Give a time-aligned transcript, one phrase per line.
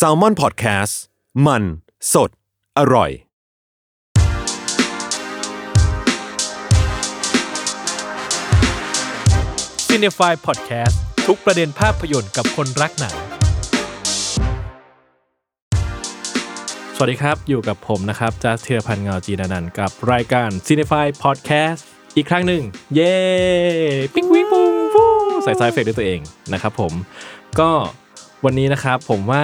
[0.00, 0.94] s a l ม o n PODCAST
[1.46, 1.62] มัน
[2.12, 2.30] สด
[2.78, 3.10] อร่อย
[9.88, 13.16] c i n e f y Podcast ทุกประเด็นภาพยนตร์กับคนรักหนัง
[16.94, 21.82] สวัสดีครับ อยู่กับผมนะครับจัสเทียพันเงาจีนานันท์กับรายการ c i n e f y Podcast
[22.16, 22.62] อีกครั้งหนึ่ง
[22.94, 23.14] เย้
[24.14, 25.04] ปิ๊งวิงปุ้งฟู
[25.44, 26.20] ใส่ไซเฟกด้วยตัวเอง
[26.52, 26.92] นะครับผม
[27.60, 27.70] ก็
[28.44, 29.42] วันนี้นะครับผมว่า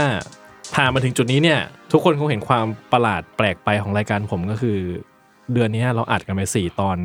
[0.75, 1.61] ผ่านมาถึงจุดนี้เนี่ย
[1.93, 4.79] ทุกคนคงเห็นความประหลาดแปลกไปของรายการผมก็คือ
[5.53, 6.99] เดือนนี้เราอัดกันไปสี่ตอน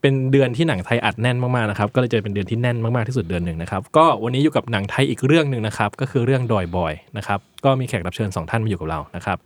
[0.00, 9.38] เป็นเดือนที่หนังไทยอัดแน่นมากๆนะครับก็เลยจะเป็นเดือนที่แน่นมากๆที่สุดเดือนหนึ่งนะครับก็วันนี้อยู่กับหนังไทยอีกเรื่องหนึ่งนะครับก็คือเรื่องดอยบอยนะครับก็มีแขกรับเชิญสองท่านมาอยู่กับเรานะครับ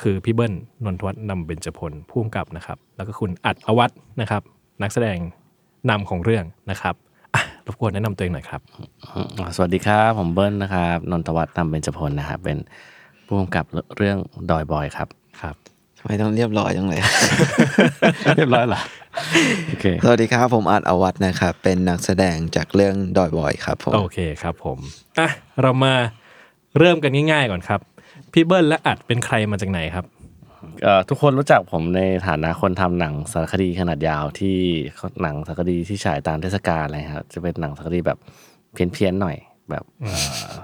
[0.00, 0.52] คือพี่เบิ้ล
[0.84, 4.42] นนทวัฒน์นำเบญจพลผู้กำกับนะครับแล้วก็คุณอัดอวัฒน์นะครับ
[4.82, 5.18] นักแสดง
[5.90, 6.94] นำของเรื่องนะครับ
[7.66, 8.60] รบกวนแนะนำตัวเองหน่อยครับ
[9.38, 12.58] อ่าสวัสดีครับ ผมเบิ้ลนะครับ นนทวัฒน์นำเบญจพลนะครับ เป็น
[13.26, 13.64] ผู้กำกับ
[13.96, 14.16] เรื่อง
[14.50, 15.08] ดอยบอยครับ
[15.40, 15.54] ครับ
[15.98, 17.00] ทำไมต้องเรียบร้อยจังเลย
[18.36, 18.80] เรียบร้อยเหรอ
[19.68, 24.78] โอเค สวัสดีครับ ผมอาร์ตอวัตนะครับ เป็นนักแสดงจากเรื่องดอยบอยครับผม โอเคครับผม
[25.18, 25.28] อะ
[25.62, 25.92] เรามา
[26.78, 27.80] เริ่มกันง่ายๆก่อนครับ
[28.32, 30.15] พี่เบิ้ลและอัดเป็นใครมาจากไหนครับเอ่อ
[31.08, 34.58] ทุกคนรู้จักผมในฐานะคนทำหนังสารคดีขนาดยาวที่
[35.22, 38.18] หนังสารคดีที่ฉายตามเทศกาลอะไรครับจะเป็นหนังสารคดีแบบ
[38.72, 39.36] เพี้ยนๆหน่อย
[39.70, 40.14] แบบเอ่
[40.52, 40.56] อ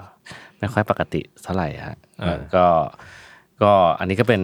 [0.59, 2.65] ไม่ค่อยปกติเท่าไหร่ฮะเอ่อก็
[3.61, 4.41] ก็อันนี้ก็เป็น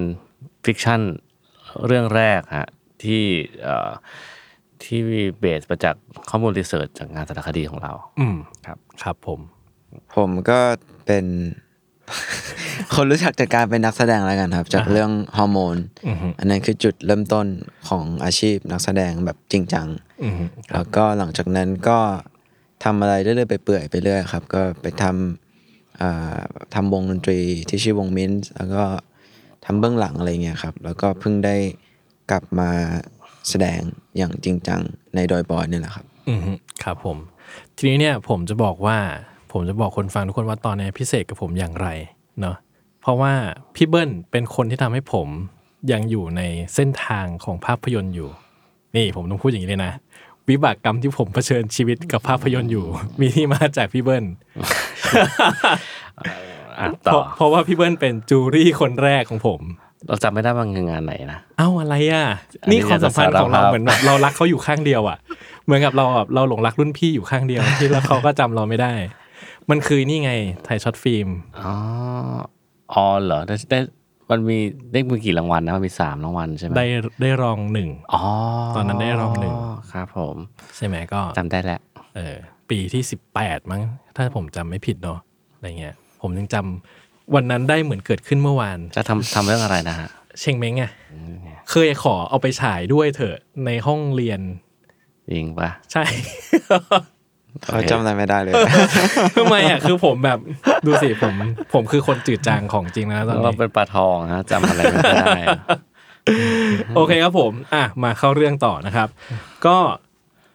[0.66, 1.02] fiction
[1.85, 2.69] เรื่องแรกฮะ
[3.03, 3.23] ที่
[3.63, 3.89] เอ่อ
[4.83, 4.99] ที่
[5.39, 5.95] base มาจาก
[6.29, 9.39] ข้อมูล research จากงานสารคดีของเรา อืมครับ ครับผม
[10.16, 10.59] ผมก็
[11.05, 11.25] เป็น
[12.93, 15.75] คนรู้จักจากการเป็นนักแสดงแล้วกันครับ จากเรื่องฮอร์โมน
[16.07, 17.47] อือฮึอันนั้นคือจุดเริ่มต้น
[17.89, 19.88] ของอาชีพนักแสดงแบบจริงจัง
[20.23, 20.43] อือฮึ
[20.73, 21.99] แล้วก็หลังจากนั้นก็
[22.83, 26.39] ทำอะไรเรื่อยๆไปเปื่อยไปเรื่อยครับ ก็ไปทำอ่า
[26.75, 28.83] ทำวงดนตรีที่ชื่อวงมินส์แล้วก็
[29.66, 31.55] ทำเบื้องหลังอะไรเงี้ยครับ แล้วก็เพิ่งได้
[32.31, 32.69] กลับมา
[33.49, 33.79] แสดง
[34.17, 34.81] อย่างจริงจัง
[35.16, 36.51] ในดอยบอยนี่แหละครับ อือฮึ
[36.84, 37.17] ครับผม
[37.78, 38.97] ทีนี้เนี่ยผมจะบอกว่า
[39.51, 41.87] ผมจะบอกคนฟังทุกคนว่าตอนนี้พิเศษกับผมอย่างไร
[42.39, 42.55] เนาะ
[43.01, 43.33] เพราะว่า
[43.75, 45.27] พี่เบิ้ลเป็นคนที่ทำให้ผม
[45.91, 46.41] ยังอยู่ใน
[46.75, 48.29] เส้นทางของภาพยนตร์อยู่
[48.95, 49.93] นี่ผมต้องพูดอย่างนี้เลยนะ
[50.49, 52.85] วิบากกรรมที่ผมเผชิญชีวิตกับภาพยนตร์อยู่
[53.19, 54.25] มีที่มาจากพี่เบิ้ล
[56.79, 59.61] อะเพต่อราะเพราะว่าพี่เบิ้ลเป็นจูรี่คนแรกของผม
[60.07, 62.25] เราจำไม่ได้ว่างานไหนนะเอ้าอะไรอะ
[62.61, 65.17] อันนี้นี่ความสัมพันธ์ของเราจะสารภาพเหมือนแบบเรารักเขาอยู่ข้างเดียวอะ
[65.66, 68.93] เหมือนกับเราแบบเราหลงรักรุ่นพี่อยู่ข้างเดียวที่แล้วเขาก็จำเราไม่ได้
[69.69, 70.31] มันคือนี่ไง
[70.66, 71.30] ไทยช็อตฟิล์ม
[71.62, 71.74] อ๋อ
[72.94, 73.80] อ๋อเหรอได้ได้
[74.30, 74.57] มันมี
[74.94, 76.88] ได้มีกี่รางวัลนะมันมีสามรางวัลใช่ไหมได้
[77.22, 78.24] ได้รองหนึ่งอ๋อ
[78.75, 79.56] ตอนนั้นได้รองหนึ่ง
[79.91, 80.35] ครับผม
[80.75, 81.81] ใช่ไหมก็จำได้แล้ว
[82.16, 82.35] เออ
[82.69, 83.81] ปีที่สิบแปดมั้ง
[84.16, 85.19] ถ้าผมจำไม่ผิดเนาะ
[85.56, 90.09] อะไรเงี้ย ผมยังจำวันนั้นได้เหมือนเกิดขึ้นเมื่อวาน จะทำทำเรื่องอะไรนะฮะ
[90.40, 90.91] เชงเม้งอะ
[91.72, 94.41] เคยขอเอาไปฉายด้วยเถอะในห้องเรียน
[95.31, 96.03] จริงปะใช่
[97.63, 98.53] เขาจำอะไรไม่ได้เลย
[99.37, 100.39] ทำไมอะคือผมแบบ
[100.85, 101.33] ดูสิผม
[101.73, 105.27] ผมคือคนจืดจางของจริงนะตอนเรานี้เป็นปลาทองฮะจำอะไรไม่ได้
[106.95, 109.07] โอเคครับผม อะมาเข้าเรื่องต่อนะครับ
[109.65, 109.77] ก็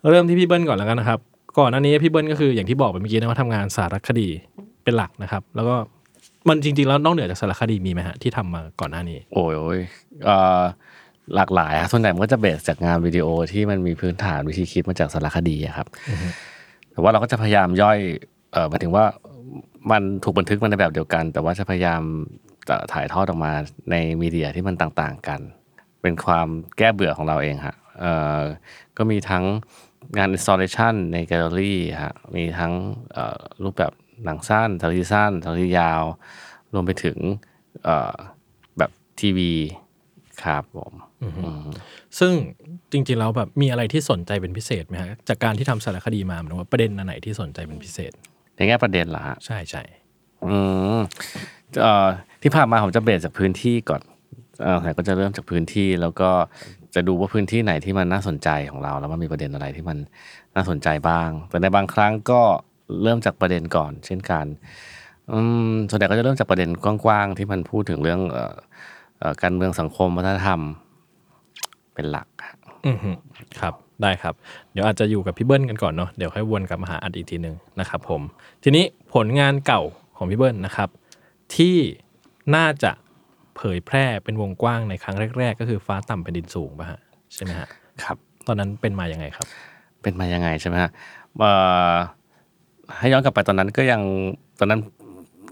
[0.08, 1.18] เริ่มที่พี่เบิ้ลก่อนแล้วกันนะครับ
[1.58, 4.28] ก่อนหน้านี้พี่เบิ้ลก็คืออย่างที่บอกไปเมื่อกี้นะว่าทำงานสารคดี
[4.84, 5.76] เป็นหลักนะครับ แล้วก็
[6.48, 9.80] มันจริง ๆ แล้วนอกเหนือจากสารคดีมีไหมฮะที่ทำมาก่อนหน้านี้ โอ้ยโอ้ย
[10.24, 10.62] เอ่อ
[11.34, 15.86] หลากหลายอะส่วนใหญ่มันก็จะเบสจากงานวิดีโอที่มันมีพื้นฐานวิธีคิดมาจากสารคดีอะครับ
[16.94, 17.98] แต่ว่าเราก็จะพยายามย่อย
[18.52, 19.04] เออหมายถึงว่า
[19.90, 22.02] มันถูกบันทึกมาในแบบเดียวกัน แต่ว่าจะพยายาม
[22.68, 23.52] จะถ่ายทอดออกมา
[23.90, 25.40] ในมีเดียที่มันต่างๆกัน
[26.02, 28.40] เป็นความแก้เบื่อของเราเองฮะเอ่อ
[28.96, 29.44] ก็มีทั้ง
[30.18, 32.72] งาน installation ในแกลเลอรี่ฮะมีทั้ง
[33.12, 33.92] เอ่อรูปแบบ
[34.24, 36.02] หนังสั้นสารคดีสั้นสารคดียาว
[36.74, 37.16] รวมไปถึง
[37.84, 38.14] เอ่อ
[38.78, 38.90] แบบ
[39.20, 39.52] ทีวี
[40.42, 41.66] ครับผมอืม
[42.18, 42.32] ซึ่ง
[42.94, 48.12] จริงๆแล้วแบบมีอะไรที่สนใจเป็นพิเศษไหมฮะจากการที่ทำสารคดีมาหมายถึงว่าประเด็นอันไหนที่สนใจเป็นพิเศษ
[48.56, 49.82] ในแง่ประเด็นเหรอฮะใช่ใช่
[50.44, 50.56] อื
[50.96, 51.00] ม
[51.80, 52.06] เอ่อ
[52.42, 54.02] ที่ผ่านมาผมจะเบสจากพื้นที่ก่อน
[54.62, 56.30] เออแต่ก็จะเริ่มจากพื้นที่แล้วก็
[56.94, 59.98] จะดูว่าพื้นที่ไหนที่มันน่าสนใจของเรา แล้วมันมีประเด็นอะไรที่มัน
[60.54, 62.40] น่าสนใจบ้าง แต่ในบางครั้งก็
[63.02, 64.46] เริ่มจากประเด็นก่อน เช่นกัน
[65.32, 65.38] อื
[65.70, 68.54] มส่วนใหญ่ก็จะเริ่มจากประเด็นกว้างๆที่มันพูดถึงเรื่องเอ่อ
[69.18, 70.60] เอ่อการเมืองสังคมวัฒนธรรม
[71.94, 72.33] เป็นหลักฮะ
[72.86, 73.10] อือฮึ
[73.60, 74.34] ครับได้ครับ
[74.72, 78.20] เดี๋ยวอาจจะอยู่กับพี่เบิ้ลกันก่อนเนาะเดี๋ยวค่อยวนกลับมาหาอัดอีกทีหนึ่งนะครับผม
[78.62, 78.84] ทีนี้
[79.14, 79.82] ผลงานเก่า
[80.16, 80.88] ของพี่เบิ้ลนะครับ
[81.56, 81.76] ที่
[82.54, 82.92] น่าจะ
[83.56, 87.00] เผยแพร่เป็นวงกว้างในครั้งแรก ๆ ก็คือฟ้าต่ำเป็นดินสูงป่ะฮะ
[87.34, 87.68] ใช่ไหมฮะ
[88.04, 88.16] ครับ
[88.46, 89.46] ตอนนั้นเป็นมาอย่างไงครับ
[90.02, 90.90] เป็นมายังไงใช่ไหมฮะ
[91.38, 91.50] เอ่
[91.92, 91.94] อ
[92.98, 94.02] ให้ย้อนกลับไปตอนนั้นก็ยัง
[94.58, 94.80] ตอนนั้น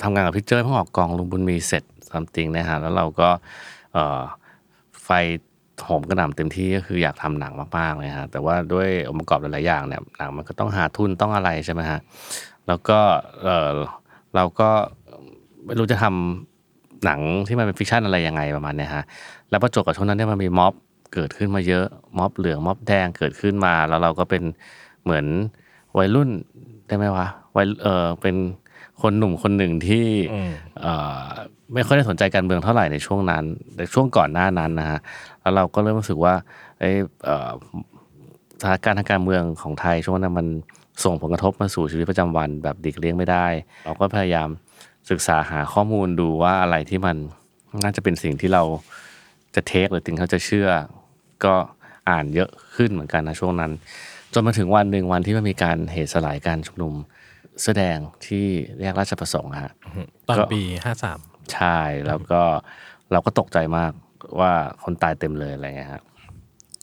[0.03, 3.29] ทำงานกับพี่เจ้ยเพิ่งออกกองลุงบุญมีเสร็จซัมติงนะฮะแล้วเราก็
[3.93, 4.21] เอ่อ
[5.05, 5.09] ไฟ
[5.85, 12.01] โหมกระหน่ำเต็มที่ก็คืออยากทำหนังมากๆเลยฮะแต่ว่าด้วยองค์ประกอบหลายๆอย่างเนี่ยหนังมันก็ต้องหาทุนต้องอะไรใช่ไหมฮะ
[12.67, 12.99] แล้วก็
[13.43, 13.71] เออ
[14.35, 14.71] เราก็
[15.65, 19.05] ไม่รู้จะทำหนังที่มันเป็น fiction อะไรยังไงประมาณเนี้ยฮะ
[19.51, 20.75] แล้วประจวบกับช่วงนั้นเนี่ยมันมีม็อบ
[21.15, 21.87] เกิดขึ้นมาเยอะ
[22.19, 24.43] ม็อบเหลืองม็อบแดงเกิดขึ้นมา แล้วเราก็เป็น
[25.05, 25.25] เหมือน
[25.99, 26.31] วัยรุ่น
[26.87, 27.27] ได้ไหมวะ
[27.57, 28.37] วัยเออเป็น
[29.03, 30.51] คนหนุ่มคนหนึ่งที่อืม
[30.81, 31.25] เอ่อ
[31.75, 33.45] ไม่ค่อยได้สนใจการเมืองเท่าไหร่ในช่วงนั้น
[33.79, 34.99] ในช่วงก่อนหน้านั้นนะฮะ
[35.41, 36.35] แล้วเราก็เริ่มรู้สึกว่า
[36.79, 37.51] เอ้ยเอ่อ
[38.61, 40.47] สถานการณ์ทางการเมืองของไทยช่วงนั้นมัน
[41.05, 43.47] ส่งผลกระทบมาสู่ชีวิตประจำวัน แบบหลีกเลี่ยงไม่ได้
[43.85, 44.49] เราก็พยายาม
[45.11, 47.17] ศึกษาหาข้อมูลดูว่าอะไรที่มัน
[47.83, 48.63] น่าจะเป็นสิ่งที่เรา
[49.55, 50.69] จะเทคหรือสิ่งที่เขาจะเชื่อ
[51.45, 51.55] ก็
[52.11, 53.73] อ่านเยอะขึ้นเหมือนกันนะช่วงนั้น
[54.33, 56.95] จนมาถึงวันหนึ่งวันที่มันมีการเหตุสลายการชุมนุม
[57.63, 58.47] แสอแดงที่
[58.81, 59.73] แยกราชประสงค์อะฮะ
[60.29, 61.19] ตอนก็ปีห้าสาม
[61.55, 62.43] ใช่แล้วก็
[63.13, 63.93] เราก็ตกใจมาก
[64.41, 64.53] ว่า
[64.85, 66.03] คนตายเต็มเลยอะไรเงี้ยครับ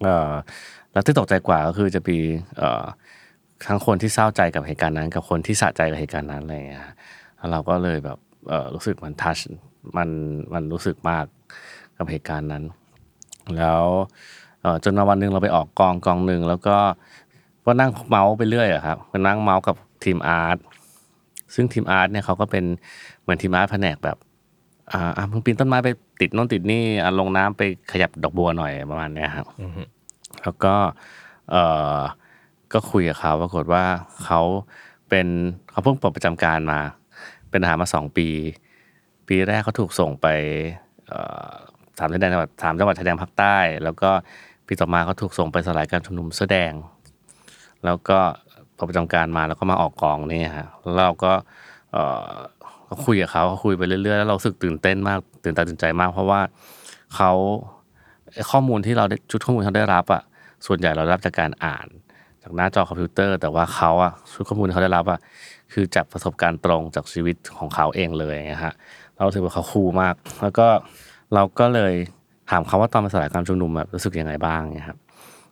[0.04, 0.31] เอ่อ
[0.92, 2.18] แล้วที่ตกใจกว่าก็คือจะมี
[2.57, 2.83] เอ่อ
[3.68, 6.94] ทั้งคนที่เศร้าใจกับเหตุการณ์นั้น กับคนที่สะใจกับเหตุการณ์นั้นอะไรเงี้ยฮะ
[7.38, 8.18] แล้วเราก็เลยแบบ
[8.50, 9.38] เอ่อรู้สึกมันทัช
[9.98, 10.10] มัน
[10.54, 11.25] มันรู้สึกมาก
[11.98, 12.63] กับเหตุการณ์นั้น
[13.57, 13.83] แล้ว
[14.62, 16.77] เอ่อจนมาวันหนึ่งเราไปออกกองกองหนึ่งแล้วก็
[17.65, 20.57] ก็นั่งเมาส์ไปเรื่อยอะครับก็นั่งเมาส์กับ ทีมอาร์ต
[21.56, 22.63] ซึ่งทีมอาร์ตเนี่ยเขาก็เป็น
[23.22, 24.18] เหมือนทีมอาร์ตแผนกแบบ
[24.92, 25.90] อ่าอะมึงปีนต้นไม้ไป
[26.22, 27.62] ติดโน่นติดนี่อะลงน้ำไป
[27.92, 29.48] ขยับดอกบัวหน่อยประมาณเนี้ยครับ
[30.44, 30.74] แล้วก็
[31.51, 31.56] เอ
[31.96, 31.98] อ
[32.74, 33.84] ก็คุยกับเขาปรากฏว่า
[34.24, 34.42] เขา
[35.10, 35.28] เป็น
[35.72, 36.80] เขาเพิ่งปลดประจำการมา
[37.50, 38.28] เป็นทหารมาสองปี
[39.28, 40.28] ปีแรกเขาถูกส่งไป
[41.07, 41.19] เอ่
[41.51, 41.54] อ
[41.98, 44.12] สามชายแดนจังหวัดสามจังหวัดชายแดนภาคใต้ แล้วก็
[44.68, 46.74] ปีต่อมาเขาถูกส่งไปสลายการชุมนุมเสื้อแดง
[47.86, 48.19] แล้วก็
[48.79, 51.31] พอประจำการมาแล้วก็มาออกกองนี่ฮะแล้วเราก็
[51.93, 52.27] เออ
[53.05, 56.39] คุยกับเขาคุยไปเรื่อยๆแล้วเราสึกตื่นเต้นมากตื่นตาตื่นใจมาก เพราะว่า
[57.15, 57.31] เขา
[58.51, 60.21] ข้อมูลที่เราได้ชุดข้อมูลที่เขาได้รับอะ
[60.65, 61.87] ส่วนใหญ่เราได้รับจากการอ่าน
[62.43, 65.19] จากหน้าจอคอมพิวเตอร์ แต่ว่าเขาอะชุดข้อมูลที่เขาได้รับอะ
[65.73, 68.73] คือจากประสบการณ์ตรงจากชีวิตของเขาเองเลยอย่างเงี้ยฮะ
[69.17, 70.67] เราถือว่าเขาคูลมาก แล้วก็
[71.33, 71.93] เราก็เลย
[72.49, 74.99] ถามเขาว่าตอนมาสลายการชุมนุมแบบรู้สึกยังไงบ้างเนี่ยครับ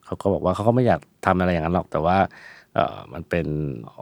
[0.06, 2.18] เขาก็บอกว่าเขาก็ไม่อยากทำอะไรอย่างนั้นหรอกแต่ว่า
[2.78, 3.48] เออมันเป็น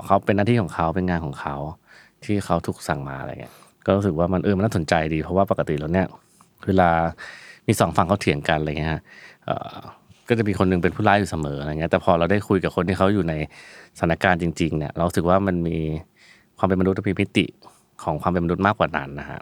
[0.05, 1.55] เขาเป็นหน้าที่ของเขาเป็นงานของเขา
[2.23, 3.53] ที่เขาถูกสั่งมาอะไรเงี้ย
[3.85, 6.07] ก็รู้สึกว่ามันเออมันน่าสนใจดี เพราะว่าปกติแล้วเนี่ย
[6.67, 6.89] เวลา
[7.67, 9.01] มีสองฝั่งเขาเถียงกันอะไรเงี้ยฮะ
[10.29, 13.33] ก็จะมีคนหนึงเป็นผู้ร้ายอยู่เสมออะไรเงี้ยแต่พอเราได้คุยกับคนที่เขาอยู่ใน
[13.97, 15.77] สถานการณ์จริง ๆ เนี่ย เราสึกว่ามันมี
[16.57, 17.45] ความเป็นมนุษย์มีมิติ
[18.03, 19.39] ของความเป็นมนุษย์มากกว่านั้นนะฮะ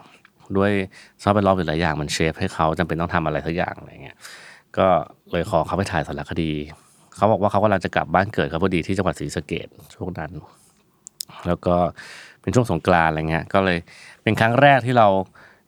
[0.58, 0.72] ด้วย
[1.22, 4.18] สภาพแวดล้อมหลายอย่างมันเชฟให้เขาจำเป็นต้องทำอะไรสักอย่างอะไรเงี้ย
[4.78, 4.88] ก็
[5.32, 6.52] เลยขอเขาไปถ่ายสารคดี
[7.16, 10.32] เขาบอกว่าเขากำลังจะกลับบ้านเกิดเขาพอดีที่จังหวัดศรีสะเกดช่วงนั้น
[11.48, 11.76] แล้วก็
[12.42, 13.78] เป็นช่วงสงกรานต์อะไรเงี้ย ก็เลย
[14.24, 15.08] เป็นครั้งแรกที่เรา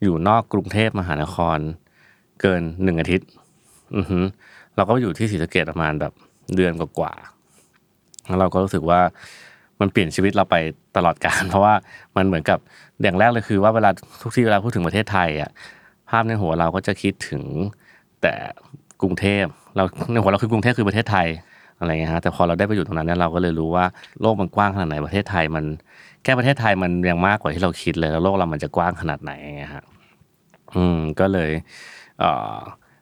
[0.03, 1.57] อยู่นอกกรุงเทพมหานคร
[2.42, 3.27] เกินหนึ่งอาทิตย์
[3.95, 4.19] อือฮึ
[4.75, 6.13] เราก็อยู่ที่ศรีสะเกดประมาณแบบ
[6.56, 9.00] เดือนกว่าๆแล้วเราก็รู้สึกว่า
[9.80, 10.56] มันเปลี่ยนชีวิตเราไป
[10.95, 11.74] ตลอดกาลเพราะว่า
[12.15, 12.59] มันเหมือนกับ
[13.01, 13.89] อย่างแรกเลยคือ ว่าเวลา
[14.21, 15.51] ทุกที่เวลาพูดถึงประเทศไทยอะ
[16.09, 17.44] ภาพในหัวเราก็จะคิดถึง
[18.21, 18.33] แต่
[19.01, 19.45] กรุงเทพ
[19.75, 21.27] เราในหัวเราคือกรุงเทพคือประเทศไทย
[21.80, 23.86] อะไรเงี้ยฮะแต่พอเราได้ไปอยู่ตรงนั้นเนี่ยเราก็เลยรู้ว่า
[24.22, 25.66] โลกมันกว้างขนาดไหนประเทศไทยมัน
[26.24, 29.83] แค่ประเทศไทยมันยังมากกว่าที่เราคิดเลยแล้วโลกเรามันจะกว้างขนาดไหนอย่างเงี้ยฮะ
[30.75, 31.51] อืมก็เลย
[32.20, 32.55] เอ่อ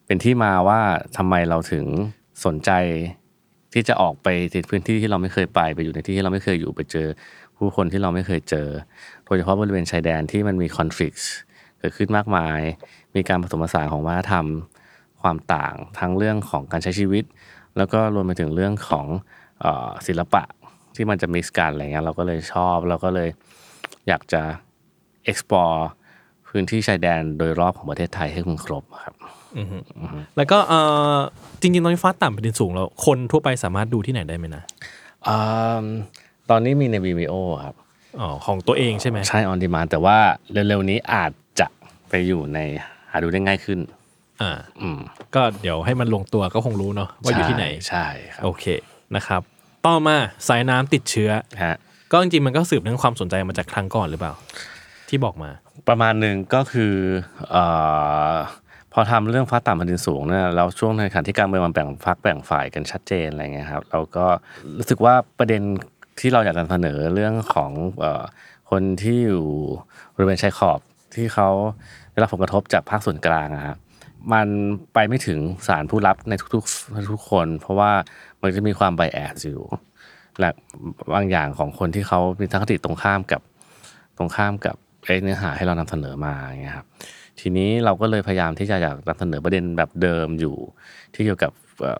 [0.05, 0.79] เป็นที่มาว่า
[1.17, 1.85] ทำไมเราถึง
[2.45, 2.71] สนใจ
[3.73, 7.07] ที่จะออกไปในพื้นที่ที่เราไม่เคยไปไปอยู่ในที่ที่เราไม่เคยอยู่ไปเจอ
[7.57, 8.67] ผู้คนที่เราไม่เคยเจอ
[9.25, 11.21] โดยเฉพาะบริเวณชายแดนที่มันมีคอนฟ lict
[11.79, 12.59] เกิดขึ้นมากมาย
[13.15, 14.45] มีการผสมผสานของวัฒนธรรม
[15.23, 17.23] ความต่างทั้งเรื่องของการใช้ชีวิต
[17.77, 19.05] แล้วก็รวมไปถึงเรื่องของ
[19.61, 20.43] เออศิลปะ
[20.95, 23.29] ที่มันจะ mix กันอะไรเงี้ยเราก็เลยชอบเราก็เลย
[24.07, 24.41] อยากจะ
[25.31, 25.79] explore
[26.47, 29.15] พื้นที่ชายแดนโดยรอบของประเทศไทยให้มันครบครับ
[30.37, 30.73] แล้วก็เอ
[31.15, 31.17] อ
[31.61, 34.63] จริงๆตอนนี้ฟ้าต่ำแผ่นดินสูงแล้ว คนทั่วไปสามารถดูที่ไหนได้ไหมนะ
[35.27, 35.37] อื
[35.83, 35.85] ม
[36.49, 37.75] ตอนนี้มีใน Vimeo ครับ
[38.19, 40.17] อ๋อของตัวเองใช่ไหมใช่ on demand แต่ว่า
[40.51, 41.67] เร็วๆนี้อาจจะ
[42.09, 42.59] ไปอยู่ใน
[43.11, 43.79] หาดูได้ง่ายขึ้น
[44.43, 44.99] อ่าอืม
[45.35, 48.65] ก็เดี๋ยวให้มันลงตัวก็คงรู้เนาะว่าอยู่ที่ไหนใช่ครับโอเค
[49.15, 49.41] นะครับ
[49.85, 50.15] ต่อมา
[50.47, 51.29] สายน้ำติดเชื้อ
[51.63, 51.75] ฮะ
[52.11, 54.33] ก็จริงๆมันก็สืบเนื่องความสนใจมาจากครั้งก่อนหรือเปล่า
[55.09, 55.51] ที่บอกมา
[55.87, 56.93] ประมาณหนึ่งก็คือ
[57.51, 57.63] เอ่
[58.31, 58.33] อ
[58.93, 64.25] พอทำเรื่องฟ้าต่ำแผ่นดินสูงเนี่ยแล้วช่วงในขณะที่การเมืองมันแบ่งพักแบ่งฝ่ายกันชัดเจนอะไรเงี้ยครับเราก็
[64.77, 65.61] รู้สึกว่าประเด็น
[66.19, 68.23] ที่เราอยากจะเสนอเรื่องของเอ่อ
[68.71, 69.45] คนที่อยู่
[70.15, 70.79] บริเวณชายขอบ
[71.15, 71.49] ที่เขา
[72.11, 73.77] ได้รับผลกระทบจากภาคส่วนกลางอะครับ
[74.31, 74.47] มัน
[74.93, 77.91] ไปไม่ถึงสารผู้รับในทุกๆทุกคน เพราะว่า
[78.41, 79.61] มันจะมีความไบแอสอยู่
[80.39, 80.49] และ
[81.13, 83.41] บางอย่างของคนที่เขามีทัศนคติตรงข้ามกับ
[84.17, 84.75] ตรงข้ามกับ
[85.23, 86.87] เนื้อหาให้เรานำเสนอมาอย่างเงี้ยครับ
[87.39, 90.55] ทีนี้เราก็เลยพยายามที่จะอยากนำเสนอประเด็นแบบเดิมอยู่
[91.13, 91.51] ที่เกี่ยวกับ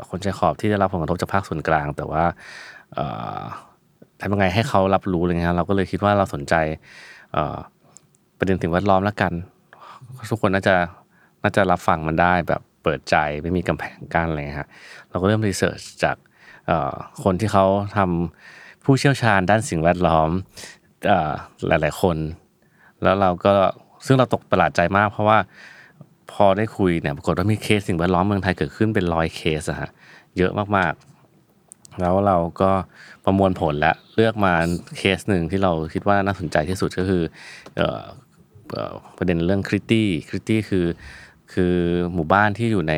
[0.09, 2.23] คนใช้ขอบที่ได้รับผลกระทบจากภาคส่วนกลาง แต่ว่า
[4.21, 6.53] ทำยังไงให้เขารับรู้อะไรเงี้ยเราก็เลยคิดว่าเราสนใจ
[8.37, 9.33] ประเด็นสิ่งแวดล้อมแล้วกัน
[10.29, 10.75] ทุกคนน่าจะ
[11.43, 14.69] น่าจะรับฟังมันได้แบบเปิดใจไม่มีกำแพงกั้นอะไรเงี้ยฮะ
[15.09, 16.15] เราก็เริ่มรีเสิร์ชจาก
[17.23, 17.65] คนที่เขา
[17.97, 20.29] ทำผู้เชี่ยวชาญด้านสิ่งแวดล้อม
[21.07, 21.31] เอ่อ
[21.67, 22.17] หลาย ๆ คน
[23.03, 23.53] แล้วเราก็
[24.05, 25.37] ซึ่งเราตกประหลาดใจมาก เพราะว่า
[26.31, 29.89] พอได้คุยเนี่ยปรากฏว่ามีเคสสิ่งแวดล้อมเมืองไทยเกิดขึ้นเป็นร้อยเคสอะฮะ
[30.37, 32.71] เยอะมากๆ แล้วเราก็
[33.25, 34.53] ประมวลผลและเลือกมา
[34.97, 37.23] เคสหนึ่งที่เราคิดว่าน่าสนใจที่สุดก็คือ
[37.79, 38.01] ออ
[38.73, 40.85] เอ่อประเด็นเรื่องคริตตี้คริตตี้คือ
[41.53, 41.73] คือ
[42.13, 42.93] หมู่บ้านที่อยู่ใน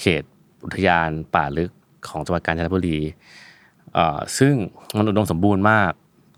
[0.00, 0.22] เขต
[0.64, 1.70] อุทยานป่าลึก
[2.08, 2.98] ของจังหวัดกาญจนบุรี
[4.38, 4.54] ซึ่ง
[4.96, 5.92] มันอุดมสมบูรณ์มาก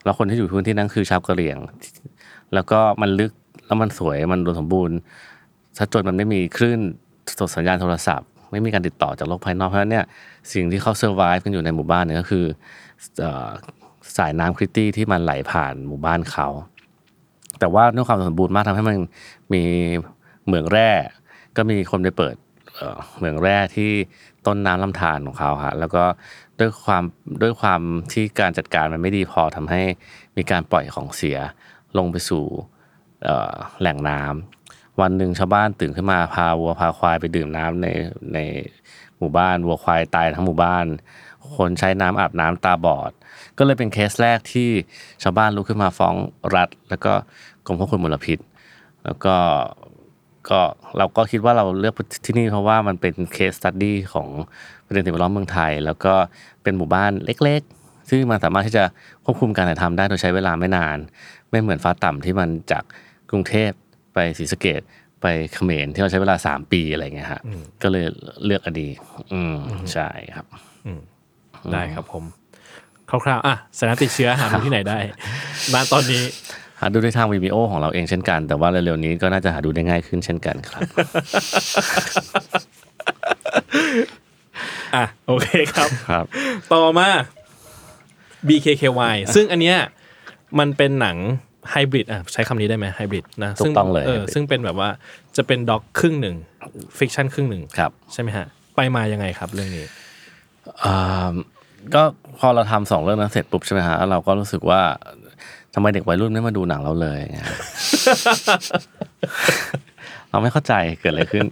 [0.04, 1.58] แล้วคนที่อยู่พื้นที่นั้นคือชาวกะเหรี่ยง
[2.54, 3.32] แล้วก็มันลึก
[3.66, 4.96] แล้วมันสวยมันอุดมสมบูรณ์
[5.76, 6.80] ซะจนมันไม่มีคลื่น
[7.38, 10.04] สดสัญญาณโทรศัพท์ ไม่มีการติดต่อจากโลกภายนอกเพราะฉะนั้นเนี่ย
[10.52, 12.44] สิ่งที่เขา survive กันอยู่ในหมู่บ้านเนี่ยก็คือ
[13.24, 13.26] อ
[14.16, 16.48] สายน้ำคลิตี้ที่มันไหลผ่านหมู่บ้านเขา
[17.60, 18.96] แต่ว่าด้วยความสมบูรณ์มากทำให้มัน
[19.52, 19.62] มี
[20.46, 20.90] เหมืองแร่
[21.58, 22.36] ก็มีคนไปเปิด
[23.16, 23.90] เหมืองแร่ที่
[24.46, 26.04] ต้นน้ำลำธารของเขาฮะแล้วก็
[26.60, 27.02] ด้วยความ
[27.42, 27.80] ด้วยความ
[28.12, 29.82] ที่การจัดการมันไม่ดีพอทำให้
[30.36, 31.38] มีการปล่อยของเสีย
[31.98, 32.44] ลงไปสู่
[33.80, 37.86] แหล่งน้ำวันหนึ่งชาวบ้านตื่นขึ้นมาพาวัวพาควายไปดื่มน้ำใน
[38.34, 38.38] ใน
[39.18, 40.84] หมู่บ้านวัวควายตายทั้งหมู่บ้าน
[41.56, 43.12] คนใช้น้ำอาบน้ำตาบอด
[43.58, 44.68] ก็เลยเป็นเคสแรกที่
[45.22, 46.14] ชาวบ้านลุกขึ้นมาฟ้อง
[46.54, 47.12] รัฐ แล้วก็
[47.66, 48.38] กรมควบคุมมลพิษ
[49.04, 49.36] แล้วก็
[50.50, 50.60] ก็
[50.98, 54.28] เราก็คิดว่าเราเลือกที่นี่เพราะว่ามันเป็นเคสตัดดี้ของ
[54.86, 56.14] ประเด็นสิ่งแวดล้อมเมืองไทย แล้วก็
[56.62, 58.84] เป็นหมู่บ้านเล็กๆ ซึ่งมันสามารถที่จะ
[59.24, 60.98] ควบคุมการถ่ายทำได้โดยใช้เวลาไม่นาน
[61.50, 62.84] ไม่เหมือนฟ้าต่ำที่มันจาก
[63.30, 63.70] กรุงเทพ
[64.14, 64.80] ไปศรีสะเกด
[65.20, 67.40] ไปเขมรที่เราใช้เวลาสามปีอะไรเงี้ยฮะ
[67.82, 68.04] ก็เลย
[68.44, 68.88] เลือกอดี
[69.32, 69.56] อืม
[69.92, 70.46] ใช่ครับ
[71.72, 72.24] ได้ครับผม
[73.10, 74.98] คร่าวๆอะสารติดเชื้อหาดูที่ไหนได้
[75.74, 76.22] ณตอนนี้
[76.80, 80.82] หาดูได้ทาง Vimeo ของเราเองเช่นกัน แต่ว่าเร็วๆนี้ก็น่าจะหาดูได้ง่ายขึ้นเช่นกันครับ
[84.94, 86.24] อะ โอเคครับครับ
[86.72, 87.08] ต่อมา
[88.48, 89.78] BKKY ซึ่งอันเนี้ย
[90.58, 91.16] มันเป็นหนัง
[91.70, 94.88] ไฮบริดอะใช้คำนี้ได้ไหมไฮบริดนะถูกต้องเลยเออ hybrid ซึ่งเป็นแบบว่า
[95.36, 96.36] จะเป็นด็อกครึ่งหนึ่ง
[96.98, 99.84] ฟิกชันครึ่งหนึ่งครับใช่ไหมฮะ ไปมายังไงครับเรื่องนี้
[100.84, 101.34] อ่า
[101.94, 102.02] ก็
[102.38, 104.80] พอเราทำสองเรื่องนั้นเสร็จปุ๊บใช่ไหมฮะแล้วเราก็รู้สึกว่า
[105.74, 107.48] ทำไมเด็กวัยรุ่นไม่มาดูหนังเราเลยอย่างเงี้ย
[110.30, 111.46] เราไม่เข้าใจเกิดอะไรขึ้น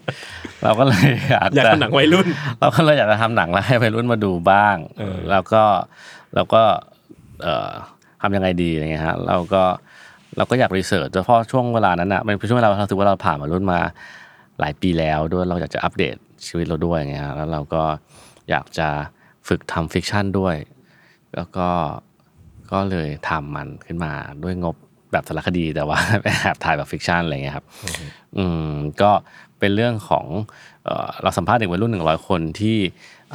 [0.65, 2.27] เราก็เลยอยากอยากจะทำหนังวัยรุ่น
[2.61, 5.63] เราก็เลยอยากจะทำหนังแล้วให้วัยรุ่นมาดูบ้างเออแล้วก็
[6.35, 6.63] แล้วก็
[7.43, 7.71] เอ่อ
[8.23, 9.63] ทำยังไงดีอะไรเงี้ยฮะเราก็
[10.37, 13.81] เราก็อยาก research เพราะช่วงเวลานั้นอะมันเป็นช่วงเวลาเรารู้สึกว่าเราผ่านวัยรุ่นมา
[14.61, 17.83] หลายปีแล้วด้วยเราอยากจะอัปเดตชีวิตเราด้วยอย่างเงี้ยฮะแล้วเราก็
[18.51, 18.89] อยากจะ
[19.49, 20.57] ฝึกทำ fiction ด้วย
[21.35, 21.69] แล้วก็
[22.73, 24.13] ก็เลยทำมันขึ้นมา
[24.45, 24.77] ด้วยงบ
[25.13, 27.67] แบบสารคดีแต่ว่าไปแอบถ่ายแบบ fiction อะไรเงี้ยครับ
[28.39, 28.71] อืม
[29.03, 29.11] ก็
[29.59, 30.27] เป็นเรื่องของ
[30.85, 32.77] เอ่อเราสัมภาษณ์เด็กวัยรุ่นหนึ่งร้อยคนที่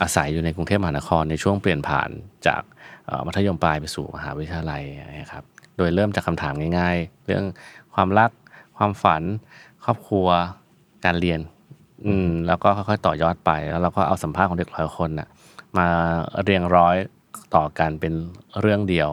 [0.01, 2.09] อาศัยอยู่ในกรุงเทพมหานครในช่วงเปลี่ยนผ่าน
[2.47, 2.61] จาก
[3.07, 4.83] เอ่อมัธยมปลายไปสู่มหาวิทยาลัย
[5.21, 5.43] นะครับ
[5.77, 7.43] โดยเริ่มจากคำถามง่าย ๆ เรื่อง
[7.93, 8.31] ความรัก
[8.77, 9.21] ความฝัน
[9.83, 10.27] ครอบครัว
[11.05, 11.39] การเรียน
[12.05, 15.27] อืมแล้วก็ค่อยๆต่อยอดไป แล้วเราก็เอาสัมภาษณ์ของเด็กร้อยคนน่ะ
[15.77, 15.87] มา
[16.43, 16.97] เรียงร้อย
[17.55, 18.13] ต่อกันเป็น
[18.59, 19.09] เรื่องเดียว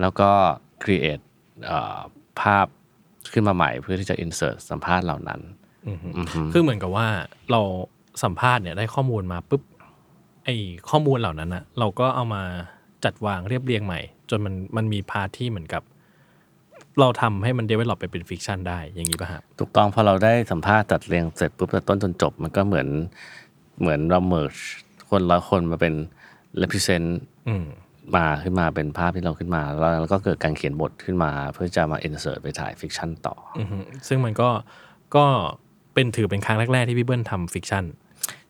[0.00, 0.30] แล้วก็
[0.82, 1.24] create
[1.66, 1.98] เอ่อ
[2.40, 2.66] ภาพ
[3.32, 5.40] ขึ้นมาใหม่เพื่อที่จะ insert สัมภาษณ์เหล่านั้น
[5.88, 6.08] อือฮึ
[6.52, 7.06] คือเหมือนกับว่า
[7.50, 7.60] เรา
[8.24, 9.62] สัมภาษณ์เนี่ยได้ข้อมูลมาปุ๊บ
[10.44, 10.56] ไอ้
[10.90, 12.42] ข้อมูลเหล่านั้นนะเราก็เอามา
[13.04, 14.00] จัดวางเรียบเรียงใหม่
[14.30, 15.82] จนมันมันมี part ที่เหมือนกับ
[17.00, 22.88] เราทำให้มัน develop ไปเป็น fiction ได้อย่างนี้ป่ะฮะถูกต้องพอเราได้สัมภาษณ์จัดเรียงเสร็จปุ๊บจากต้นจนจบ มันก็เหมือน
[23.80, 25.94] เหมือนเรา merge นร้อยคนมาเป็น
[26.60, 27.06] represent
[27.48, 27.66] อืม
[28.16, 33.78] มาขึ้นมาเป็นภาพที่เราขึ้นมาแล้วแล้วก็เกิดการเขียนบทขึ้นมา เพื่อจะมา insert ไปถ่าย fiction ต่อออือฮึ
[34.08, 34.48] ซึ่งมันก็
[35.16, 35.24] ก็
[35.94, 37.84] เป็นถือเป็นครั้งแรก ๆ ที่พี่เบิ้ลทำ fiction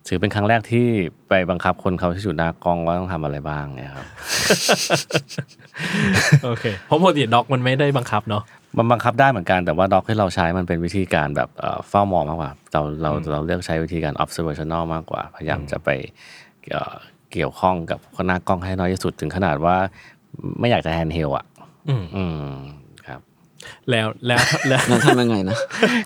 [0.09, 0.87] ถือเป็นครั้งแรกที่
[1.29, 4.07] ไปบังคับคนเขาที่อยู่หน้ากล้องว่าต้องทำอะไรบ้างเนี่ยครับ
[6.45, 8.43] โอเค เพราะปกติ doc มันไม่ได้บังคับเนาะ
[8.79, 15.89] มันบังคับได้เหมือนกันแต่ว่า doc ที่เราใช้มันเป็นวิธีการแบบเอ่อเฝ้ามองมากกว่า เราเราเราเลือกใช้วิธีการ observational มากกว่า พยายามจะไป
[17.33, 19.77] เอ่อเกี่ยวข้องกับคนหน้ากล้องให้น้อยที่สุดถึงขนาดว่า
[20.61, 21.45] ไม่อยากจะ handheld อะ
[21.89, 22.57] อืมอืม
[23.07, 23.21] ครับ
[23.91, 25.57] แล้วแล้วแล้วงั้นทำยังไงนะ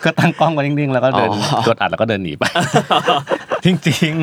[0.04, 2.44] ก็ตั้งกล้องไว้นิ่งๆ แล้วก็เดินอ๋อกดอัดแล้วก็เดินหนีไป
[3.64, 4.14] จริง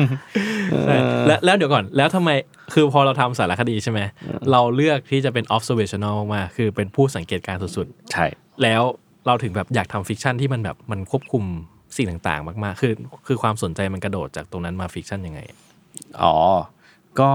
[0.84, 0.96] ใช่
[1.26, 2.30] แล้วแล้วเดี๋ยวก่อน แล้วทำไม
[2.74, 4.00] คือพอเราทำสารคดีใช่ไหม
[4.50, 8.82] เราเลือกที่จะเป็น observational มากๆคือเป็นผู้สังเกตการณ์สุดๆ ใช่ๆแล้ว
[9.26, 11.44] เราถึงแบบอยากทำ fiction ที่มันแบบมันควบคุม
[11.96, 12.92] สิ่งต่างๆ มากๆ คือ
[13.26, 15.40] คือความสนใจมันกระโดดจากตรงนั้นมา fictionยังไง
[16.22, 16.36] อ๋อ
[17.20, 17.30] ก็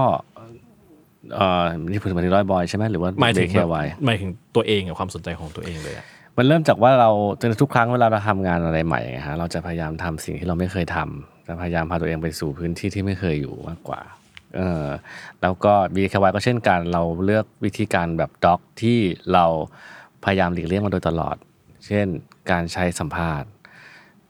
[1.34, 6.06] เอ่อนี่พูดถึงดอยบอยใช่ไหมหรือว่าหมายถึง BKKY หมายถึงตัวเองกับความสนใจของตัวเองเลยอะ
[6.36, 7.10] มันเริ่มจากว่าเรา
[7.60, 14.00] ทุกครั้งเวลาเราทำงานอะไรใหม่อะฮะเราจะพยายามทำสิ่งที่เราไม่เคยทำจะพยายามพาตัวเองไปสู่พื้นที่ที่ไม่เคยอยู่มากกว่า
[14.56, 14.86] เออ
[15.42, 18.98] แล้วก็ BKKY ก็เช่นกันเราเลือกวิธีการแบบ doc ที่
[19.32, 19.44] เรา
[20.24, 21.36] พยายามหลีกเลี่ยงมาโดยตลอด
[21.86, 22.06] เช่น
[22.50, 23.48] การใช้สัมภาษณ์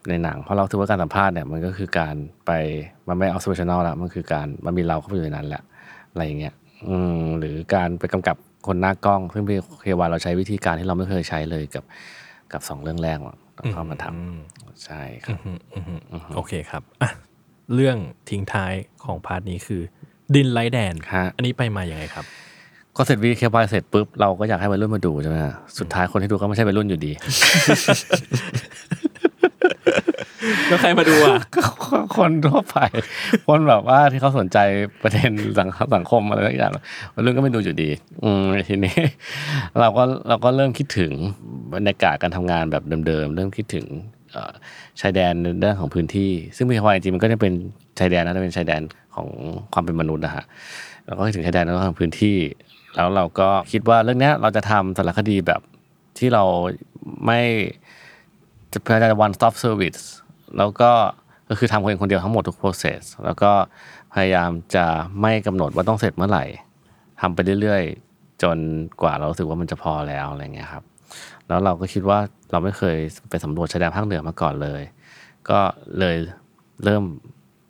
[0.09, 2.15] ในหนัง เพราะเราถือว่าการสัมภาษณ์เนี่ยมันก็คือการ
[2.45, 2.51] ไป
[3.07, 5.61] มันไม่ observational แล้วมันคือการมันมีเราเข้าไปอยู่ในนั้นแหละ
[6.11, 6.53] อะไรอย่างเงี้ย
[6.89, 11.83] อืมหรือการไปกำกับคนหน้ากล้องซึ่ง BKKY เราใช้วิธีการที่เราไม่เคยใช้เลยกับ
[12.53, 13.17] กับสองเรื่องแรก
[13.73, 17.09] เข้ามาทำใช่ครับอืมอืมอืมโอเคครับอะ
[17.75, 17.97] เรื่อง
[18.29, 18.73] ทิ้งท้าย
[19.05, 19.81] ของ part นี้คือ
[20.35, 22.25] ดินไร้แดนฮะอันนี้ไปมาอย่างไงครับ
[22.97, 27.11] ก็เสร็จวีเควาเสร็จปุ๊บเราก็อยากให้วัยรุ่นมาดูใช่ไหมฮะสุดท้ายคนที่ดูก็ไม่ใช่วัยรุ่นอยู่ดี
[30.67, 31.63] แล้วใครมาดูอะก็
[32.17, 32.77] คนทั่วไป
[33.47, 34.57] คนแบบว่าที่เขาสนใจ
[35.01, 36.71] ประเด็นสังสังคมอะไรสักอย่าง
[37.13, 37.89] วัยรุ่นก็ไม่ดูอยู่ดี
[38.23, 38.97] อืมทีนี้
[39.79, 41.11] เราก็เราก็เริ่มคิดถึง
[41.75, 43.85] บรรยากาศการทำงานแบบเดิมๆเริ่มคิดถึง
[45.01, 47.53] ชายแดนในเรื่องของพื้นที่ ซึ่งมีควาจริงมันก็จะเป็น
[47.99, 48.81] ชายแดนนะจะเป็นชายแดน
[49.15, 49.27] ของ
[49.73, 50.45] ความเป็นมนุษย์นะฮะ
[51.05, 52.37] เราก็คิดถึงชายแดนในเรื่องของพื้นที่
[52.95, 55.61] แล้วเราก็คิดว่าเรื่องนี้เราจะทำสารคดีแบบ
[56.17, 56.43] ที่เรา
[57.25, 57.39] ไม่
[58.73, 60.01] จะพยายาม one stop service
[60.57, 60.91] แล้วก็
[61.49, 63.51] ก็คือทำคนคนเดียวทั้งหมดทุก process แล้วก็
[64.13, 64.85] พยายามจะ
[65.21, 66.45] ไม่กำหนดว่าต้องเสร็จเมื่อไหร่
[67.21, 68.57] ทำไปเรื่อยๆ จน
[69.01, 70.83] กว่าเราสึกว่ามันจะพอแล้วอะไรเงี้ยครับ
[71.47, 72.19] แล้วเราก็คิดว่า
[72.51, 72.97] เราไม่เคย
[73.29, 74.81] ไปสำรวจชายแดนภาคเหนือมาก่อนเลย
[75.49, 75.59] ก็
[75.99, 76.17] เลย
[76.83, 77.03] เริ่ม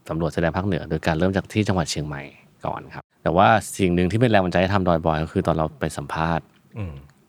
[0.09, 2.21] สำรวจชายแดนภาคเหนือ โดยการเริ่มจากที่จังหวัดเชียงใหม่
[2.65, 3.47] ก่อนครับ แต่ว่า
[3.77, 6.45] สิ่งหนึ่งที่เป็นแรงบันดาลใจให้ทำดอยบอยก็คือตอนเราไปสัมภาษณ์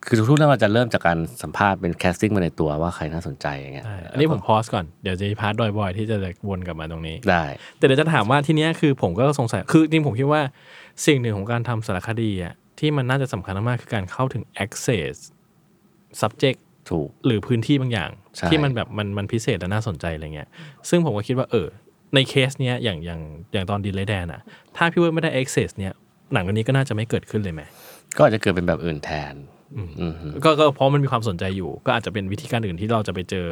[0.07, 6.17] คือทุกๆเรื่องเราจะเริ่มจากการสัมภาษณ์เป็น casting มาในตัวว่าใครน่าสนใจอย่างเงี้ยใช่อันนี้ผม pause ก่อนเดี๋ยวจะมี part ดอยบอยที่จะ
[6.49, 7.45] วนกลับมาตรงนี้ได้
[7.79, 10.43] แต่เดี๋ยวจะถามว่าที่เนี้ยคือผมก็สงสัยคือจริงผมคิดว่า
[11.07, 15.15] สิ่งหนึ่งของการทำสารคดีอะที่มันน่าจะสำคัญมากๆคือการเข้าถึง access
[16.21, 16.59] subject
[16.91, 20.49] ถูกหรือพื้นที่บางอย่างใช่ที่มันแบบมันมันพิเศษและน่าสนใจอะไรเงี้ย
[20.89, 21.69] ซึ่งผมก็คิดว่าเออ
[22.15, 23.21] ในเคสเนี้ยอย่างอย่าง
[23.53, 24.41] อย่างตอนดินไร้แดนอะ
[24.77, 25.93] ถ้าพี่เบิ้ลไม่ได้ access เนี้ย
[26.33, 27.63] หนังเรื่องนี้ก็น่าจะไม่เกิดขึ้นเลยไหม
[28.17, 29.52] ก็อาจจะเกิดเป็นแบบอื่นแทนอืมฮึ
[30.45, 33.49] ก็ก็เพราะมันมีความสนใจอยู่ ก็อาจจะเป็นวิธีการอื่นที่เราจะไปเจอ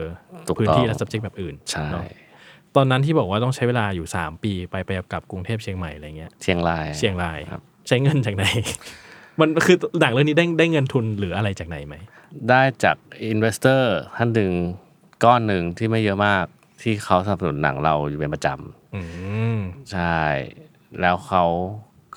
[0.46, 2.04] ถูกต้องพื้นที่และ subject แบบอื่นใช่เนอะ
[2.76, 8.44] ตอนนั้นที่บอกว่าต้องใช้เวลาอยู่ 3 ปีไปไปกลับกรุงเทพเชียงใหม่อะไรเงี้ยเชียงรายเชียงรายครับใช้เงินจากไหน
[9.40, 11.94] มันคือหนังเรื่องนี้ได้ได้เงินทุนหรืออะไรจากไหนไหม
[12.48, 14.52] ได้จาก investor ท่านหนึ่ง
[15.24, 16.44] ก้อนหนึ่งที่ไม่เยอะมาก
[16.83, 18.48] ที่เขาสนับสนุนหนังเราอยู่เป็นประจ
[18.94, 19.02] อื
[19.56, 20.18] มำใช่
[21.00, 21.44] แล้วเขา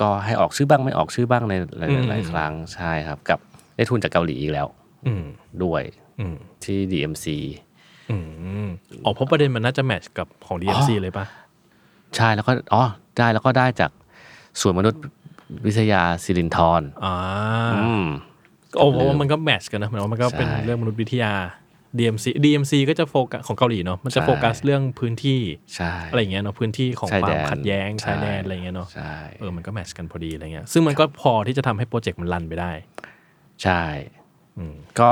[0.01, 3.39] ก็ให้ออกชื่อบ้างไม่ออกชื่อบ้างในหลายอืมหลายครั้งใช่ครับกับ
[3.75, 4.67] ได้ทุนจากเกาหลีอีกแล้ว
[5.07, 5.23] อืม
[5.63, 5.83] ด้วย
[6.19, 7.25] อืมที่ DMZ
[8.11, 8.17] อื
[8.65, 8.67] ม
[9.05, 11.25] อ๋อเพราะประเด็นมันน่าจะ match กับของ DMZ เลยปะ
[12.15, 12.83] ใช่แล้วก็อ๋อ
[13.17, 13.91] ได้แล้วก็ได้จาก
[14.61, 15.01] ส่วนมนุษย์
[15.65, 17.15] วิทยาสิรินทรอ่า
[17.73, 18.05] อืม
[18.77, 21.33] โอ้เพราะว่ามันก็แมทช์กันนะหมายว่ามันก็เป็นใช่เรื่องมนุษยวิทยา
[21.97, 25.39] DMC DMC ก็จะโฟกัสของเกาหลีเนาะมันจะใช่โฟกัสเรื่องพื้นที่
[25.75, 32.71] ใช่อะไรอย่างเงี้ยเนาะพื้นที่ของชายควาแดมนขัดแย้งใช่ชายแดนอะไรอย่างเงี้ยเนาะใช่เออมันก็แมทช์กันพอดีอะไรเงี้ยซึ่งมันก็พอที่จะทำให้โปรเจกต์มันรันไปได้
[33.63, 33.83] ใช่
[34.57, 35.09] อืมก็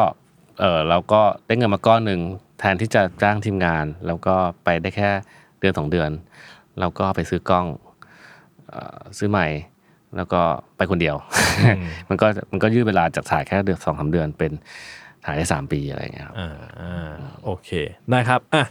[0.60, 2.22] เออเราก็ได้เงินมาก้อนหนึ่ง
[2.60, 5.10] แทนที่จะจ้างทีมงาน แล้วก็ไปได้แค่
[5.60, 6.10] เดือนสองเดือน
[6.80, 7.66] เราก็ไปซื้อกล้อง
[8.70, 9.48] เอ่อซื้อใหม่
[10.16, 10.42] แล้วก็
[10.78, 11.16] ไปคนเดียว
[12.10, 14.52] มันก็มันก็ยืดเวลาจากถ่ายแค่เดือนสองสามเดือนเป็น
[15.26, 17.12] ถ่ายได้สามปีอะไรอย่างเงี้ยครับอ่าอ่า
[17.44, 17.70] โอเค
[18.10, 18.64] ได้ครับอะ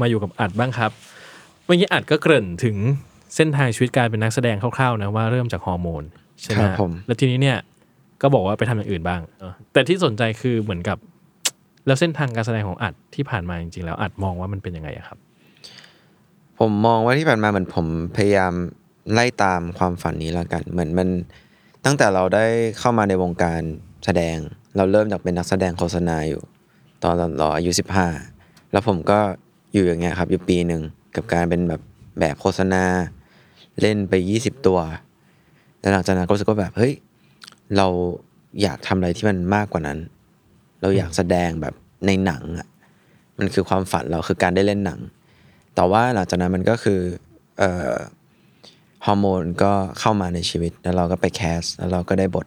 [0.00, 0.90] มาอยู่กับอัดบ้างครับ
[1.64, 2.76] เมื่อกี้อัดก็เกริ่นถึง
[3.36, 6.04] เส้นทางชีวิตการเป็นนักแสดงคร่าวๆนะว่าเริ่มจากฮอร์โมน
[6.42, 7.58] ใช่ไหมครับผมแล้วทีนี้เนี่ย
[8.22, 9.20] ก็บอกว่าไปทำอย่างอื่นบ้าง
[9.72, 10.98] แต่ที่สนใจคือเหมือนกับ
[11.86, 15.18] แล้วเส้นทางการแสดงของอัดที่ผ่านมาจริงๆแล้วอัดมองว่ามันเป็นยังไงครับ
[16.58, 18.52] ผมมองว่าที่ผ่านมาเหมือนผมพยายาม
[19.12, 21.08] ไล่ตามความฝันนี้แล้วกัน เหมือนมัน
[21.84, 22.46] ตั้งแต่เราได้
[22.78, 23.60] เข้ามาในวงการ
[24.04, 24.36] แสดง
[24.76, 26.42] เราเริ่มจากเป็นนักแสดงโฆษณาอยู่
[27.02, 28.06] ตอนเราอายุสิบห้า
[28.72, 29.18] แล้วผมก็
[29.72, 30.82] อยู่อย่างเงี้ยครับอยู่ปีหนึ่ง
[31.16, 31.80] กับการเป็นแบบ
[32.20, 32.82] แบบโฆษณา
[33.80, 34.78] เล่นไปยี่สิบตัว
[35.80, 36.92] แล้วหลังจากนั้นก็รู้สึกว่าแบบเฮ้ย
[37.76, 37.86] เรา
[38.62, 39.98] อยากทำอะไรที่มันมากกว่านั้น
[40.80, 41.74] เราอยากแสดงแบบ
[42.06, 42.68] ในหนังอะ
[43.38, 45.00] มันคือความฝันเราคือการได้เล่นหนัง
[45.74, 47.00] แต่ว่าหลังจากนั้นมันก็คือ
[47.58, 47.94] เอ่อ
[49.06, 52.46] ฮอร์โมนก็เข้ามาในชีวิต แล้วเราก็ไปแคส แล้วเราก็ได้บท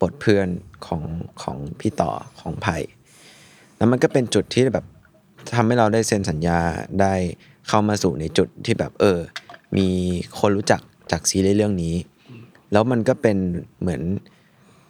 [0.00, 0.48] บทเพื่อน
[0.86, 1.02] ของ
[1.42, 2.10] ของพี่ต่อ
[2.40, 2.76] ของไผ่
[3.76, 4.86] แล้วมันก็เป็นจุดที่แบบ
[5.54, 6.58] ทำให้เราได้เซ็นสัญญา
[7.00, 7.14] ได้
[7.68, 9.18] เข้ามาสู่ในจุดที่แบบเออ
[9.76, 9.88] มี
[10.38, 11.94] คนรู้จักจากซีรีส์เรื่องนี้
[12.72, 13.36] แล้วมันก็เป็น
[13.80, 14.02] เหมือน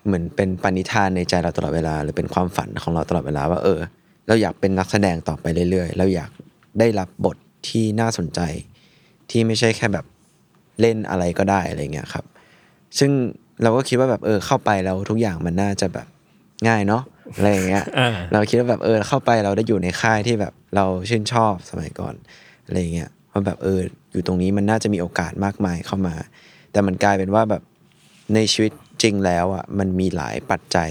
[0.06, 3.80] เหมือนเป็นปณิธานในใจเราตลอดเวลา หรือเป็นความฝันของเราตลอดเวลาว่าเออ
[4.28, 6.30] เราอยากเป็นนักแสดงต่อไปเรื่อยๆ เราอยาก
[6.78, 7.36] ได้รับบท
[7.68, 8.40] ที่น่าสนใจ
[9.30, 10.04] ที่ไม่ใช่แค่แบบ
[10.80, 12.24] เล่นอะไรก็ได้อะไรเงี้ยครับ
[12.98, 13.10] ซึ่ง
[13.62, 16.06] เราก็คิดว่าแบบเออเข้าไปแล้วทุกอย่างมันน่าจะแบบ
[16.68, 17.02] ง่ายเนาะ
[17.36, 22.14] อะไรอย่างเงี้ยอ่าเราคิดว่าแบบเออเข้าไปเราได้อยู่ในค่ายที่แบบเราชื่นชอบสมัยก่อน
[22.66, 23.80] อะไรอย่างเงี้ยว่าแบบเออ
[24.12, 26.14] อยู่ตรงนี้มันน่าจะมีโอกาสมากมายเข้ามา
[26.72, 27.62] แต่มันกลายเป็นว่าแบบ
[28.34, 30.90] ในชีวิต จริงแล้วอะมันมีหลายปัจจัย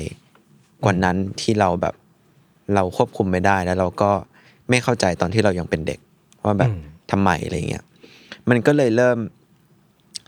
[0.84, 1.96] กว่านั้นที่เราแบบ
[2.76, 4.12] เราควบคุมไม่ได้แล้วเราก็
[4.70, 6.00] ไม่เข้าใจตอนที่เรายังเป็นเด็ก
[6.46, 7.86] ว่าแบบอืมทำไมอะไรเงี้ย
[8.50, 9.18] มันก็เลยเริ่ม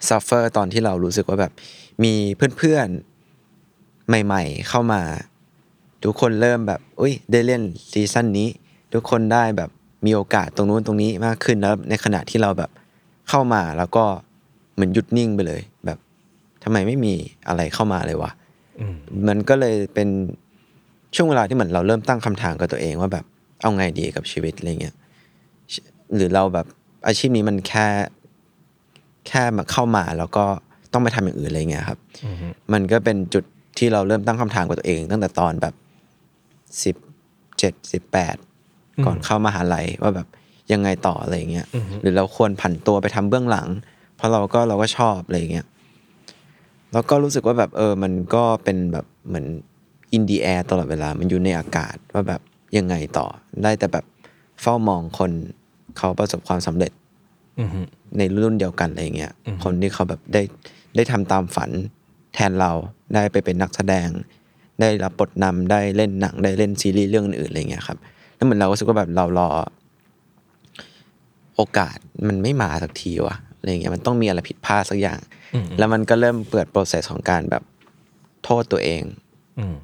[0.08, 1.52] ซัฟเฟอร์ตอนที่เรารู้สึกว่าแบบ
[2.04, 2.14] มี
[2.58, 5.02] เพื่อนๆ ใหม่ ๆ เข้ามา
[6.04, 8.50] ทุกคนเริ่มแบบ อุ้ยได้เล่นซีซั่นนี้
[8.94, 9.70] ทุกคนได้แบบ
[10.06, 12.70] มีโอกาสตรงนู้นตรงนี้มากขึ้นแล้วในขณะที่เราแบบ
[13.30, 14.06] เข้ามาแล้วก็
[14.74, 15.98] เหมือนหยุดนิ่งไปเลย แบบ
[16.64, 17.14] ทำไมไม่มี
[17.48, 18.32] อะไรเข้ามาเลยวะ
[18.80, 18.96] อืม
[19.28, 20.10] มันก็เลยเป็น
[21.16, 23.26] ช่วงเวลาที่เหมือนเราเริ่มตั้งคำถามกับตัวเองว่าแบบ
[23.62, 24.96] เอาไงดีกับชีวิตอะไรเงี้ย
[26.16, 26.68] หรือเราแบบ
[27.08, 27.88] อาชีพนี้มันแค่
[29.28, 30.46] แค่มาเข้ามาแล้วก็
[30.94, 32.36] ต้องไปทำอย่างอื่นอะไรเงี้ยครับอืม
[32.74, 33.44] มันก็เป็นจุด
[33.78, 35.74] ที่เราเริ่มตั้งคำถามกับตัวเอง ตั้งแต่ตอนแบบ
[36.84, 36.96] สิบ
[37.60, 38.36] เจ็ดสิบแปด
[39.06, 40.28] ก่อนเข้ามหาลัยว่าแบบ
[40.74, 43.68] ยังไงต่ออะไรเงี้ยอืมหรือเราควรผันตัวไปทำเบื้องหลัง
[44.16, 45.66] เพราะเราก็เราก็ชอบอะไรเงี้ย
[46.94, 49.46] แล้วก็รู้สึกว่าแบบเออมันก็เป็นแบบเหมือน
[50.14, 52.42] อินดีแอร์ตลอดเวลา มันอยู่ในอากาศว่าแบบ
[52.78, 53.28] ยังไงต่อ
[53.64, 54.06] ได้แต่แบบ
[54.62, 55.32] เฝ้ามองคน
[55.98, 56.92] เขาประสบความสำเร็จ
[57.60, 57.70] อืม
[58.18, 60.42] ในรุ่นเดียวกันอะไรเงี้ยอืมคนที่เขาแบบได้
[60.96, 61.70] ได้ทำตามฝัน
[62.34, 62.72] แทนเรา
[63.14, 64.08] ได้ไปเป็นนักแสดง
[64.82, 67.98] ได้รับบทนำได้เล่นหนังได้เล่นซีรีส์เรื่องอื่นๆอะไรเงี้ยครับ
[68.36, 69.50] แล้วเหมือนเราก็รู้สึกว่าแบบเรารอ
[71.56, 75.20] โอกาสมันไม่มาสักทีวะ อะไรเงี้ยมันต้องมีอะไรผิดพลาดสักอย่าง
[75.54, 77.64] อืมแล้วมันก็เริ่มเปิดโปรเซสของการแบบ
[78.44, 79.04] โทษตัวเอง
[79.60, 79.76] อืม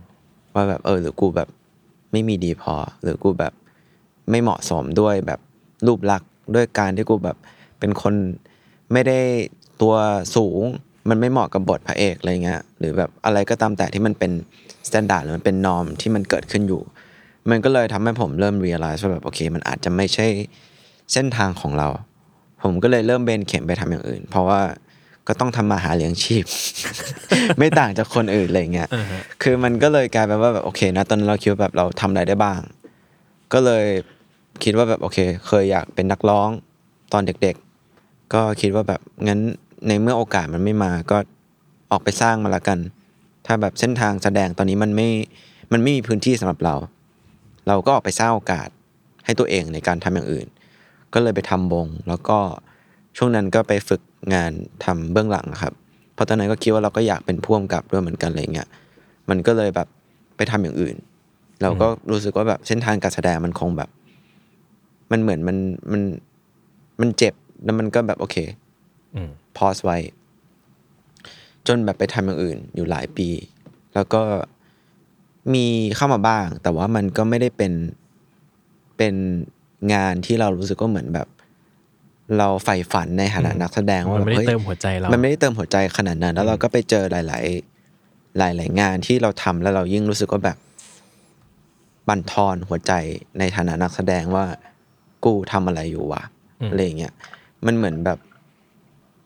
[0.53, 1.49] ว่าแบบเออหรือกูแบบ
[2.11, 3.53] ไม่มีดีพอ หรือกูแบบ
[4.29, 5.39] ไม่เหมาะสมด้วยแบบ
[5.87, 7.37] รูปลักษณ์ด้วยการที่กูแบบ
[7.79, 8.13] เป็นคน
[8.93, 9.19] ไม่ได้
[9.81, 9.95] ตัว
[10.35, 10.61] สูง
[11.09, 14.31] มันไม่เหมาะกับบทพระเอกอะไรเงี้ยหรือแบบอะไรก็ตามแต่ที่มันเป็น
[14.87, 16.81] standard หรือมันเป็น norm ที่มันเกิดขึ้นอยู่
[17.49, 20.27] มันก็เลยทำให้ผมเริ่ม realize ว่าแบบโอเค มันอาจจะไม่ใช่
[21.13, 21.87] เส้นทางของเรา
[22.63, 24.61] ผมก็เลยเริ่มเบนเข็มไปทำอย่างอื่น เพราะว่า
[25.27, 26.43] ก็ต้องทำมาหาเลี้ยงชีพ
[27.57, 32.59] ไม่ต่างจากคนอื่นอะไรเงี้ยอ่าฮะคือมันก็เลยกลายเป็นว่าแบบโอเคนะตอนนั้นเราคิดว่าแบบเราทำอะไรได้บ้าง
[33.53, 33.85] ก็เลย
[34.63, 35.17] คิดว่าแบบโอเค
[35.47, 36.49] เคยอยากเป็นนักร้อง
[37.13, 37.55] ตอนเด็ก
[37.93, 39.39] ๆ ก็คิดว่าแบบงั้น
[39.87, 41.17] ในเมื่อโอกาสมันไม่มาก็
[41.91, 42.79] ออกไปสร้างมาละกัน
[43.45, 45.09] ถ้าแบบเส้นทางแสดงตอนนี้มันไม่
[45.71, 46.75] มันไม่มีพื้นที่สำหรับเรา
[47.67, 48.67] เราก็ออกไปสร้างโอกาส
[49.25, 50.47] ให้ตัวเองในการทำอย่างอื่น
[51.13, 52.37] ก็เลยไปทำวง แล้วก็
[53.17, 54.01] ช่วงนั้นก็ไปฝึก
[54.33, 54.51] งาน
[54.85, 55.73] ทำเบื้องหลังครับ
[56.13, 58.69] เพราะตอนนั้นก็คิดว่าเราก็อยากเป็นพ่วงกับด้วยเหมือนกันอะไรเงี้ย
[59.29, 59.87] มันก็เลยแบบ
[60.37, 60.95] ไปทำอย่างอื่น
[61.61, 63.89] เราก็รู้สึกว่าแบบเส้นทางการแสดงมันคงแบบ
[65.11, 65.57] มันเหมือนมัน
[65.91, 66.01] มัน
[67.01, 68.35] มันเจ็บแล้วมันก็แบบโอเค
[69.15, 69.97] อืมพอสไว้
[71.67, 73.29] จนแบบไปทำอย่างอื่นอยู่หลายปี
[73.93, 74.21] แล้วก็
[75.53, 77.73] มีเข้ามาบ้าง แต่ว่ามันก็ไม่ได้เป็น
[78.97, 79.15] เป็น
[79.93, 81.27] งานที่เรารู้สึกว่าเหมือนแบบ
[82.37, 87.39] เราใฝ่ฝันในฐานะนักแสดงว่ามันไม่ได้ฮ้ยเติมหัวใจเรามัมันไม่ได้เติมหัวใจขนาดนั้น แล้วเราก็ไปเจอหลา
[88.47, 90.57] ย ๆ หลาย ๆ งานที่เราทำแล้วเรายิ่งรู้สึกว่าแบบ
[92.07, 92.93] บั่นทอนหัวใจ
[93.39, 94.45] ในฐานะนักแสดงว่า
[95.25, 96.23] กูทำอะไรอยู่วะ
[96.61, 97.13] อืมอะไรอย่างเงี้ย
[97.65, 98.19] มันเหมือนแบบ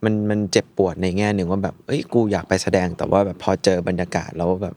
[0.04, 4.76] มันมันเจ็บปวดในแง่หนึ่งว่าแบบเอ้ยกูอยากไปแสดงแต่ว่าแบบพอเจอบรรยากาศแล้วแบบ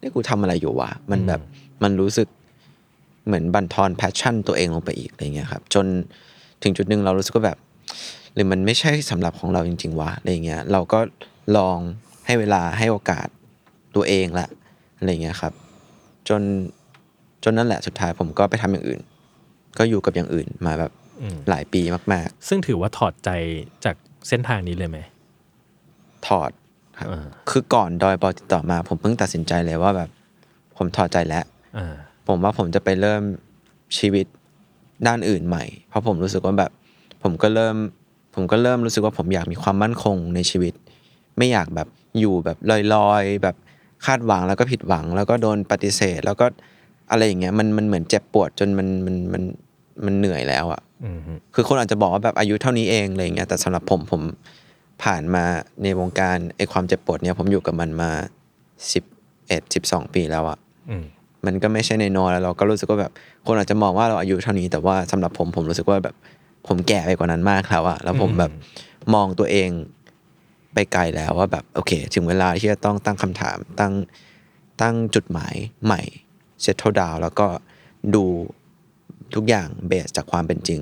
[0.00, 1.40] นี่กูทำอะไรอยู่วะมันแบบ
[1.82, 2.28] มันรู้สึก
[3.26, 5.86] เหมือนบั่นทอน passion ตัวเองลงไปอีกอะไรเงี้ยครับจน
[6.62, 7.58] ถึงจุดหนึ่งเรารู้สึกว่าแบบ
[8.34, 11.00] หรือมันไม่ใช่สำหรับของเราจริง ๆวะอะไรเงี้ยเราก็
[11.56, 11.78] ลอง
[12.26, 13.26] ให้เวลาให้โอกาส
[13.96, 14.48] ตัวเองละ
[14.98, 15.52] อะไรเงี้ยครับ
[16.28, 16.42] จน
[17.44, 19.00] จนนั่นแหละสุดท้ายผมก็ไปทำอย่างอื่น
[19.78, 23.30] ก็อยู่กับอย่างอื่นมาแบบอืมหลายปีมากซึ่งถือว่าถอดใจ
[23.84, 23.96] จาก
[24.28, 26.50] เส้นทางนี้เลยไหมๆถอด
[26.98, 30.10] ครับอ่าคือก่อนดอยปอติดต่อมา ผมเพิ่งตัดสินใจเลยว่าแบบ
[30.76, 31.44] ผมถอดใจแล้ว
[31.78, 31.94] อ่า
[32.30, 33.22] ผมว่าผมจะไปเริ่ม
[33.98, 34.26] ชีวิต
[35.06, 36.70] ด้านอื่นใหม่ เพราะผมรู้สึกว่าแบบ
[37.22, 37.76] ผมก็เริ่ม
[38.34, 40.74] ผมก็เริ่มรู้สึกว่าผมอยากมีความมั่นคงในชีวิต
[41.38, 41.88] ไม่อยากแบบ
[42.18, 42.58] อยู่แบบ
[42.94, 43.56] ลอยๆ แบบ
[44.06, 46.46] คาดหวังแล้วก็ผิดหวัง แล้วก็โดนปฏิเสธ แล้วก็
[47.10, 49.42] อะไรอย่างเงี้ยมันมันเหมือนเจ็บปวดจนมันมันมัน
[50.04, 54.22] มันเหนื่อยแล้วอะอืมฮึคือคนอาจจะบอกว่าแบบอายุเท่านี้เองอะไรอย่างเงี้ยแต่สำหรับผมผม
[55.02, 55.44] ผ่านมา
[55.82, 58.10] ในวงการไอความเจ็บปวดเนี่ยผมอยู่กับมันมา
[58.92, 59.04] สิบ
[59.48, 60.58] เอ็ดสิบสองปีแล้วอะ
[60.90, 60.96] อื
[61.42, 63.12] มมันก็ไม่ใช่ในน้อยๆแล้วเราก็รู้สึกว่าแบบ
[63.46, 66.14] คนอาจจะมองว่าเราอายุเท่านี้ แต่ว่าสำหรับผมผมรู้สึกว่าแบบ
[66.66, 68.52] ผมแก่ไปกว่านั้นมากแล้วอะแล้วผมแบบ
[69.14, 69.70] มองตัวเอง
[70.74, 73.92] ไปไกลแล้วว่าแบบโอเค ถึงเวลาที่จะต้องตั้งคำถามตั้ง
[74.80, 76.00] ตั้งจุดหมายใหม่
[76.62, 77.46] เซตเท d ดาวแล้วก็
[78.14, 78.24] ดู
[79.34, 80.80] ทุกอย่างเบสจากความเป็นจริง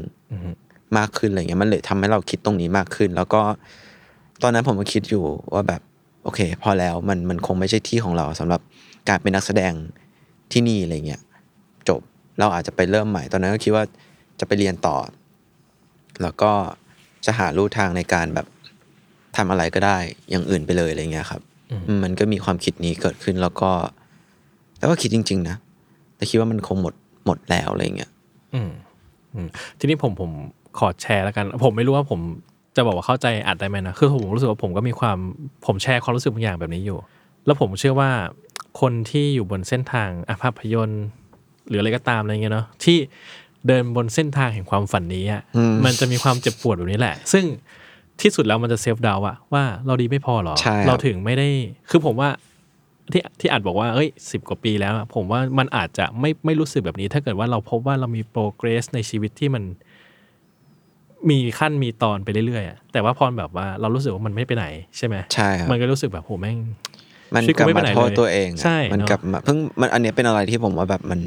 [0.99, 3.43] มากขึ้นอะไรเงี้ยมันเลยทำให้เราคิดตรงนี้มากขึ้น แล้วก็
[4.43, 5.81] ตอนนั้นผมก็คิดอยู่ว่าแบบ
[6.25, 8.61] โอเค พอแล้วมันมันคงไม่ใช่ที่ของเราสำหรับ
[9.09, 9.73] การเป็นนักแสดง
[10.53, 11.23] ที่นี่อะไรเงี้ย
[11.89, 12.01] จบ
[12.39, 13.85] เราอาจจะไปเริ่มใหม่ตอนนั้นก็คิดว่า
[14.41, 14.97] จะไปเรียนต่อ
[16.23, 16.53] แล้วก็
[17.27, 18.47] จะหาลู่ทางในการแบบ
[19.37, 19.99] ทำอะไรก็ได้
[20.31, 23.71] อย่างอื่นไปเลยอะไรเงี้ยครับอืมมันก็มีความคิดนี้เกิดขึ้นแล้วก็
[24.79, 25.57] แล้วก็คิดจริง ๆ นะ
[26.17, 26.95] แต่คิดว่ามันคงหมด
[27.27, 28.11] หมดแล้วอะไรเงี้ย
[28.55, 28.71] อืม
[29.35, 30.31] อืมทีนี้ผมผม
[30.79, 32.21] ขอแชร์แล้วกัน ผมไม่รู้ว่าผม
[32.77, 35.19] จะบอกว่าเข้าใจอัดได้ไหมนะคือผมรู้สึกว่าผมก็มีความ
[35.67, 36.99] ผมแชร์ความรู้สึกบางอย่างแบบนี้อยู่
[37.47, 38.11] แล้วผมเชื่อว่า
[38.81, 41.05] คนที่อยู่บนเส้นทางอะภาพยนตร์
[41.69, 42.99] หรืออะไรก็ตามอะไรเงี้ยเนาะที่
[43.67, 45.43] เดินบนเส้นทางแห่งความฝันนี้อะ
[45.85, 47.45] มันจะมีความเจ็บปวดแบบนี้แหละ ซึ่ง
[48.21, 51.49] ที่สุดแล้วมันจะ self-doubt อะว่าเราดีไม่พอหรอใช่ครับเราถึงไม่ได้
[51.91, 52.31] คือผมว่า
[53.13, 59.65] ที่ที่อัดบอกว่าเอ้ยสิบกว่าปีแล้วอะผมว่ามันอาจจะไม่ไม่รู้สึกแบบนี้ ถ้าเกิดว่าเราพบว่าเรามี progress ในชีวิตที่มัน
[61.31, 66.59] มีขั้นมีตอนไปเรื่อยๆอะแต่ว่าพอแบบว่าเรารู้สึกว่ามันไม่ไปไหนใช่ไหมใช่ครับมันก็รู้สึกแบบโหแม่ง
[67.35, 71.21] มันชีวิตกลับไม่ไปมาไหนโทษเลยตัวเองอะใช่มันเนอะกลับมาเพิ่งมันอันเนี้ยเป็นอะไรที่ผมว่าแบบมัน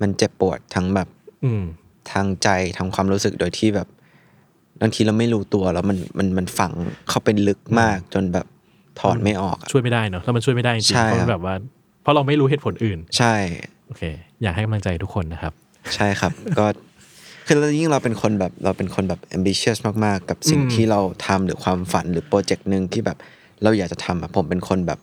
[0.00, 1.08] มันเจ็บปวดทั้งแบบ
[1.44, 1.62] อืม
[2.12, 3.88] ทางใจทางความรู้สึกโดยที่แบบ
[4.80, 6.72] บางทีเราไม่รู้ตัวแล้วมันมันมันฝัง
[7.08, 8.46] เข้าไปลึกมากจนแบบ
[9.00, 11.54] ถอนไม่ออกอะช่วยไม่ได้เนาะแล้วมันช่วยไม่ได้จริงใช่ๆเพราะครับแบบว่า
[12.02, 13.34] เพราะเราไม่รู้เหตุผลอื่น ใช่
[13.86, 14.02] โอเค
[14.42, 15.52] อยากให้กำลังใจทุกคนนะครับ
[15.94, 16.66] ใช่ครับ ก็
[17.46, 23.18] คือแล้วยิ่งเราเป็นคนแบบเราเป็นคนแบบ ambitious มากๆ กับสิ่งอืมที่เราทำหรือความฝันหรือโปรเจกต์หนึ่งที่แบบ
[23.62, 24.98] เราอยากจะทำอะผมเป็นคนแบบ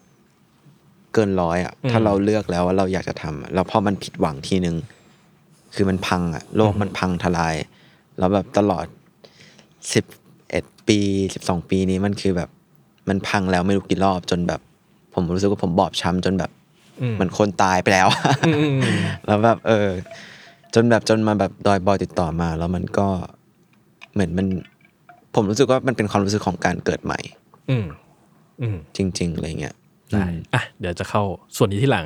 [1.14, 4.76] เกินร้อยอะถ้าเราเลือกแล้วว่าเราอยากจะทำอะแล้วพอมันผิดหวังทีนึง
[5.76, 7.56] คือมันพังอะโลกมันพังทลาย
[8.18, 8.86] แล้วแบบตลอด
[9.94, 10.06] สิบ
[10.52, 11.00] เอ็ดปี
[11.34, 12.50] สิบสองปีนี้มันคือแบบ
[13.10, 14.60] มันพังแล้วไม่รู้กี่รอบจนแบบ
[15.14, 16.52] ผมรู้สึกว่าผมบอบช้ำจนแบบ
[17.02, 18.08] อืมเหมือนคนตายไปแล้ว
[18.48, 19.90] อืมอืมอืมแล้วแบบ เออ
[20.74, 23.08] จนแบบจนมาแบบดอยบอยติดต่อมา แล้วมันก็
[24.14, 24.48] เหมือนมัน
[25.36, 27.20] ผมรู้สึกว่ามันเป็นความรู้สึกของการเกิดใหม่
[27.70, 27.86] อืมอืม
[28.96, 29.76] จริง ๆ อะไรเงี้ย
[30.12, 31.24] ได้อะเดี๋ยวจะเข้า
[31.58, 32.06] ส่วนนี้ทีหลัง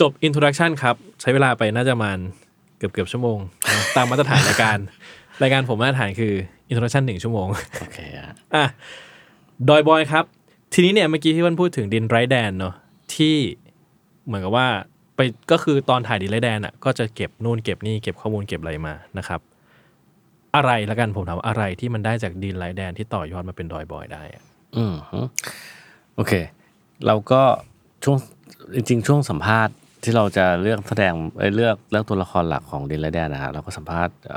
[0.00, 2.18] จบ introduction ครับ ใช้เวลาไปน่าจะประมาณ
[2.78, 3.38] เกือบเกือบชั่วโมง
[3.76, 4.78] นะตามมาตรฐานรายการ
[5.42, 6.32] รายการผมมาตรฐานคือ
[6.68, 7.46] introduction หนึ่งชั่วโมง
[7.80, 8.64] โอเคอะอะ
[9.68, 10.24] ดอยบอยครับ
[10.72, 12.74] ทีนี้เนี่ยเมื่อกี้ที่วันพูดถึงดินไรแดนเนาะ
[13.14, 13.34] ที่
[14.26, 14.66] เหมือนกับว่า
[15.16, 19.40] ไปก็คือตอนถ่ายดินไรแดนอะก็จะเก็บนู่นเก็บนี่เก็บข้อมูลเก็บอะไรมานะครับ
[20.56, 24.42] อะไรละกันผมถามว่าอะไรที่มันได้จากดินไรแดนที่ต่อยอดมาเป็นดอยบอยได้อะ
[24.76, 24.94] อืม
[26.16, 26.32] โอเค
[27.06, 27.42] เราก็
[28.04, 28.16] ช่วง
[28.74, 34.30] จริง ๆ ช่วงสัมภาษณ์ที่เราจะเลือกแสดงเอ้ยเลือกเลือกตัวละครหลักของดินและแดนนะฮะเราก็สัมภาษณ์เ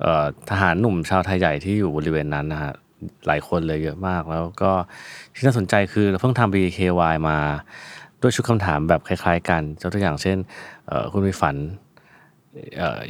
[0.00, 2.72] เอ่อทหารหนุ่มชาวไทยใหญ่ที่อยู่บริเวณนั้นนะฮะ
[3.26, 4.72] หลายคนเลยเยอะมาก แล้วก็
[5.34, 7.38] ที่น่าสนใจคือเราเพิ่งทำ BKY มา
[8.22, 10.36] ด้วยชุดคำถามแบบคล้ายๆ กันยกตัวอย่างเช่น
[11.12, 11.56] คุณมีฝัน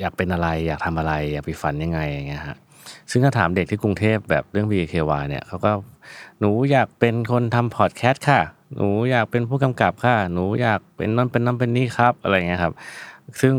[0.01, 2.57] อยากเป็นอะไร อยากทำอะไร อยากไปฝันยังไงอย่างเงี้ยฮะ
[3.11, 5.71] ซึ่งถ้าถามเด็กที่กรุงเทพแบบเรื่อง BKY เนี่ยเขาก็
[6.39, 8.41] หนูอยากเป็นคนทำพอดแคสต์ค่ะ
[8.77, 12.73] หนูอยากเป็นผู้กำกับค่ะ หนูอยากเป็นนั่นเป็นนั่นเป็นนี่ครับอะไรเงี้ยครับ
[13.41, 13.55] ซึ่ง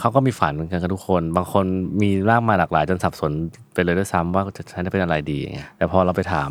[0.00, 1.64] เขาก็มีฝันเหมือนกันกับทุกคน บางคน
[2.02, 3.30] มีร่างมาหลากหลายจนสับสน
[3.74, 6.50] ไปเลยด้วยซ้ำว่าจะฉันจะเป็นอะไรดีอย่างเงี้ยแต่พอเราไปถาม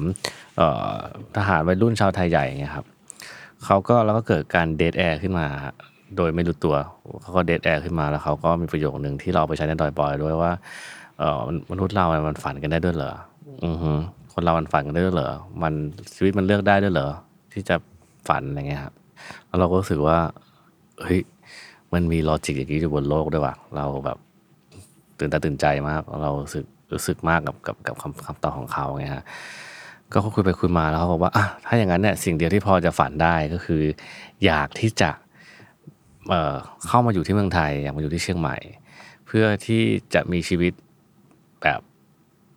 [1.37, 2.85] ทหารวัยรุ่นชาวไทยใหญ่อย่างเงี้ยครับ
[3.65, 5.45] เขาก็แล้วก็เกิดการ dead air ขึ้นมา
[6.17, 6.75] โดยไม่รู้ตัว
[7.21, 10.51] เขาก็ dead air ขึ้นมาแล้วเขาก็มีประโยคหนึ่งที่เราเอาไปใช้ในดอยบอยด้วยว่า
[11.19, 11.39] เออ
[11.71, 13.11] มนุษย์เราเนี่ยมันฝันกันได้ด้วยเหรอ
[13.65, 13.91] อือฮึ
[14.33, 15.29] คนเรา มันฝันกันได้ด้วยเหรอ
[15.63, 15.73] มัน
[16.15, 17.09] ชีวิตมันเลือกได้ด้วยเหรอ
[17.53, 17.75] ที่จะ
[18.27, 18.93] ฝันอะไรเงี้ยครับ
[19.47, 20.17] แล้วเราก็รู้สึกว่า
[21.01, 21.19] เฮ้ย
[21.93, 24.17] มันมีลอจิกอย่างนี้อยู่บนโลกด้วยว่ะเราแบบ
[25.19, 29.23] ตื่นตาตื่นใจมาก เรารู้สึกรู้สึกมากกับกับกับคำคำตอบของเขาไงฮะ
[30.13, 33.81] ก็คุยไปคุยมาแล้วเขาบอกว่าอะถ้าอย่างนั้นเนี่ยสิ่งเดียวที่พอจะฝันได้ก็คือ
[34.45, 35.09] อยากที่จะ
[36.29, 36.55] เอ่อ
[36.87, 38.57] เข้ามาอยู่ที่เมืองไทย อยากมาอยู่ที่เชียงใหม่
[39.27, 39.81] เพื่อที่
[40.13, 40.73] จะมีชีวิต
[41.61, 41.79] แบบ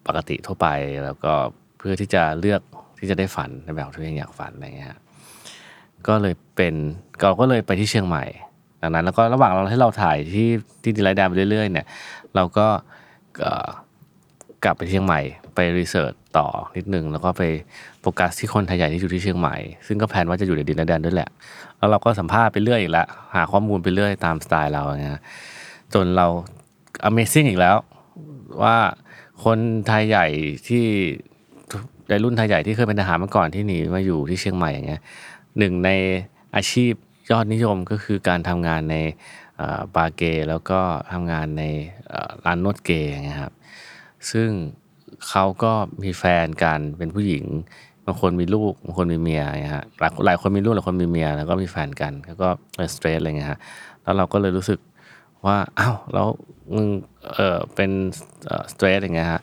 [0.06, 0.66] ปกติทั่วไป
[1.04, 1.32] แล้วก็
[1.78, 2.60] เพื่อที่จะเลือก
[2.98, 4.96] ที่จะได้ฝันในแบบที่ตัวเองอยากฝันอะไรเงี้ย
[6.06, 6.74] ก็เลยเป็น
[7.20, 8.24] เราก็เลยไปที่เชียงใหม่
[8.82, 10.48] ดังนั้น แล้วก็ระหว่างเราที่เราถ่ายที่
[10.82, 11.86] ที่ดีไลท์ดาไปเรื่อยๆ เนี่ย
[12.34, 12.66] เราก็
[14.64, 15.20] กลับไปเชียงใหม่
[15.54, 17.42] ไปรีเสิร์ชต่อนิดนึงแล้วก็ไป
[18.00, 21.30] โฟกัสที่คนไทยใหญ่ที่อยู่ที่เชียงใหม่ ซึ่งก็แพลนว่าจะอยู่ในดินแดนด้วยแหละ
[21.78, 25.20] แล้วเราก็สัมภาษณ์ไปเรื่อยอีกล้วหาข้อมูลไปเรื่อยตามสไตล์เราเนี่ย
[25.94, 26.26] จนเรา
[27.08, 27.76] Amazing อีกแล้ว
[28.62, 28.76] ว่า
[29.44, 30.26] คนไทยใหญ่
[30.68, 30.84] ที่
[32.08, 35.02] ในรุ่นไทยใหญ่ที่เคยเป็นทหารมาก่อนที่หนีมาอยู่ที่เชียงใหม่อย่างเงี้ย
[35.58, 35.90] หนึ่งใน
[36.56, 36.92] อาชีพ
[37.30, 38.96] ยอดนิยมก็คือการทำงานใน
[39.96, 40.80] บาร์เกย์แล้วก็
[41.12, 41.62] ทำงานใน
[42.44, 43.54] ร้านนวดเกย์อย่างเงี้ยครับ
[44.30, 44.48] ซึ่ง
[45.28, 47.44] เขาก็มีแฟนกันเป็นผู้หญิง
[48.06, 52.48] บางคนมีลูกบางคนมีเมียอย่างเงี้ยฮะหลายหลายคนมีลูกหลายคนมีเมียแล้วก็มีแฟนกันแล้วก็
[52.94, 53.58] สเตรสอะไรเงี้ยฮะ
[54.02, 54.78] แล้วเราก็เลยรู้สึก
[55.46, 56.28] ว่าอ้าวแล้ว
[56.74, 56.86] มึง
[57.34, 57.90] เออเป็น
[58.72, 59.42] สเตรทอย่างเงี้ยฮะ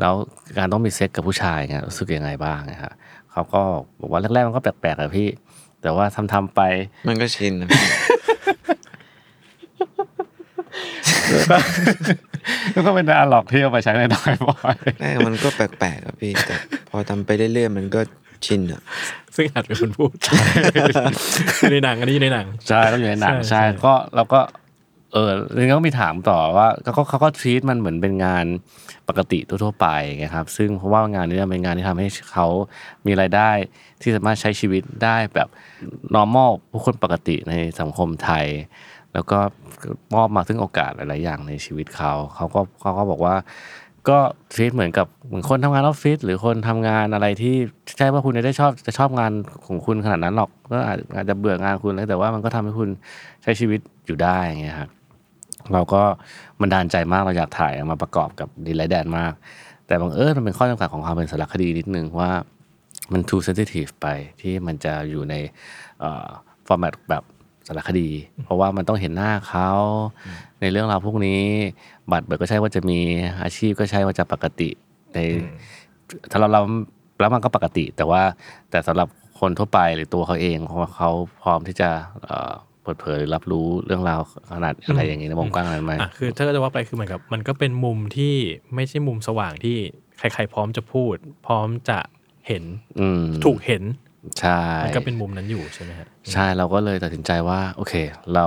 [0.00, 0.14] แล้ว
[0.58, 2.92] การต้องมีเซ็กกับผู้ชายเงี้ยรู้สึกยังไงบ้างนะฮะ
[3.32, 3.62] เขาก็
[4.00, 5.28] บอกว่าแรกๆมันก็แปลกๆอะพี่
[5.82, 6.60] แต่ว่าทำๆไป
[7.08, 7.86] มันก็ชินนะพี่
[12.72, 16.56] แล้วก็เป็นอาหลอกที่เอาไปใช้ในดอยบ่อยแรกมันก็แปลกๆอะพี่แต่
[16.88, 18.00] พอทำไปเรื่อยๆมันก็
[18.46, 18.80] ชินอะ
[19.36, 20.10] ซึ่งอาจเป็นคนพูด
[21.72, 24.40] ในหนังอันนี้อยู่ในหนังใช่ต้องอยู่ในหนังใช่ใช่ใช่ก็เราก็
[25.12, 28.44] เออแล้วก็มีถามต่อว่าเขาเขาก็ทรีตมันเหมือนเป็นงาน
[29.08, 29.86] ปกติทั่วๆไป
[30.18, 32.46] ไงครับ ซึ่งเพราะว่างานนี้เป็นงานที่ทำให้เขา
[33.06, 33.50] มีรายได้
[34.00, 35.48] ที่สามารถใช้ชีวิตได้แบบ
[36.14, 38.46] normal ผู้คนปกติในสังคมไทย
[39.14, 39.38] แล้วก็
[40.14, 43.34] มอบมาซึ่งโอกาสหลายๆอย่างในชีวิตเขาเขาก็เขาก็บอกว่า
[44.08, 44.18] ก็
[44.52, 47.54] ทรีตเหมือนกับเหมือนคนทำงานออฟฟิศหรือคนทำงานอะไรที่
[47.98, 49.32] ใช่ว่าคุณจะได้ชอบจะชอบงาน
[49.66, 52.88] ของคุณขนาดนั้นหรอกก็อาจจะเบื่องานคุณแล้วแต่ว่ามันก็ทำให้คุณ
[53.42, 54.90] ใช้ชีวิตอยู่ได้อย่างครับ
[55.72, 56.02] เราก็
[56.60, 59.32] บันดาลใจมากเราอยากถ่ายมาประกอบกับดีไลแดนมาก
[59.86, 62.30] แต่บังเอิญมันเป็นข้อจำกัดของความเป็นสารคดีนิดนึงว่า
[63.12, 64.06] มัน too sensitive ไป
[64.40, 65.34] ที่มันจะอยู่ใน
[66.66, 67.24] ฟอร์แมตแบบ
[67.66, 68.08] สารคดี
[68.44, 69.70] เพราะว่ามันต้องเห็นหน้าเขา
[70.60, 71.40] ในเรื่องราวพวกนี้
[72.10, 72.98] บัตรเบิกก็ใช่ว่าจะมี
[73.42, 74.68] อาชีพก็ใช่ว่าจะปกติ
[75.14, 75.18] ใน
[76.32, 76.62] สำหรับเรา
[77.20, 78.22] แล้วมันก็ปกติ แต่ว่า
[78.70, 79.08] แต่สำหรับ
[79.40, 80.58] คนทั่วไปหรือตัวเขาเอง
[80.96, 81.10] เขา
[81.42, 81.90] พร้อมที่จะ
[82.88, 84.20] ปิดเผยหรือรับรู้เรื่องราว
[84.54, 88.34] ขนาดอะไรอย่างนี้ในวงกว้างนั้นไหมอะคือถ้าจะว่าไปคือเหมือนกับ มันก็เป็นมุมที่
[88.74, 89.76] ไม่ใช่มุมสว่างที่
[90.18, 91.98] ใครๆพร้อมจะพูด พร้อมจะ
[92.46, 92.64] เห็น
[93.00, 93.82] อืมถูกเห็น
[94.40, 97.94] ใช่มันก็เป็นมุมนั้นอยู่ใช่ไหมฮะใช่เราก็เลยตัดสินใจว่า โอเค
[98.34, 98.46] เรา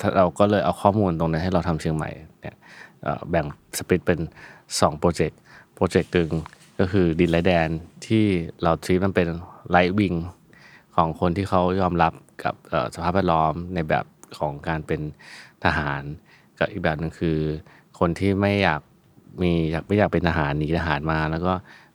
[0.00, 2.56] ถ้าเราก็เลยเอาข้อมูลตรงนั้นให้เราทำเชียงใหม่เนี่ย
[3.02, 3.46] เอ่อแบ่ง
[3.78, 4.20] สปริตเป็น
[4.60, 5.38] 2โปรเจกต์
[5.74, 6.30] โปรเจกต์หนึ่ง
[6.80, 7.68] ก็คือดินไรแดน
[8.06, 8.24] ที่
[8.62, 9.28] เราทรีมันเป็น
[9.70, 10.14] ไลท์วิง
[10.96, 12.12] ของคนที่เขายอมรับ
[12.44, 14.04] กับเอ่อสภาพแวดล้อมในแบบ
[14.38, 15.00] ของการเป็น
[15.64, 16.02] ทหาร
[16.58, 17.38] กับอีกแบบหนึ่งคือ
[17.98, 18.80] คนที่ไม่อยาก
[19.42, 21.52] มีอยากไม่อยากเป็นทหารหนีทหารมา แล้วก็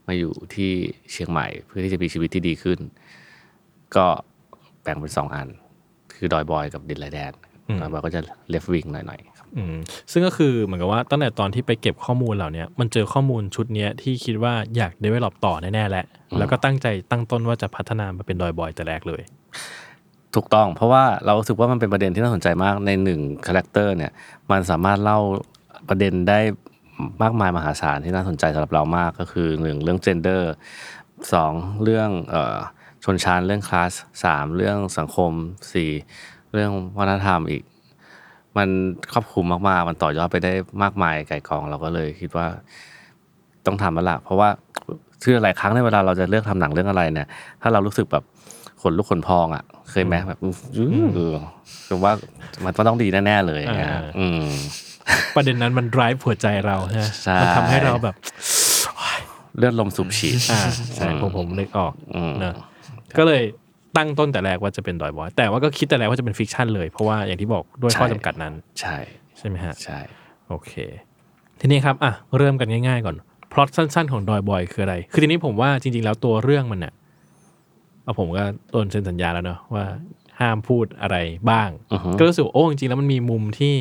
[0.08, 0.72] มาอยู่ที่
[1.12, 2.80] เชียงใหม่ เพื่อที่จะมีชีวิตที่ดีขึ้น
[3.96, 4.06] ก็
[4.84, 5.48] แบ่งเป็นสองอัน
[6.16, 7.32] คือดอยบอยกับดินไร้แดน
[7.82, 9.78] ดอยบอยก็จะ living หน่อยๆครับอืม
[10.12, 16.06] ซึ่งก็คือเหมือนกับว่าตั้งแต่ตอนที่ไปเก็บข้อมูลเหล่าเนี้ยมันเจอข้อมูลชุดเนี้ยที่คิดว่าอยาก develop ต่อแน่ๆแหละ
[16.38, 19.22] แล้วก็ตั้งใจตั้งต้นว่าจะพัฒนามาเป็นดอยบอยแต่แรกเลย
[20.36, 24.12] ถูกต้องเพราะว่าเรารู้สึกว่ามันเป็นประเด็นที่น่าสนใจมากในหนึ่ง character เนี่ย
[24.52, 25.20] มันสามารถเล่า
[25.90, 26.40] ประเด็นได้
[27.24, 30.42] มากมายมหาศาลที่น่าสนใจสำหรับเรามากก็คือหนึ่งเรื่อง gender
[31.34, 32.58] สองเรื่องออ
[33.04, 33.92] ชนชั้นเรื่องคลาส
[34.24, 35.32] สามเรื่องสังคม
[35.74, 35.92] สี่
[36.54, 37.64] เรื่องวัฒนธรรมอีก
[38.58, 38.70] มัน
[39.14, 42.48] ครอบคลุมมากๆ มันต่อยอดไปได้มากมายไก่กองเราก็เลยคิดว่า
[43.66, 44.50] ต้องทำแล้วละเพราะว่า
[45.24, 47.28] คือหลายครั้งในเวลาเราจะเลือกทำหนังเรื่องอะไรเนี่ย
[47.62, 48.24] ถ้าเรารู้สึกแบบ
[48.90, 50.52] นลุกขนพองอะ เคยไหมแบบอื้
[51.04, 51.08] อ
[51.88, 52.14] คือว่า
[52.66, 54.44] มันต้องดีแน่ๆเลยอย่างเงี้ยอ่าอืม
[55.36, 58.16] ประเด็นนั้นมัน drive หัวใจเราฮะใช่มันทำให้เราแบบ
[59.58, 60.62] เลือดลมสูบฉีดอ่า
[60.96, 62.56] ใช่ผมผมนึกออกอืมเนอะ
[63.18, 63.44] ก็เลย
[63.98, 68.96] ตั้งต้นแต่แรกว่าจะเป็นดอยบอย แต่ว่าก็คิดแต่แรกว่าจะเป็น fiction เลยเพราะว่าอย่างที่บอกด้วยข้อจำกัดนั้น ใช่
[69.38, 70.00] ใช่ไหมฮะใช่
[70.50, 70.74] โอเค
[71.60, 73.16] ทีนี้ครับอะเริ่มกันง่าย ๆ ก่อน
[73.52, 76.94] พล็อตสั้น ๆ ของดอยบอยคืออะไร คือทีนี้ผมว่าจริง ๆ แล้วตัวเรื่องมันเนี่ย
[78.08, 79.86] เอาผมก็โดนเซ็นสัญญาแล้วเนอะว่า
[80.40, 81.18] ห้ามพูดอะไร
[81.52, 83.76] บ้างอือฮึก็รู้สึกว่าโอ้จริงๆแล้วมันมีมุมที่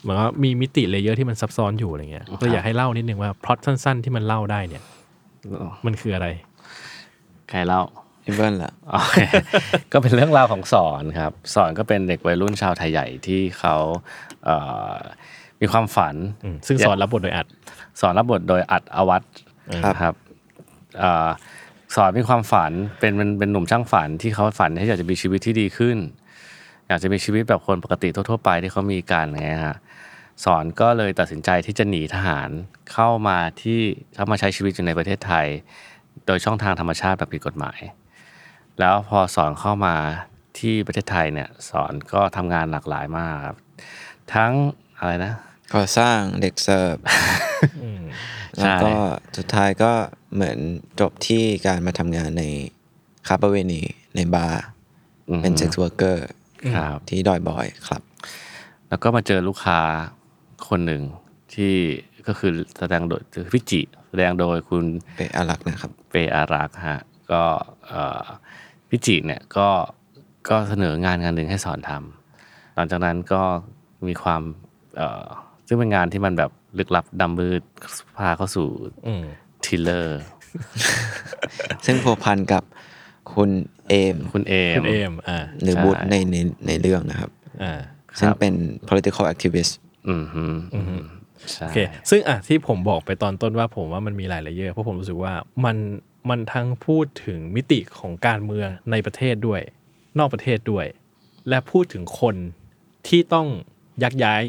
[0.00, 4.82] เหมือนว่ามีมิติ layer ที่มันซับซ้อนอยู่อะไรเงี้ยก็อยากให้เล่านิดนึงว่าพล็อตสั้น ๆ ที่มันเล่าได้เนี่ย
[5.86, 6.26] มันคืออะไร
[7.48, 7.80] ใครเล่า
[8.22, 9.18] เอเวิร์นล่ะโอเค
[9.92, 13.74] ก็เป็นเรื่องราวของสอนครับ สอนก็เป็นเด็กวัยรุ่นชาวไทยใหญ่ที่เขา
[14.44, 14.56] เอ่
[14.92, 14.94] อ
[15.60, 17.46] มีความฝันอืมซึ่งสอนรับบทโดยอัด
[18.00, 19.22] สอนรับบทโดยอัดอวัช
[19.84, 20.14] ครับครับ
[20.98, 21.28] เอ่อ
[21.94, 25.96] สอนมีความฝันเป็นเป็นเป็นหนุ่มช่างฝันที่เขาฝันที่อยากจะมีชีวิตที่ดีขึ้น
[26.88, 29.76] อยากจะมีชีวิตแบบคนปกติทั่วๆไปที่เขามีกันไงฮะ
[30.44, 32.50] สอนก็เลยตัดสินใจที่จะหนีทหาร
[32.92, 33.80] เข้ามาที่
[34.14, 35.46] เข้ามาใช้ชีวิตอยู่ในประเทศไทย
[36.26, 37.78] โดยช่องทางธรรมชาติแบบผิดกฎหมาย
[38.80, 39.94] แล้วพอสอนเข้ามา
[40.58, 43.56] ที่ประเทศไทยเนี่ยสอนก็ทำงานหลากหลายมากครับ
[44.34, 44.52] ทั้ง
[44.98, 45.32] อะไรนะ
[45.74, 48.01] ก่อสร้างเด็กเสิร์ฟใช่
[48.58, 48.92] แล้วก็
[49.36, 49.92] สุดท้ายก็
[50.34, 50.58] เหมือน
[51.00, 52.44] จบที่การมาทำงานใน
[53.26, 53.82] ค้าประเวณี
[54.16, 54.62] ในบาร์
[55.28, 56.26] อือฮึเป็น sex workerร์
[56.74, 58.02] ครับที่ดอยบอยครับ
[58.88, 59.80] แล้วก็มาเจอลูกค้า
[60.68, 61.02] คนหนึ่ง
[61.54, 61.74] ที่
[62.26, 64.84] ก็คือแสดงโดยคือพี่จิแสดงโดยคุณ
[65.14, 67.00] เป้อารักษ์นะครับ เป้อารักษ์ฮะ
[67.32, 67.42] ก็
[67.86, 68.24] เอ่อ
[68.88, 69.68] พี่จิเนี่ยก็
[70.48, 73.42] ก็เสนองานงานหนึ่งให้สอนทำหลังจากนั้นก็
[74.06, 74.42] มีความ
[74.96, 75.26] เอ่อ
[75.66, 77.62] ซึ่งเป็นงานที่มันแบบ ลึกลับดำมืด
[78.18, 78.68] พาเข้าสู่
[79.06, 79.24] อืม
[79.64, 80.22] thriller
[81.86, 82.62] ซึ่งพัวพันกับ
[83.32, 83.50] คุณ
[83.88, 87.30] เอมคุณเอมคุณเอมอ่าหรือใช่วุฒิในในในเรื่องนะครับ
[87.62, 87.72] อ่า
[88.18, 88.54] ซึ่งเป็น
[88.88, 89.72] political activist
[90.08, 90.44] อืมฮึ
[91.52, 91.78] ใช่โอเค
[92.10, 95.32] ซึ่งอะที่ผมบอกไปตอนต้นว่าผมว่ามันมีหลาย layer เพราะผมรู้สึกว่า
[95.64, 95.76] มัน
[96.30, 99.60] มันทั้งพูดถึงมิติของการเมืองในประเทศด้วย
[100.18, 100.86] นอกประเทศด้วย
[101.48, 102.36] และพูดถึงคน
[103.08, 103.46] ที่ต้อง
[104.02, 104.42] ยักย้าย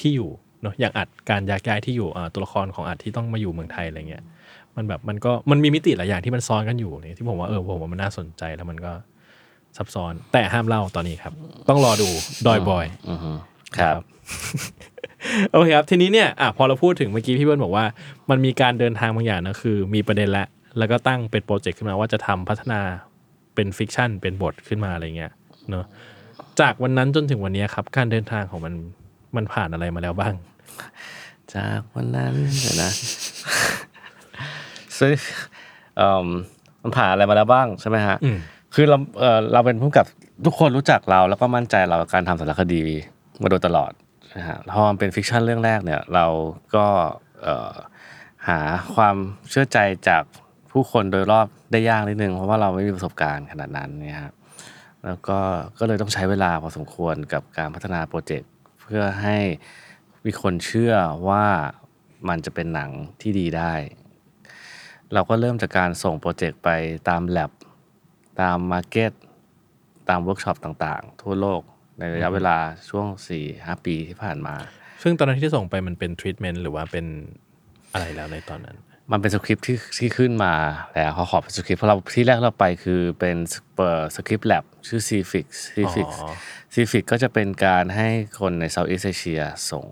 [0.00, 0.30] ที่อยู่
[0.62, 4.22] เนาะอย่างอัดการยักย้ายที่อยู่อ่าตัวละครของอัดที่ต้องมาอยู่เมืองไทยอะไรเงี้ย
[4.76, 8.92] มันแบบมันก็มันมีมิติหลายอย่างที่มันซ้อนกันอยู่เนี่ยที่ผมว่าเออผมว่ามันน่าสนใจแล้วมันก็
[9.76, 11.32] ซับซ้อนแต่ห้ามเล่าตอนนี้ครับ
[11.68, 12.08] ต้องรอดู
[12.46, 13.32] ดอยบอยอือฮึ
[13.78, 14.02] ครับ
[15.52, 17.84] โอเคครับ ทีนี้เนี่ยอะพอเราพูดถึงเมื่อกี้พี่เบิ้ลบอกว่า
[18.30, 20.46] มันมีการเดินทางบางอย่างนะคือ มีประเด็นแล้ว
[20.78, 22.80] แล้วก็ตั้งเป็นโปรเจกต์ขึ้นมาว่าจะทำพัฒนา
[23.54, 25.32] เป็น fiction เป็นบทขึ้นมาอะไรเงี้ย
[25.70, 25.84] เนอะ
[26.60, 28.74] จากวันนั้นจนถึงวันนี้ครับ การเดินทางของมัน
[29.36, 30.34] มันผ่านอะไรมาแล้วบ้าง
[31.54, 32.90] จากวันนั้นเดี๋ยวนะ
[34.98, 35.12] ซึ่ง
[35.96, 36.26] เอิ่ม
[36.82, 38.38] มันผ่านอะไรมาแล้วบ้างใช่ไหมฮะอืม
[38.74, 40.06] คือเราเอ่อเราเป็นผู้กำกับ
[40.46, 42.82] ทุกคนรู้จักเราแล้วก็มั่นใจเรากับการทำสารคดี
[43.42, 43.92] มาโดยตลอด
[44.36, 46.26] นะฮะพอมันเป็น fiction เรื่องแรกเนี่ย เรา
[46.74, 46.86] ก็
[47.42, 47.72] เอ่อ
[48.48, 48.58] หา
[48.94, 49.16] ความ
[49.50, 50.22] เชื่อใจจาก
[50.72, 54.34] ผู้คนโดยรอบได้ยากนิดนึงเพราะว่าเราไม่มีประสบการณ์ขนาดนั้นเนี่ยครับ
[55.04, 55.38] แล้วก็
[55.78, 58.50] ก็เลยต้องใช้เวลาพอสมควรกับการพัฒนาโปรเจกต์
[58.82, 59.36] เพื่อให้
[60.26, 60.94] มีคนเชื่อ
[61.28, 61.46] ว่า
[62.28, 62.90] มันจะเป็นหนัง
[63.20, 63.74] ที่ดีได้
[65.12, 66.68] เราก็เริ่มจากการส่งโปรเจกต์ไป
[67.08, 67.50] ตามแลบ
[68.40, 69.12] ตาม market
[70.08, 71.60] ตามเวิร์กช็อปต่างๆ ทั่วโลก
[71.98, 72.56] ในระยะเวลา
[72.88, 73.06] ช่วง
[73.46, 74.54] 4-5ปีที่ผ่านมา
[75.02, 77.06] ซึ่งตอนนั้นที่ส่งไปมันเป็นทรีทเมนต์หรือว่าเป็น
[77.92, 78.76] อะไรแล้วในตอนนั้น
[79.12, 80.54] มันเป็นสคริปต์ที่ที่ขึ้นมา
[80.94, 83.36] แล้วเขาขอเป็นสคริปต์เพราะเราที่แรกเราไปคือเป็น
[83.76, 86.32] เปิดสคริปต์แลบชื่อ CFix CFix อ๋อ
[86.72, 88.08] CFix ก็จะเป็นการให้
[88.40, 89.84] คนใน Southeast Asia ส่ง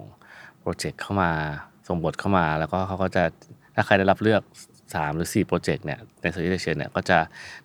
[0.60, 1.30] โปรเจกต์เข้ามา
[1.88, 3.22] ส่งบทเข้ามา แล้วก็เขาก็จะ
[3.74, 4.42] ถ้าใครได้รับเลือก
[4.84, 7.18] 3 หรือ 4 โปรเจกต์เนี่ยใน Southeast Asia เนี่ยก็จะ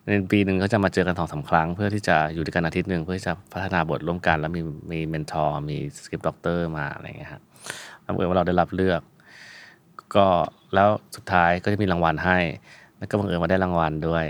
[0.06, 7.42] ในปีหนึ่งก็จะมาเจอกันสองสามครั้ง เพื่อที่จะอยู่ด้วยกันอาทิตย์หนึ่งเพื่อที่จะพัฒนาบทร่วมกันแล้วมีมี mentor มี script doctor มาอะไรอย่างเงี้ยฮะ
[8.02, 9.02] แล้วบังเอิญว่าเราได้รับเลือก
[10.16, 10.28] ก็
[10.74, 12.38] แล้วสุดท้ายก็จะมีรางวัลให้
[12.98, 14.26] แล้วก็บังเอิญมาได้รางวัลด้วย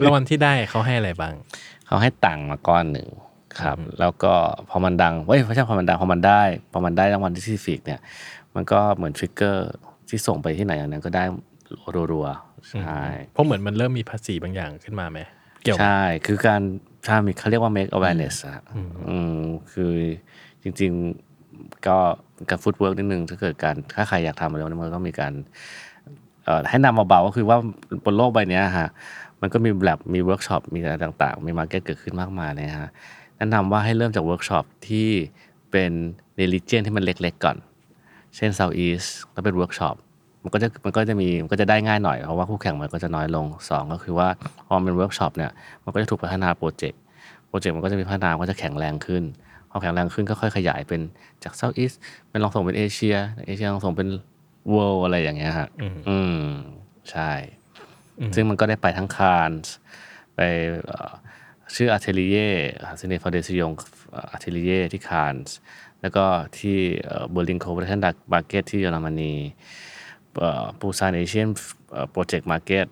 [0.00, 1.34] แล้ววันที่ได้เขาให้อะไรบ้าง
[1.86, 3.08] เขาให้ตังค์มาก้อนหนึ่ง
[3.60, 4.34] ครับ แล้วก็
[4.70, 6.42] พอมันดังเว้ยไม่ใช่พอมันดังพอมันได้
[6.72, 8.00] พอมันได้รางวัลที่ SEAFIC เนี่ย
[8.54, 9.70] มันก็เหมือน trigger
[10.08, 11.24] ที่ส่งไปที่ไหนอันนั้นก็ได้
[12.10, 13.00] รัวๆใช่
[13.32, 15.18] เพราะเหมือนมันเริ่มมีภาษีบางอย่างขึ้นมาไหม
[15.62, 16.60] เกี่ยวใช่ คือการ
[17.06, 18.62] ถ้ามีเขาเรียกว่า make awareness อะ
[19.08, 19.40] อืม
[19.72, 19.92] คือ
[20.62, 21.25] จริงๆ
[21.86, 21.96] ก็
[22.50, 25.32] การ footwork นิดนึงถ้าเกิดการถ้าใครอยากทำอะไรมันก็มีการ
[26.68, 27.56] แนะนำเบาๆก็คือว่า
[28.04, 28.88] บนโลกใบนี้ฮะ
[29.40, 32.90] มันก็มีแ a บมีเวิร์กช็อปมีอะไรต่างๆ มี market เกิดขึ้นมากมายนะฮะ
[33.36, 35.08] แนะนำว่าให้เริ่มจากเวิร์กช็อปที่
[35.70, 35.90] เป็น
[36.36, 37.56] ใน region ที่มันเล็กๆก่อน
[38.36, 39.96] เช่น South East ก็เป็นเวิร์กช็อป
[40.42, 44.28] มันก็จะมันก็จะมีมันก็จะได้ง่ายหน่อยเพราะว่าคู่แข่งมันก็จะน้อยลงสองก็คือว่า
[44.66, 45.50] พอเป็นเวิร์กช็อปเนี่ย
[45.84, 47.00] มันก็จะถูกพัฒนาโปรเจกต์
[47.48, 49.22] โปรเจกต์มันก็จะมีพัฒนามันก็จะแข็งแรงขึ้น
[49.76, 51.00] พอแข็งแรงขึ้นก็ค่อยขยายเป็น
[51.44, 51.96] จาก South East
[52.30, 53.16] เป็นลองส่งเป็นเอเชีย
[53.46, 54.08] เอเชียลองส่งเป็น
[54.74, 55.68] world อะไรอย่างเงี้ยฮะ
[56.08, 56.42] อืม
[57.10, 57.32] ใช่
[58.34, 59.74] ซึ่งมันก็ได้ไปทั้งคานส์
[60.34, 60.40] ไป
[60.86, 61.12] เอ่อ
[61.74, 65.54] ชื่อ Atelier Cinéfondation Atelier ที่คานส์
[66.00, 66.24] แล้วก็
[66.58, 66.76] ที่
[67.30, 69.32] เบอร์ลิน Co-Production Market ที่เยอรมนี
[70.80, 71.48] ปูซาน Asian
[72.10, 72.86] Project Market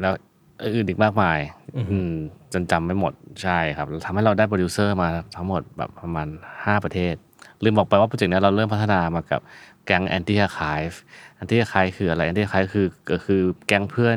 [0.00, 0.14] แล้ว
[0.62, 1.38] อื่นอีกมากมาย
[1.76, 2.12] อืม
[2.52, 7.14] จนจำไม่หมดใช่ครับทำให้เราได้โปรดิวเซอร์มาทั้งหมดแบบประมาณ 5 ประเทศ
[7.62, 9.40] ลืมบอกไปว่าโปรเจกต์นี้เราเริ่มพัฒนามากับ
[9.86, 14.16] แก๊ง Anti-Archive Anti-Archive คืออะไร Anti-Archive คือก็คือแก๊งเพื่อน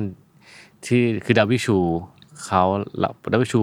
[0.86, 1.78] ที่คือ Davy Chou
[2.46, 2.64] เขา
[3.32, 3.62] Davy Chou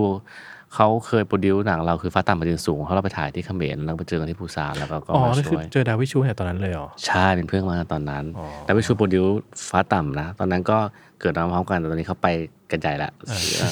[0.74, 9.24] เขาเคย produce หนังเราคือฟ้าต่ำแผ่นดินสูงเขาเราไปถ่ายที่เขมรแล้วไปเจอกันที่ปูซานแล้วก็ก็อ๋อมานั่นคืช่อวงเจอ Davy Chou เนี่ยตอนนั้นเลยเหรอใช่เป็นเพื่อนมาตอนนั้นอ๋อ Davy Chou produce
[9.68, 10.78] ฟ้าต่ำนะ ตอนนั้นก็
[11.20, 12.28] เกิดมาพร้อมกันแต่ตอนนี้เขาไป
[12.70, 13.10] กันใหญ่ละ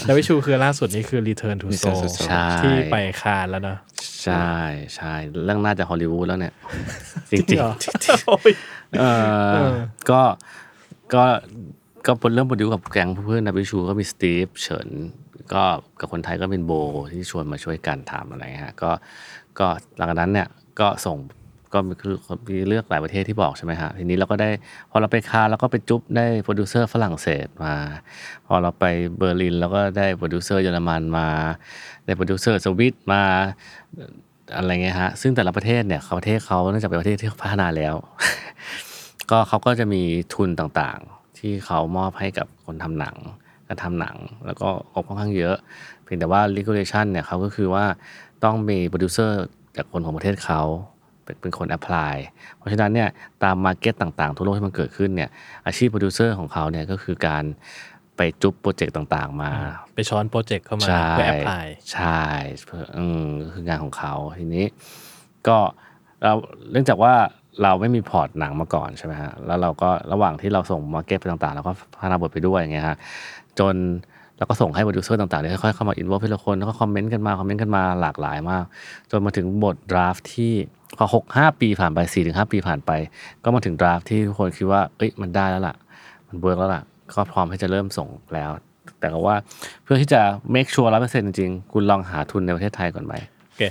[0.09, 3.79] Davy Chou คือล่าสุดนี้คือ Return to Return Seoul to Seoul ใช่ที่ไปคานส์แล้วเนอะ
[4.23, 4.53] ใช่
[4.97, 5.15] ใช่
[5.45, 6.55] เรื่องน่าจะฮอลลีวูดแล้วเนี่ย
[7.31, 7.75] จริงจริงๆเหรอ
[8.27, 8.53] โอ้ย
[8.99, 9.03] เอ
[9.63, 9.67] อ
[10.11, 10.21] ก็
[11.15, 11.25] ก็
[12.07, 14.89] ก็เป็นเรื่อง produce กับแก๊งเพื่อน Davy Chou ก็มี Steve Chen
[15.55, 15.63] ก็
[16.01, 16.73] กับคนไทยก็เป็นโบ
[17.13, 18.91] ที่ชวนมาช่วยกันทำอะไรเงี้ยฮะก็
[19.59, 19.67] ก็
[19.99, 20.49] หลังจากนั้นเนี่ย
[20.81, 21.17] ก็ส่ง
[21.75, 22.15] ก็คือ
[22.49, 24.51] มีเลือกหลายประเทศที่บอกใช่ไหมฮะทีนี้เราก็ได้
[24.91, 27.75] พอเราไปคานส์แล้วก็ไปจุ๊บได้โปรดิวเซอร์ฝรั่งเศสมา
[28.47, 28.85] พอเราไป
[29.17, 31.29] เบอร์ลินเราก็ได้โปรดิวเซอร์เยอรมันมา
[32.05, 33.23] ได้โปรดิวเซอร์สวิสมา
[34.57, 37.95] อะไรเงี้ยฮะซึ่งแต่ละประเทศเนี่ยเขาประเทศเขาเนื่องจากเป็นประเทศที่พัฒนาแล้ว
[39.31, 40.03] ก็เขาก็จะมี
[40.35, 43.17] ทุนต่างๆ ที่เขามอบให้กับคนทำหนัง
[43.69, 44.17] การทำหนัง
[44.47, 45.57] แล้วก็งบค่อนข้างเยอะ
[46.05, 47.85] เพียงแต่ว่า regulation เนี่ยเขาก็คือว่า
[48.45, 49.43] ต้องมีโปรดิวเซอร์
[49.77, 50.63] จากคนของประเทศเขา
[51.25, 52.15] เป็นเป็นคน apply
[52.57, 53.09] เพราะฉะนั้นเนี่ย
[53.43, 55.31] ตาม market ต่างๆ ทั่วโลกที่มันเกิดขึ้นเนี่ย
[55.67, 57.45] อาชีพโปรดิวเซอร์ของเขาเนี่ยก็คือการ
[58.17, 59.51] ไปจุ๊บโปรเจกต์ต่างๆ มา
[59.95, 62.25] ไปช้อนโปรเจกต์เข้ามาใช่เพื่อ applyใช่
[62.67, 64.65] เพื่ออืมก็คืองานของเขาทีนี้
[65.49, 65.57] ก็
[66.23, 66.33] เรา
[66.71, 67.15] เนื่องจากว่า
[67.63, 72.97] เราไม่มีพอร์ตหนังมาก่อนใช่ไหมฮะแล้วเราก็ระหว่างที่เราส่ง market ไปต่างๆเราก็พัฒนาบทไปด้วยอย่างเงี้ยฮะ
[73.59, 73.75] จน
[74.39, 78.65] เราก็ส่งให้โปรดิวเซอร์ต่างๆเนี่ยค่อยๆเข้ามา involve ทีละคนแล้วก็คอมเมนต์กันมาคอมเมนต์กันมาหลากหลายมาก
[79.11, 80.53] จนมาถึงบท draft ที่
[80.97, 82.91] พอหกห้าปีผ่านไปสี่ถึงห้าปีผ่านไป
[83.45, 85.77] ก็มาถึง draft ที่ทุกคนคิดว่าเอ้ยมันได้แล้วล่ะ
[86.29, 86.83] มัน work แล้วล่ะ
[87.15, 88.51] ก็พร้อมที่จะเริ่มส่งแล้ว
[89.01, 89.37] แต่ก็ว่า
[89.83, 90.21] เพื่อที่จะ
[90.55, 93.63] make sure ร้อยเปอร์เซ็นต์จริงๆ คุณลองหาทุนในประเทศไทยก่อนไหมโอเค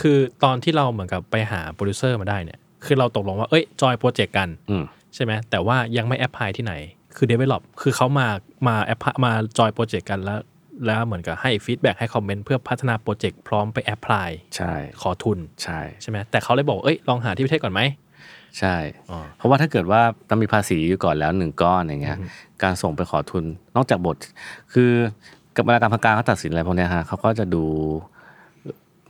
[0.00, 6.74] คือตอนที่เราเหมือนกับไปหาโปรดิวเซอร์มาได้เนี่ยคือเราตกลงว่าเอ้ยจอยโปรเจกต์กันอืมใช่ไหมแต่ว่ายังไม่ apply ที่ไหน
[7.16, 8.28] คือ develop คือเขามา
[8.68, 10.40] มาแอปมาจอยโปรเจกต์กันแล้ว
[10.86, 17.80] แล้วเหมือนกับให้ฟีดแบ็กให้คอมเมนต์เพื่อพัฒนาโปรเจกต์พร้อมไป apply ใช่ขอทุนใช่ใช่ไหมแต่เขาเลยบอกเอ้ยลองหาที่ประเทศก่อนไหม
[18.58, 18.74] ใช่
[19.10, 22.18] อ๋อเพราะว่าถ้าเกิดว่าต้องมีภาษีอยู่ก่อนแล้วหนึ่งก้อนอย่างเงี้ย
[22.62, 23.44] การส่งไปขอทุน
[23.76, 24.16] นอกจากบท
[24.72, 24.90] คือ
[25.56, 27.64] กับเวลาการพักการเขาตัดสินอะไรพวกเนี้ยฮะเขาก็จะดู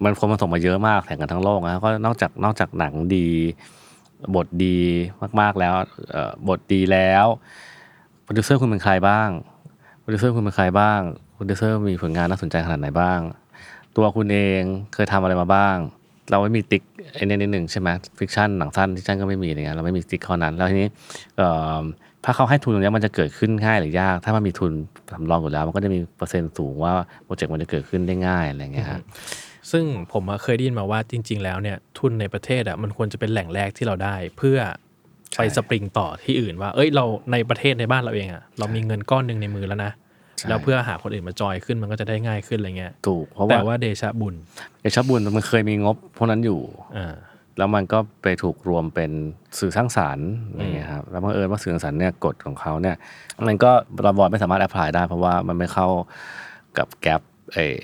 [0.05, 3.29] มันคนมาส่งมาเยอะมากแข่งกันทั้งโลกนะก็นอกจากนอกจากหนังดี
[4.37, 4.79] บทดี
[5.41, 5.75] มากๆแล้ว
[6.11, 7.27] เอ่อบทดีแล้ว
[7.70, 7.70] โป
[8.31, 9.29] รดิวเซอร์คุณเป็นใครบ้าง
[10.01, 11.01] โปรดิวเซอร์คุณเป็นใครบ้าง
[11.35, 13.21] โปรดิวเซอร์มีผลงานน่าสนใจขนาดไหนบ้าง
[13.97, 14.63] ตัวคุณเอง
[14.95, 15.77] เคยทำอะไรมาบ้าง
[16.31, 16.83] เราไม่มี tick
[17.15, 17.89] ไอ้นี่นิดหนึ่งใช่ไหม
[18.19, 20.89] fiction หนังสั้น fiction ก็ไม่มีอะไรเงี้ยเราไม่มี tick ข้อนั้น แล้วทีนี้
[22.25, 24.73] ถ้าเขาให้ทุนตรงนี้มันจะเกิดขึ้นง่ายหรือยาก ถ้ามันมีทุน
[25.13, 26.93] สำรองอยู่แล้ว มันก็จะมีเปอร์เซ็นต์สูงว่า
[27.25, 34.59] โปรเจกต์มันจะเกิดขึ้นได้ง่ายอะไรเงี้ยฮะซึ่งผมเคยได้ยินมาว่าจริง ๆ แล้วเนี่ยทุนในประเทศอะมันควรจะเป็นแหล่งแรกที่เราได้ เพื่อ
[35.37, 39.93] ไปสปริงต่อที่อื่นว่า เอ้ยเราในประเทศในบ้านเราเองอะเรามีเงินก้อนหนึ่งในมือแล้วนะ
[40.39, 44.35] ใช่แล้วเพื่อหาคนอื่นมาจอยขึ้นมันก็จะได้ง่ายขึ้นอะไรเงี้ยถูกเพราะแต่ว่าว่าเดชะบุญ
[44.81, 46.61] เอชอบบุญมันเคยมีงบพวกนั้นอยู่
[46.97, 47.15] อ่า
[47.59, 49.11] แล้วมันก็ไปถูกรวมเป็น
[49.59, 52.97] สื่อสร้างสารรค์อะไรเงี้ยครับแล้วบังเอิญว่าสื่อสร้างสรรค์เนี่ยกฎของเขาเนี่ย
[53.47, 53.71] มันก็
[54.07, 55.89] ระบอดไม่สามารถแอพพลายได้เพราะว่ามันไม่เข้า
[56.79, 57.21] กับแกลบ
[57.55, 57.79] เออ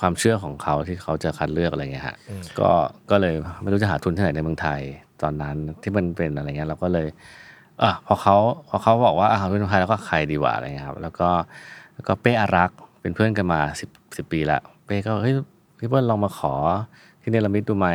[0.00, 2.16] ความเชื่อของเขาที่เขาจะคัดเลือกอะไรเงี้ยฮะ
[2.60, 2.70] ก็
[3.10, 4.80] ก็เลยไม่รู้จะหาทุนที่ไหนในเมืองไทย
[5.22, 7.06] ตอนนั้นที่มันเป็นอะไรเงี้ยเราก็เลย
[7.82, 8.36] อะพอเขา
[8.68, 11.28] พอเขาบอกว่าอาหารทุนเมืองไทยแล้วก็ใครดีวะอะไรเงี้ยครับแล้วก็
[11.94, 15.34] แล้วก็เป้อารักษ์เป็นเพื่อนกันมาสิบสิบปีละเป้ก็เฮ้ย
[15.78, 16.54] พี่เปิ้ลลองมาขอ
[17.22, 17.88] ที่เนลมิตดูไหม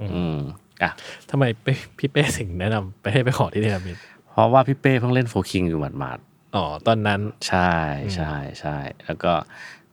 [0.00, 0.36] อืม
[0.82, 0.90] อะ
[1.30, 3.96] ทำไมเป้พี่เป้ถึงแนะนำไปให้ไปขอที่เดนามิด
[4.30, 6.18] เพราะว่าพี่เป้เพิ่งเล่นโฟคิงอยู่หมาด
[6.56, 7.72] อ๋อตอนนั้นๆใช่
[8.14, 9.32] ใช่ใช่แล้วก็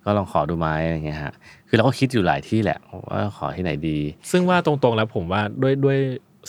[0.04, 1.34] ก็ลองขอดูไหมอะไรเงี้ยฮะ
[1.68, 2.80] คือเราก็คิดอยู่หลายที่แหละ
[3.12, 4.00] ว่าขอที่ไหนดี
[4.32, 5.98] ซึ่งว่าตรงๆแล้วผมว่าด้วยด้วย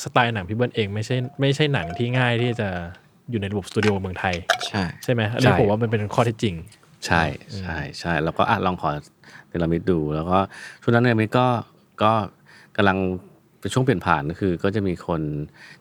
[0.03, 2.69] สไตล์หนังพี่เบิ้ลเองไม่ใช่ไม่ใช่หนังที่ง่ายที่จะ
[3.31, 4.35] อยู่ในระบบสตูดิโอเมืองไทย
[4.69, 6.55] ใช่ ใช่ไหมอันนี้ใช่ผมว่ามันเป็นข้อเท็จจริง
[7.07, 7.23] ใช่
[7.59, 8.91] ใช่ใช่แล้วก็อะลองขอ
[9.49, 10.39] เนรมิตดู แล้วก็
[10.83, 11.47] ช่วงนั้นเนรมิตก็
[12.03, 12.13] ก็
[12.77, 12.99] กำลัง
[13.61, 15.21] เป็นช่วงเปลี่ยนผ่านก็คือ ก็จะมีคน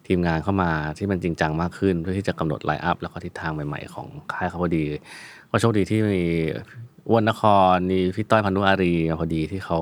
[0.08, 4.84] ทีมงานเข้ามาที่มันจริงจังมากขึ้น เพื่อที่จะกำหนด line up แล้วก็ทิศทางใหม่ๆของค่ายเขาพอดี
[5.50, 6.24] ก็โชคดีที่มี
[7.10, 7.42] อ้วนนค
[7.74, 9.78] รมีพี่ต้อยพันธุอารีมาพอดีที่เขา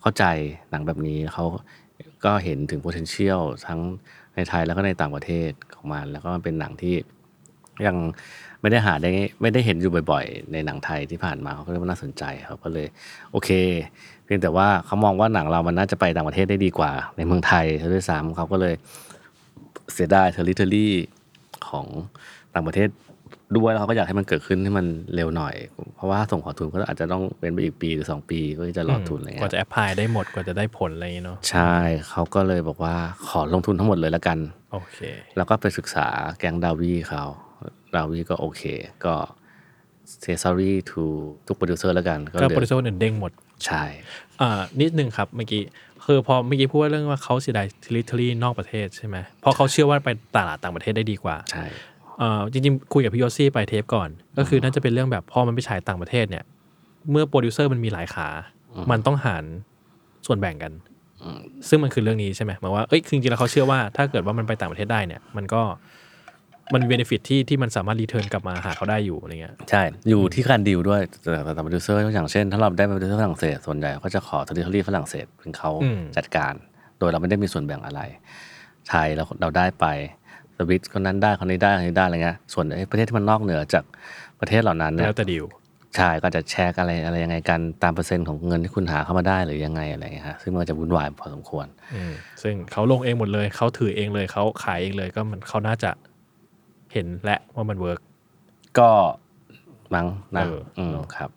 [0.00, 0.24] เข้าใจ
[0.70, 1.44] หนังแบบนี้เขา
[2.24, 3.80] ก็เห็นถึง potential ทั้ง
[4.34, 6.94] ในไทยแล้วก็ในต่างประเทศของมัน แล้วก็มันเป็นหนังที่
[7.86, 7.96] ยัง
[8.60, 9.10] ไม่ได้หาได้
[9.40, 12.86] ไม่ได้เห็นอยู่บ่อยๆ ในหนังไทยที่ผ่านมาเขาก็เลยว่าน่าสนใจเขาก็เลย
[13.30, 13.50] โอเค
[14.24, 18.74] เพียงแต่ว่าเขามองว่าหนังเรามันน่าจะไปต่างประเทศได้ดีกว่า ในเมืองไทยด้วยซ้ำเขาก็เลย
[19.92, 20.94] เสียดายเทอริเทอรี่
[21.68, 21.86] ของ
[22.54, 22.88] ต่างประเทศ
[23.56, 25.54] ด้วยแล้วเขาก็อยากให้มันเกิดขึ้นให้มันเร็วหน่อย
[25.96, 31.74] เพราะว่าส่งขอทุนก็อาจจะต้องเป็นไปอีกปีหรือสองปีเพื่อที่จะรอทุนอะไรกเงี้ว่ายจะ apply ได้หมดกว่าจะได้ผลอะไรอย่างเงี้ยเนาะใช่
[32.08, 32.94] เขาก็เลยบอกว่า
[33.28, 34.38] ขอลงทุนทั้งหมดเลยแล้วกัน
[34.72, 34.98] โอเค
[35.36, 36.06] แล้วก็ไปปรึกษา
[36.38, 37.22] แก๊งดาวีเขา
[37.94, 38.62] ดาวีก็โอเค
[39.04, 39.14] ก็
[40.20, 41.04] say sorry to
[41.46, 43.32] ทุกโปรดิวเซอร์แล้วกัน ก็เหลือโปรดิวเซอร์คนอื่นเด้งหมด
[43.66, 43.84] ใช่
[44.40, 45.62] อ่านิดนึงครับเมื่อกี้
[46.04, 51.64] คือพอเมื่อกี้พูดว่าเรื่องว่าเขาเสียดาย territory นอกประเทศใช่ไหมเพราะเขาเชื่อว่าไปตลาดต่างประเทศได้ดีกว่าใช่
[52.18, 54.08] เอ่อจริงๆ คุยกับพี่โยซี่ไปเทปก่อน
[54.38, 56.44] ก็คือน่าจะเป็นเรื่องแบบพอมันไปฉายต่างประเทศเนี่ย
[57.10, 58.28] เมื่อโปรดิวเซอร์มันมีหลายขา
[58.90, 59.44] มันต้องหาร
[60.26, 60.72] ส่วนแบ่งกัน
[61.68, 65.62] ซึ่งมันคือเรื่องนี้ใช่ไหมหมายว่าเอ้ยคือจริงๆแล้วเขาเชื่อว่าถ้าเกิดว่ามันไปต่างประเทศได้เนี่ย มันก็
[66.74, 76.54] มันมี benefit ที่ที่มันสามารถ return กลับมาหาเขาได้อยู่อะไรเงี้ยใช่ อยู่ที่การดีลด้วยแต่แต่โปรดิวเซอร์อย่างเช่น ถ้าเราได้โปรดิวเซอร์ฝรั่งเศสส่วนใหญ่เขาจะขอ territory ฝรั่งเศสเป็นเขาอืมจัดการ
[76.98, 78.00] โดยเราไม่ได้มีส่วนแบ่งอะไร
[78.88, 79.86] ไทยเราเราได้ไป
[80.21, 80.21] ส
[80.68, 83.84] วิสคนนั้นได้คนนี้ได้คนนี้ได้อะไรเงี้ยส่วนไอ้ประเทศที่มันนอกเหนือจาก
[84.40, 85.46] ประเทศเหล่านั้นเนี่ยแล้วแต่ดีล
[85.96, 95.90] ใช่ก็จะแชร์กันอะไรอะไรยังไงกันตามเปอร์เซ็นต์ของเงินที่คุณหาเข้ามาได้หรือยังไงอะไรเงี้ยฮะซึ่งมันก็จะวุ่นวายพอสมควรอืมซึ่งเขาลงเองหมดเลยเขาถือเองเลยเขาขายเองเลยก็มันเขาน่าจะ
[96.92, 98.00] เห็นและว่ามัน work
[98.78, 98.90] ก็
[99.94, 100.06] มั้ง
[100.36, 101.30] นะเอออืมครับ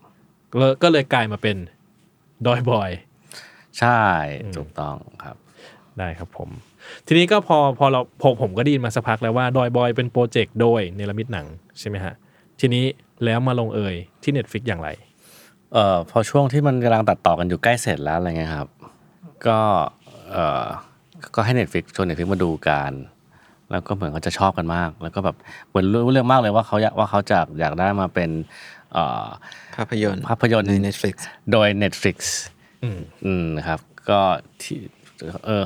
[0.58, 1.58] เลยก็เลยกลายมาเป็น
[2.46, 2.92] ดอยบอย
[3.80, 4.02] ใช่
[4.58, 5.38] ถูกต้องครับ
[6.00, 6.50] ได้ครับผม
[7.08, 11.48] ทีนี้ก็พอพอเราผมผมก็ได้ยินมาสักพักแล้วว่าดอยบอยเป็นโปรเจกต์โดยเนลมิตหนัง
[11.80, 12.14] ใช่ไหมฮะ
[12.60, 12.86] ทีนี้
[13.26, 14.90] แล้วมาลงเอยที่ Netflix อย่างไร
[15.74, 18.68] เอ่อพอช่วงที่มันกำลังตัดต่อกันอยู่ใกล้เสร็จแล้วอะไรเงี้ยครับ
[19.48, 19.60] ก็
[20.32, 20.66] เอ่อ
[21.36, 22.92] ก็ให้ Netflix ชวน Netflix มาดูกัน
[23.72, 25.36] แล้วก็เหมือนเขาจะชอบกันมาก แล้วก็แบบ
[25.68, 28.30] เหมือนรู้เรื่องมากเลยว่าเขาอยากว่าเขาจะอยากได้มาเป็น
[28.94, 29.26] เอ่อ
[29.76, 31.16] ภาพยนตร์ภาพยนตร์ใน Netflix
[31.52, 32.18] โดย Netflix
[32.84, 33.80] อืมอืมครับ
[34.10, 34.22] ก็
[34.62, 34.78] ที่
[35.46, 35.64] เออ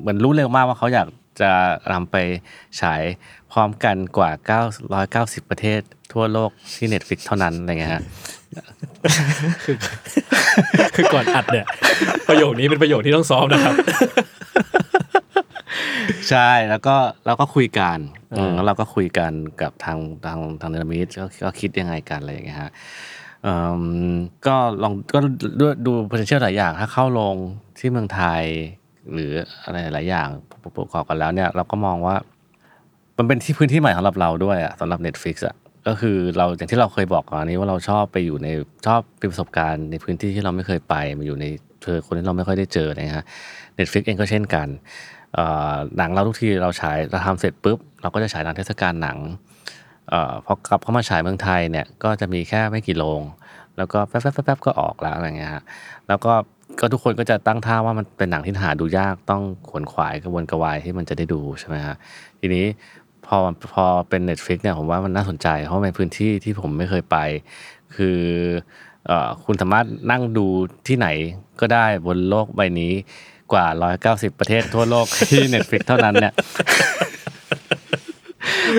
[0.00, 1.08] เหมือนรู้เร็วมากว่าเขาอยาก
[1.40, 1.52] จะ
[1.92, 2.16] นำไป
[2.80, 3.02] ฉาย
[3.52, 4.30] พร้อมกันกว่า
[5.42, 5.80] 990 ประเทศ
[6.12, 8.02] ทั่วโลกที่ Netflix เท่านั้นอะไรเงี้ยฮะ
[10.94, 11.66] คือก่อนอัดเนี่ย
[12.28, 13.74] ประโยคนี้เป็นประโยคที่ต้องซ้อมนะครับ
[16.30, 17.98] ใช่แล้วก็เราก็คุยกัน
[18.34, 22.70] อืมแล้วเราก็คุยกันกับทางทางทางเนรมิตก็ก็คิดยังไงกันอะไรอย่างเงี้ยฮะ
[23.42, 23.82] เอิ่ม
[24.46, 25.18] ก็ลองก็
[25.60, 27.36] ดูดู potential หลายอย่างถ้าเข้าลง
[27.82, 28.42] ที่เมืองไทย
[29.12, 29.32] หรือ
[29.64, 30.28] อะไรหลายอย่าง
[30.62, 32.16] ประกอบกันแล้วเนี่ยเราก็มองว่า
[33.18, 35.56] มันเป็นที่พื้นที่ใหม่สำหรับเราด้วยอะสำหรับ Netflix อะ
[35.86, 38.48] ก็คือเราอย่างที่เราเคยบอกก่อนอันนี้ว่าเราชอบไปอยู่ใน
[38.86, 41.46] ชอบเป็นประสบการณ์ในพื้นที่ที่เราไม่เคยไปมาอยู่ใน
[41.82, 43.26] เจอคนที่เราไม่ค่อยได้เจออะไรเงี้ยฮะ
[43.78, 44.68] Netflix เองก็เช่นกัน
[45.96, 49.18] หนังเราทุกทีเราฉายเราทำเสร็จปุ๊บ เราก็จะฉายตามเทศกาลหนัง
[50.12, 50.14] อ
[50.46, 53.22] พอกลับเข้ามาฉายเมืองไทยเนี่ยก็จะมีแค่ไม่กี่โรง
[53.76, 55.62] แล้วก็แป๊บๆแป๊บๆก็ออกแล้วอะไรเงี้ยฮะ
[56.08, 56.32] แล้วก็
[56.80, 61.96] ก็ทุกคนก็จะตั้งท่าว่ามันเป็นหนังที่หาดูยากต้องขวนขวายกระวนกระวายที่มันจะได้ดูใช่ไหมฮะ
[62.40, 62.66] ทีนี้
[63.26, 63.38] พอ
[63.72, 67.16] พอเป็น Netflix เนี่ยผมว่ามันน่าสนใจ เพราะเป็นพื้นที่ที่ผมไม่เคยไป
[67.96, 68.18] คือ
[69.10, 69.12] อ
[69.44, 70.46] คุณสามารถนั่งดู
[70.88, 71.08] ที่ไหน
[71.60, 72.92] ก็ได้บนโลกใบนี้
[73.52, 73.66] กว่า
[74.02, 76.32] 190 ประเทศทั่วโลกที่ Netflix เท่านั้นเนี่ย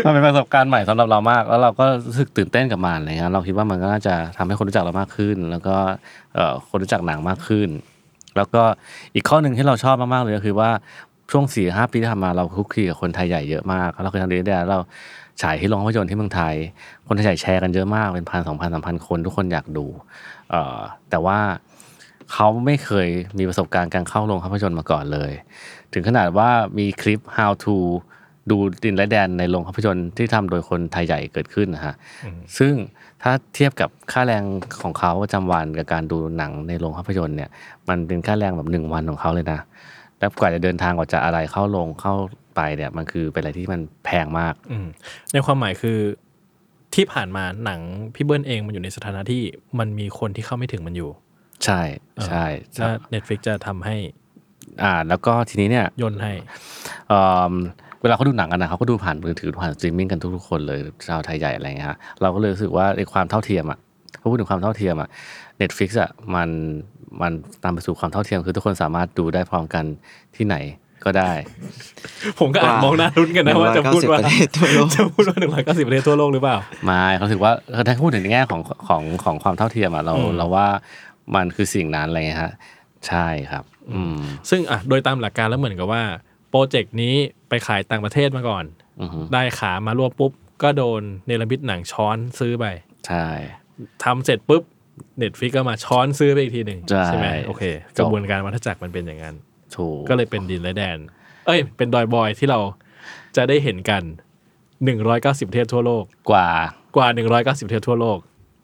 [0.06, 5.76] มันเป็นประสบการณ์ใหม่สำหรับเรามาก แล้วเราก็รู้สึกตื่นเต้นกับมันอะไรเงี้ยเราคิดว่ามันก็น่าจะทำให้คนรู้จักเรามากขึ้น แล้วก็
[6.36, 7.70] เอ่อคนรู้จักหนังมากขึ้น
[8.38, 8.62] แล้วก็
[9.16, 10.70] อีกข้อหนึ่งที่เราชอบมากๆเลยก็คือว่า
[11.32, 14.80] ช่วงสี่ห้าปีที่ผ่านมาเราคุกคีกับคนไทยใหญ่เยอะมากเราเคยทำดีได้เรา
[15.42, 16.56] ฉายที่โรงภาพยนตร์ที่เมืองไทย
[17.08, 19.86] คนไทยใหญ่แชร์กันเยอะมากเป็นพันสองพันสามพันคนทุกคนอยากดู
[20.50, 20.78] เอ่อ
[21.10, 21.40] แต่ว่า
[22.32, 25.32] เขาไม่เคยมีประสบการณ์การเข้าโรงภาพยนตร์มาก่อนเลย
[25.94, 27.76] ถึงขนาดว่ามีคลิป how to
[28.50, 31.96] ดูดินและแดนในโรงภาพยนตร์ที่ทำโดยคนไทยใหญ่เกิดขึ้นนะฮะ
[32.58, 32.74] ซึ่ง
[33.24, 34.44] ถ้าเทียบกับค่าแรง
[34.82, 37.50] ของเขาประจำวันกับการดูหนังในโรงภาพยนตร์เนี่ย
[37.90, 39.60] มันเป็นค่าแรงแบบหนึ่งวันของเขาเลยนะ
[40.20, 42.14] แล้วกว่าจะเดินทางกว่าจะอะไรเข้าโรงเข้า
[42.56, 44.88] ไปเนี่ยมันคือเป็นอะไรที่มันแพงมากอืม
[45.34, 45.98] ในความหมายคือ
[46.96, 47.82] ที่ผ่านมาหนัง
[48.16, 49.42] พี่เบิ้ลเองมันอยู่ในสถานะที่
[49.80, 51.10] มันมีคนที่เข้าไม่ถึงมันอยู่
[51.66, 51.82] ใช่
[52.28, 53.96] ใช่ใช่แล้ว Netflix จะทำให้
[54.84, 56.32] อ่า แล้วก็ทีนี้เนี่ยย่นให้
[58.04, 63.80] เอิ่มเวลาเขาดูหนังกันนะเขาก็ดูผ่านมือถือผ่านสตรีมมิ่งกันทุกๆคนเลยชาวไทยใหญ่อะไรเงี้ยฮะเราก็เลยรู้สึกว่าในความเท่าเทียมอะ
[64.22, 65.10] พอพูดถึงความเท่าเทียมอะ
[65.62, 66.50] Netflix อะมัน
[67.22, 67.32] มัน
[67.64, 69.84] ตามไปสู่ความเท่าเทียมคือทุกคนสามารถดูได้พร้อมกัน
[70.36, 70.56] ที่ไหน
[71.06, 71.32] ก็ได้
[72.40, 77.52] ผมก็อ่านว่ามองหน้ารุ้นกันนะว่าจะพูดว่า190ประเทศทั่วโลกจะพูดว่าหนึ่งร้อยเก้าสิบประเทศทั่วโลกหรือเปล่าไม่เขาถือว่า
[77.88, 80.68] ถ้าพูดถึงในแง่ของของของความเท่าเทียมอะเราอืมเราว่า
[81.36, 82.54] มันคือสิ่งนั้นอะไรเงี้ยฮะ
[83.08, 86.02] ใช่ครับ อืมซึ่งอะโดยตามหลักการแล้วเหมือนกับว่า
[86.56, 87.16] โปรเจกต์นี้
[87.50, 88.66] ไปขายต่างประเทศมาก่อน
[89.02, 90.32] อือฮึได้ขามารวบปุ๊บ
[90.64, 92.66] ก็โดนเนรมิตหนังช้อนซื้อไป
[93.08, 93.26] ใช่
[94.04, 94.64] ทำเสร็จปุ๊บ
[95.18, 97.64] เน็ตฟิกก็มาช้อนซื้อไปอีกทีหนึ่งใช่ไหมโอเค
[97.98, 99.36] จกบระบวนการวัฏจักรมันเป็นอย่างนั้น
[99.76, 100.98] ถูกก็เลยเป็นดินและแดน
[101.46, 102.60] เอ้ย เป็นดอยบอยที่เรา
[103.36, 104.04] จะได้เห็นกัน
[104.76, 106.50] 190ประเทศทั่วโลกกว่า
[106.96, 107.08] กว่า
[107.64, 108.20] 190ประเทศทั่วโลก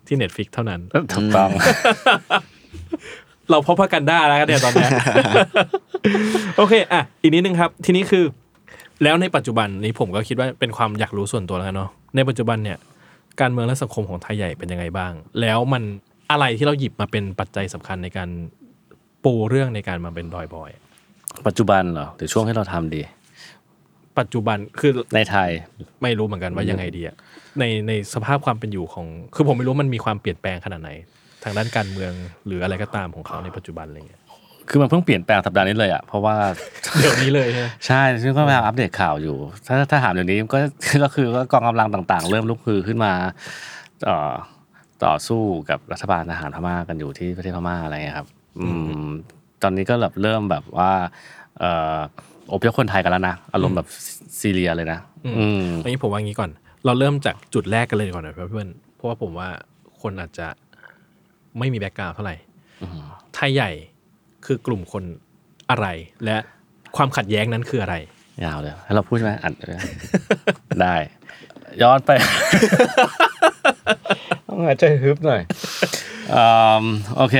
[0.07, 0.81] ที่ Netflix เท่านั้น
[1.13, 1.49] ถูกต้อง
[3.51, 4.89] เราพบพักกันได้แล้วเนี่ยตอนเนี้ย
[6.57, 8.25] โอเคอะอีกนิดนึงครับ ทีนี้คือ
[9.03, 12.77] แล้วในปัจจุบันนี้ผมก็คิดว่าเป็นความอยากรู้ส่วนตัวแล้วกันเนาะในปัจจุบันเนี่ย
[13.41, 15.83] การเมืองและสังคมของไทยใหญ่เป็นยังไงบ้าง แล้วมัน
[16.31, 18.29] อะไรที่เราหยิบมาเป็นปัจจัยสำคัญในการ
[19.23, 20.71] ปูเรื่องในการมาเป็นดอยบอย
[21.47, 23.01] ปัจจุบันเหรอหรือช่วงที่เราทำดี
[24.19, 25.49] ปัจจุบันคือในไทย
[26.01, 27.15] ไม่รู้เหมือนกันว่ายังไงดีอะ
[27.59, 30.91] ในในสภาพความเป็นอยู่ของ คือผมไม่รู้มันมีความเปลี่ยนแปลงขนาดไหน
[31.43, 32.11] ทางด้านการเมือง
[32.47, 34.21] หรืออะไรก็ตามของเขาในปัจจุบันอะไรเงี้ย
[34.69, 36.35] คือมันเพิ่งเปลี่ยนแปลงสัปดาห์นี้เลยอะเพราะว่า
[36.99, 39.37] เดี๋ยวนี้เลยใช่ไหมใช่ซึ่งก็พยายามอัปเดตข่าวอยู่
[39.67, 40.59] ถ้าถ้าถามเดี๋ยวนี้ก็
[41.03, 43.11] ก็คือก็กองกำลังต่าง ๆ เริ่มลุกฮือขึ้นมา
[44.05, 44.33] เอ่อ
[45.05, 48.27] ต่อสู้กับรัฐบาลทหารพม่ากันอยู่ที่ประเทศพม่าอะไรเงี้ยครับ
[48.59, 48.67] อื
[49.07, 49.09] ม
[49.63, 50.91] ตอนนี้ก็แบบเริ่มแบบว่า
[51.59, 51.97] เอ่อ
[52.53, 53.87] อพยพคนไทยกันแล้วนะอารมณ์แบบ
[54.39, 56.49] ซีเรียเลยนะอืมอันนี้ผมว่างี้ก่อน
[56.85, 59.47] เราเริ่มจากจุดแรกกันเลยก่อนนะเพื่อนๆเพราะว่าผมว่า
[60.01, 60.47] คนอาจจะ
[61.59, 62.35] ไม่มีแบ็กกราวด์เท่าไหร่
[63.35, 63.71] ไทยใหญ่
[64.45, 65.03] คือกลุ่มคน
[65.69, 65.87] อะไร
[66.25, 66.37] และ
[66.95, 67.95] ความขัดแย้งนั้นคืออะไร
[68.45, 69.79] ยาวเลยให้เราพูดใช่ไหมอัดเลย
[70.81, 70.95] ได้
[71.81, 72.11] ย้อนไป
[74.47, 75.41] ต้องหายใจฮึบหน่อย
[76.35, 76.45] อื
[76.83, 76.85] ม
[77.17, 77.35] โอเค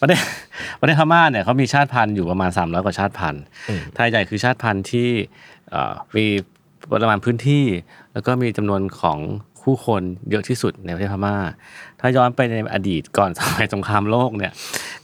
[0.00, 0.20] ประเทศ
[0.80, 5.08] ประเทศพม่าเนี่ยเขามีชาติพันธุ์อยู่ประมาณ3 0 0กว่าชาติพันธุ์อืมไทยใหญ่คือชาติพันธุ์ที่
[5.70, 6.26] เอ่อมี
[7.02, 7.64] ประมาณพื้นที่
[8.12, 9.18] แล้วก็มีจำนวนของ
[9.64, 11.36] คคู่คนเยอะที่สุดในประเทศพม่า
[12.00, 14.52] ถ้าย้อนไปในอดีตก่อนสมัยสงครามโลกเนี่ย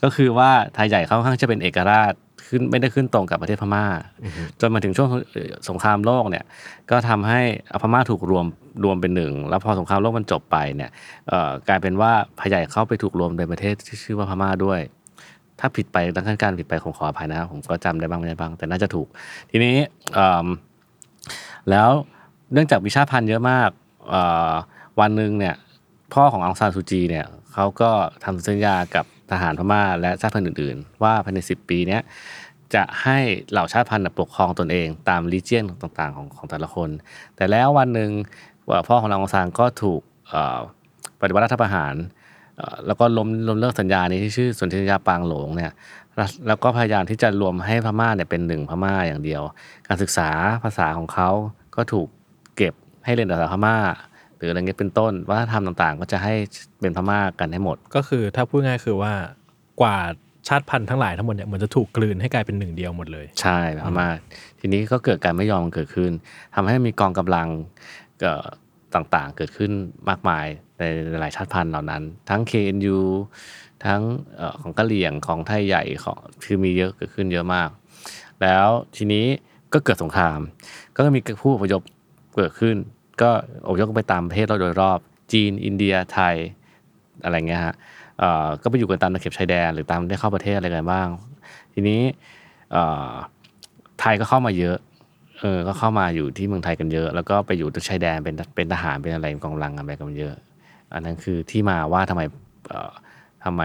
[0.03, 2.13] ก็คือว่าไทยใหญ่เขาค่อนข้างจะเป็นเอกราช
[2.47, 3.85] ขึ้นไม่ได้ขึ้นตรงกับประเทศพม่า
[4.61, 6.45] จนมาถึงช่วงเอ่อสงครามโลกเนี่ย
[6.91, 7.41] ก็ทำให้
[7.83, 8.47] พม่าถูกรวม
[8.85, 10.91] รวมเป็นหนึ่ง แล้วพอสงครามโลกมันจบไปเนี่ย
[11.29, 14.81] เอ่อกลายเป็นว่าไทยใหญ่เข้าไปถูกรวมในประเทศที่ชื่อว่าพม่าด้วย
[15.61, 19.09] ถ้าผิดไปดังนั้นการผิดไปผมขออภัยนะครับผมก็จำได้บ้างไม่ได้บ้าง แต่น่าจะถูก
[19.51, 19.77] ทีนี้
[20.15, 20.47] เอิ่ม
[21.71, 21.91] แล้ว
[22.53, 23.90] เนื่องจากวิชาพันธุ์เยอะมากเอ่อ
[25.01, 25.55] วันหนึ่งเนี่ย
[26.15, 27.91] พ่อขององซานซูจีเนี่ยเขาก็
[28.25, 31.99] ทำสัญญากับทหารพม่าและชาติพันธุ์อื่นๆ ว่าภายใน 10 ปีนี้
[32.75, 33.19] จะให้
[33.51, 36.91] เหล่าชาติพันธุ์ปกครองตนเองตามลีเจียนต่างๆของของแต่ละคน
[37.37, 38.11] แต่แล้ววันหนึ่ง
[38.89, 40.01] พ่อของนางองซานก็ถูก
[41.21, 41.95] ปฏิวัติรัฐประหาร
[42.87, 45.73] แล้วก็ล้มล้มเลิกสัญญานี้ที่ชื่อสนธิสัญญาปางหลงเนี่ย
[46.49, 49.43] แล้วก็พยายามที่จะรวมให้พม่าเนี่ยเป็นหนึ่งพม่าอย่างเดียว
[49.89, 50.29] การศึกษา
[50.65, 51.31] ภาษาของเขา
[51.77, 52.09] ก็ถูก
[53.05, 53.77] ให้เรียนภาษาพม่า
[54.37, 56.35] หรืออะไรเงี้ยเป็นต้นวัฒนธรรมต่างๆ ก็จะให้
[56.81, 59.13] เป็นพม่ากันให้หมด ก็คือถ้าพูดง่ายคือว่า
[59.81, 59.99] กว่า
[60.49, 64.09] ชาติพันธุ์ทั้งหลายทั้งหมดเนี่ยเหมือนจะถูกกลืนให้กลายเป็นหนึ่งเดียวหมดเลยใช่พม่า
[64.61, 66.11] ทีนี้ก็เกิดการไม่ยอมเกิดขึ้น
[66.55, 67.49] ทำให้มีกองกำลัง
[68.21, 68.47] เอ่อ
[68.95, 69.71] ต่างๆ เกิดขึ้น
[70.09, 70.47] มากมาย
[70.79, 70.83] ใน
[71.21, 72.99] หลายชาติพันธุ์เหล่านั้น ทั้ง KNU
[73.85, 74.01] ทั้ง
[74.37, 77.69] เอ่อของกะเหรี่ยงของไทยใหญ่ของคือมีเยอะเกิดขึ้นเยอะมาก
[78.43, 79.27] แล้วทีนี้
[79.73, 80.39] ก็เกิดสงคราม
[80.97, 81.83] ก็มีผู้อพยพ
[82.35, 82.77] เกิดขึ้น
[83.23, 83.31] ก็
[83.67, 84.99] อพยพไปตามประเทศเราโดยรอบ
[85.33, 86.35] จีน อินเดียไทย
[87.23, 87.75] อะไรเงี้ยฮะ
[88.63, 91.09] ก็ไปอยู่กันตามตะเข็บชายแดนหรือตามได้เข้าประเทศอะไรกันบ้าง
[91.75, 92.01] ทีนี้
[94.01, 94.77] ไทยก็เข้ามาเยอะ
[95.41, 100.35] เออก็เข้ามาอยู่ที่เมืองไทยกันเยอะ แล้วก็ไปอยู่ที่ชายแดนเป็นเป็นทหารเป็นอะไรกองกำลังอะไรกันเยอะ
[100.93, 102.23] อันนั้นคือที่มาว่าทำไม
[102.69, 102.93] เอ่อ
[103.45, 103.63] ทำไม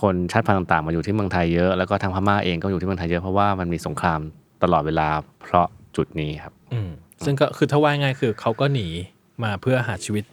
[0.00, 4.20] คนชาติพันธุ์ต่างๆมาอยู่ที่เมืองไทยเยอะ แล้วก็ทางพม่าเองก็อยู่ที่เมืองไทยเยอะเพราะว่ามันมีสงคราม
[4.62, 5.08] ตลอดเวลา
[5.42, 6.80] เพราะจุดนี้ครับ อื
[7.24, 8.86] ซึ่งก็คือถ้าว่าง่ายคือเขาก็หนี
[9.44, 10.24] มาเพื่อหาชีวิต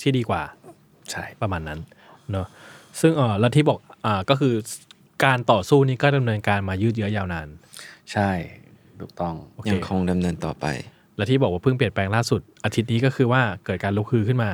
[0.00, 0.42] ที่ดีกว่า
[1.10, 1.78] ใช่ประมาณนั้น
[2.30, 2.46] เนอะ
[3.00, 4.54] ซึ่งเออแล้วที่บอกอ่าก็คือ
[5.24, 7.48] การต่อสู้นี้ก็ดำเนินการมายืดเยื้อยาวนาน
[8.12, 8.30] ใช่
[9.00, 10.66] ถูกต้องโอเคยังคงดำเนินต่อไป
[11.16, 14.50] และที่บอกว่าเพิ่งเปลี่ยนแปลงล่าสุด อาทิตย์นี้ก็คือว่าเกิดการลุกฮือขึ้นมา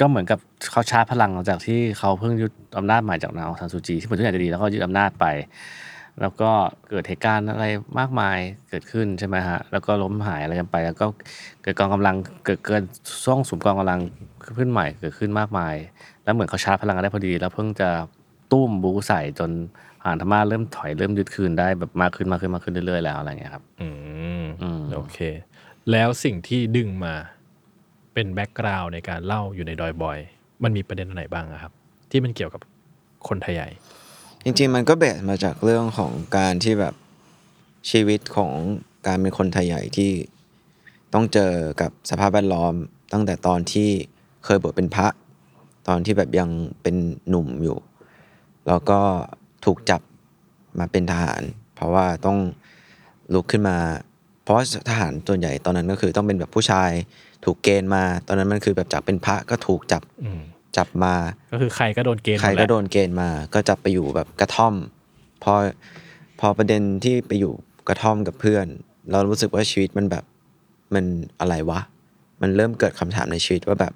[0.00, 0.38] ก็เหมือนกับ
[0.70, 5.26] เขาชาร์จพลังหลังจากที่เขาเพิ่งยึดอำนาจใหม่จากนางองซานซูจีที่เหมือนทุกอย่างจะดีแล้วก็ยึดอำนาจไป
[6.20, 6.50] แล้วก็
[6.88, 7.66] เกิดเหตุการณ์อะไร
[7.98, 8.38] มากมาย
[8.68, 11.06] เกิดขึ้นใช่ไหมฮะแล้วก็ล้มหายอะไรกันไป แล้วก็
[11.62, 12.82] เกิดกองกำลังเกิดเกิน
[13.24, 14.00] ช่องสุมกองกำลัง
[14.58, 15.74] ขึ้นใหม่เกิดขึ้นมากมาย
[16.24, 17.88] แล้วเหมือนเขาชาร์จพลังกันได้พอดี แล้วเพิ่งจะ
[18.52, 19.50] ตุ้มบูใส่จน
[20.02, 23.88] ผ่านธรรมาเริ่มถอยเริ่มยึดคืนได้แบบมากขึ้นมากขึ้นมากขึ้นเรื่อยๆแล้วอะไรอย่างเงี้ยครับอื
[24.42, 25.18] มอืมโอเค
[25.90, 27.14] แล้วสิ่งที่ดึงมา
[28.14, 30.18] เป็นแบ็กกราวน์ในการเล่าอยู่ในดอยบอย
[30.64, 31.72] มันมีประเด็นไหนบ้างอะครับ
[32.10, 32.62] ที่มันเกี่ยวกับ
[33.28, 33.68] คนไทยใหญ่
[34.44, 36.94] จริงๆ มันก็เบสมาจากเรื่องของการที่แบบ
[37.90, 38.52] ชีวิตของ
[39.06, 40.12] การเป็นคนไทยใหญ่ที่
[41.14, 42.74] ต้องเจอกับสภาพแวดล้อม
[43.12, 43.88] ตั้งแต่ตอนที่
[44.44, 45.06] เคยบวชเป็นพระ
[45.88, 46.50] ตอนที่แบบยัง
[46.82, 46.96] เป็น
[47.28, 47.78] หนุ่มอยู่
[48.66, 49.00] แล้วก็
[49.64, 50.00] ถูกจับ
[50.78, 51.42] มาเป็นทหาร
[51.74, 52.38] เพราะว่าต้อง
[53.34, 53.76] ลุกขึ้นมา
[54.42, 56.90] เพราะว่าทหารส่วนใหญ่ตอนนั้นก็คือต้องเป็นแบบผู้ชาย
[57.44, 60.02] ถูกเกณฑ์มา ตอนนั้นมันคือแบบจากเป็นพระก็ถูกจับ
[60.76, 61.14] จับมา
[61.52, 64.74] ก็คือใครก็โดนเกณฑ์หมใครดแหก็ละโดนเกณฑ์มา ก็จับไปอยู่แบบกระท่อม
[65.42, 65.54] พอ
[66.40, 67.52] พอประเด็นที่ไปอยู่
[67.88, 68.66] กระท่อมกับเพื่อน
[69.12, 70.24] เรารู้สึกว่าชีวิตมันแบบ
[70.94, 71.04] มัน
[71.40, 71.80] อะไรวะ
[72.42, 73.92] มันเริ่มเกิดคำถามในชีวิตว่าแบบ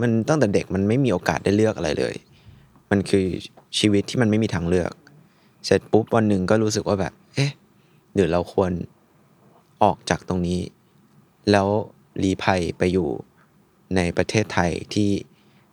[0.00, 2.14] มันตั้งแต่เด็กมันไม่มีโอกาสได้เลือกอะไรเลย
[2.90, 3.26] มันคือ
[3.78, 4.92] ชีวิตที่มันไม่มีทางเลือก
[5.66, 7.52] เสร็จปุ๊บวันหนึ่งก็รู้สึกว่าแบบ เอ๊ะ
[8.14, 8.72] หรือเราควร
[9.82, 10.60] ออกจากตรงนี้
[11.50, 11.68] แล้ว
[12.22, 13.08] รีภัยไปอยู่
[13.96, 15.10] ในประเทศไทยที่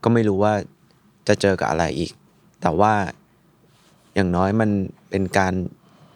[0.04, 0.54] ก็ไม่รู้ว่า
[1.28, 2.12] จะเจอกับอะไรอีก
[2.62, 2.94] แต่ว่า
[4.16, 4.70] อย่างน้อยมัน
[5.10, 5.54] เป็นการ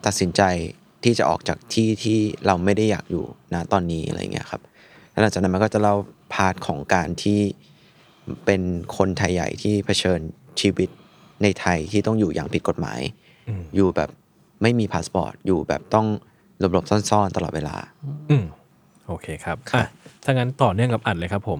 [0.05, 0.41] ตัดสินใจ
[1.03, 4.61] ที่จะออกจากที่ที่เราไม่ได้อยากอยู่ณตอนนี้อะไรเงี้ยครับ
[5.11, 5.95] แล้วหลังจากนั้นมันก็จะเล่า
[6.33, 7.39] part ของการที่
[8.45, 8.61] เป็น
[8.97, 10.19] คนไทยใหญ่ที่เผชิญ
[10.61, 10.89] ชีวิต
[11.43, 12.99] ในไทยที่ต้องอยู่อย่างผิดกฎหมาย
[13.47, 14.09] อืมอยู่แบบ
[14.61, 16.07] ไม่มีพาสปอร์ต อยู่แบบต้อง
[16.59, 17.75] หลบๆซ่อนๆ ตลอดเวลา
[18.29, 18.45] อืม
[19.07, 19.83] โอเคครับอะ
[20.23, 21.59] ถ้างั้นต่อเนื่องกับอัดเลยครับผม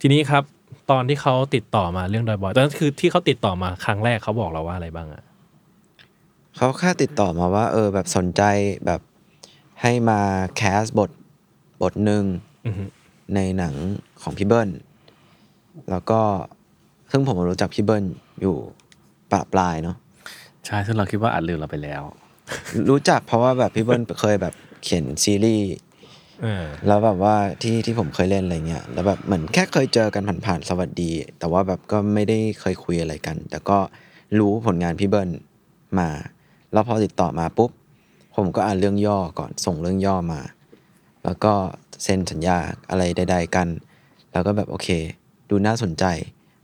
[0.00, 0.42] ทีนี้ครับ
[0.90, 5.24] ตอนที่เขาติดต่อมาเรื่องดอยบอยตอนนั้นคือที่เขาติดต่อมาครั้งแรกเขาบอกเราว่าอะไรบ้างอะ
[6.56, 8.42] เขาแค่ติดต่อมาว่า เออ แบบสนใจ
[8.86, 9.00] แบบ
[9.82, 10.20] ให้มา
[10.56, 11.10] แคสบท
[11.82, 12.24] บทหนึ่ง
[12.66, 12.84] อือฮึ
[13.34, 13.74] ในหนัง
[14.22, 14.68] ของพี่เบิ้ล
[15.90, 16.20] แล้วก็
[17.10, 18.04] ซึ่งผมรู้จักพี่เบิ้ล
[18.40, 18.56] อยู่
[19.32, 19.96] ปะปลายเนาะ
[20.66, 22.02] ใช่ซึ่งเราคิดว่าอัดลืมเราไปแล้ว
[22.90, 25.85] รู้จักเพราะว่าแบบพี่เบิ้ลเคยแบบเขียนซีรีส์เออ
[26.86, 33.78] แล้วแบบว่าที่ที่ผมเคยเล่นอะไรเงี้ยแล้วแบบเหมือนแค่เคยเจอกันผ่านๆสวัสดี แต่ว่าแบบก็ไม่ได้เคยคุยอะไรกัน แต่ก็
[34.38, 35.30] รู้ผลงานพี่เบิ้ล
[35.98, 36.08] มา
[36.72, 37.70] แล้วพอติดต่อมาปุ๊บ
[38.36, 40.40] ผมก็อ่านเรื่องย่อก่อนส่งเรื่องย่อมา
[41.24, 41.52] แล้วก็
[42.02, 42.58] เซ็นสัญญา
[42.90, 43.68] อะไรใด ๆ กัน
[44.32, 44.88] แล้วก็แบบโอเค
[45.50, 46.04] ดูน่าสนใจ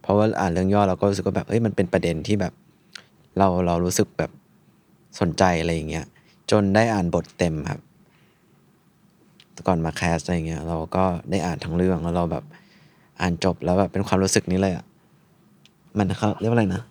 [0.02, 2.52] เพราะว่าอ่านเรื่องย่อเราก็รู้สึกว่าแบบเอ้ยมันเป็นประเด็นที่แบบ
[3.38, 4.30] เราเรารู้สึกแบบ
[5.20, 6.06] สนใจอะไรอย่างเงี้ย
[6.50, 7.80] จนได้อ่านบทเต็มครับ
[9.66, 12.44] ก่อนมาแคสอะไรเงี้ยเราก็ได้อ่านทั้งเรื่องแล้วเราแบบ
[13.20, 14.84] อ่านจบแล้วแบบเป็นความรู้สึกนี้เลยอะ
[15.98, 16.82] มันเขาเรียกว่าอะไรนะ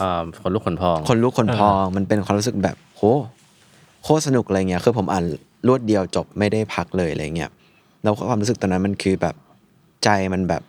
[0.00, 3.02] อ่าคนลูกคนพอง คนลุกคนพองมันเป็นความรู้สึกแบบโห
[4.02, 5.24] โคตรสนุกอะไรเงี้ยคือผมอ่าน
[5.66, 7.50] รวดเดียวจบไม่ได้พักเลยอะไรเงี้ย
[8.02, 9.34] แล้วความรู้สึกตอนนั้นมันคือแบบ
[10.04, 10.62] ใจมันแบบ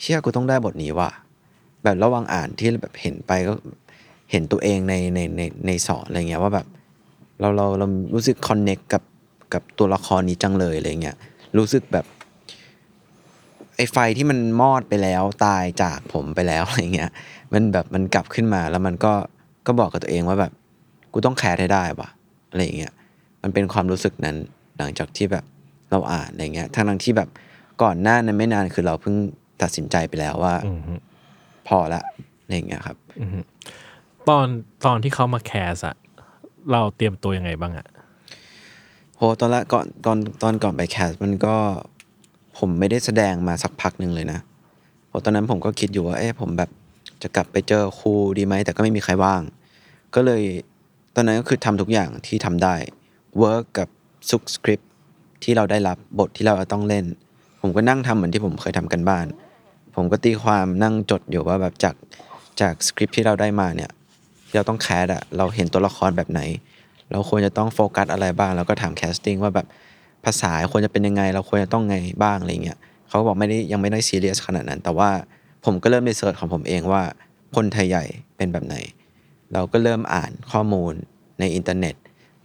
[0.00, 1.10] เชื่อกูต้องได้บทนี้ว่ะ
[1.82, 3.52] แบบระหว่างอ่านที่แบบเห็นไปก็
[4.30, 6.66] เห็นตัวเองในในในในสอนอะไรเงี้ยว่าแบบ
[7.40, 9.02] เราเราเรารู้สึกคอนเน็กกับ
[9.54, 11.16] กับตัวละครนี้จังเลยอะไรเงี้ย
[11.58, 12.06] รู้สึกแบบ
[13.76, 17.10] ไอ้ไฟที่มันมอดไปแล้วตายจากผมไปแล้วอะไรเงี้ย
[17.52, 19.12] มันแบบมันกลับขึ้นมาแล้วมันก็
[19.66, 20.52] ก็บอกกับตัวเองว่าแบบ
[21.12, 22.08] กูต้องแคร์ให้ได้ว่ะ
[22.50, 22.92] อะไรเงี้ย
[23.42, 24.36] มันเป็นความรู้สึกนั้น
[24.78, 25.44] หลังจากที่แบบ
[25.90, 27.28] เราอ่านอะไรเงี้ยทั้งทั้งที่แบบ
[27.82, 29.16] ก่อนหน้านั้นไม่นานคือเราเพิ่ง
[29.62, 30.94] ตัดสินใจไปแล้วว่าอืมฮึ
[31.68, 32.02] พอละ
[32.42, 32.96] อะไรเงี้ยครับ
[34.28, 34.46] ตอน
[34.86, 35.96] ตอนที่เขามาแคสอะ
[36.72, 37.86] เราเตรียมตัวยังไงบ้างอะ
[39.22, 41.54] โหตอนแรกก่อนตอนตอนก่อนไป cast มันก็
[42.58, 44.40] ผมไม่ได้แสดงมาสักพักหนึ่งเลยนะ
[45.10, 46.70] เพราะตอนนั้นผมก็คิดอยู่ว่าเอ๊ะผมแบบ
[47.22, 49.42] จะกลับไปเจอครูดีไหมแต่ก็ไม่มีใครว่าง
[50.14, 50.42] ก็เลย
[51.14, 52.74] ตอนนั้นก็คือทำทุกอย่างที่ทำได้
[53.38, 53.88] work กับ
[54.30, 54.80] ทุกสคริป
[55.42, 57.04] ที่เราได้รับบทที่เราต้องเล่น
[57.60, 59.26] ผมก็นั่งทำเหมือนที่ผมเคยทำกันบ้าน
[59.94, 61.94] ผมก็ตีความนั่งจดอยู่ว่าแบบจาก
[62.60, 63.90] จากสคริปที่เราได้มาเนี่ย
[64.48, 66.40] ที่เราต้อง cast อะเราเห็นตัวละครแบบไหน
[67.10, 69.66] เราควรจะต้องโฟกัสอะไรบ้าง แล้วก็ถาม casting ว่าแบบ
[70.24, 75.10] ภาษาควรจะเป็นยังไง เราควรจะต้องไงบ้างอะไรเงี้ยเขาบอกไม่ได้ยังไม่ได้ซีเรียสขนาดนั้น แต่ว่า
[75.64, 77.02] ผมก็เริ่ม research ของผมเองว่า
[77.56, 78.04] คนไทยใหญ่
[78.36, 78.76] เป็นแบบไหน
[79.52, 80.94] เราก็เริ่มอ่านข้อมูล
[81.40, 81.94] ในอินเทอร์เน็ต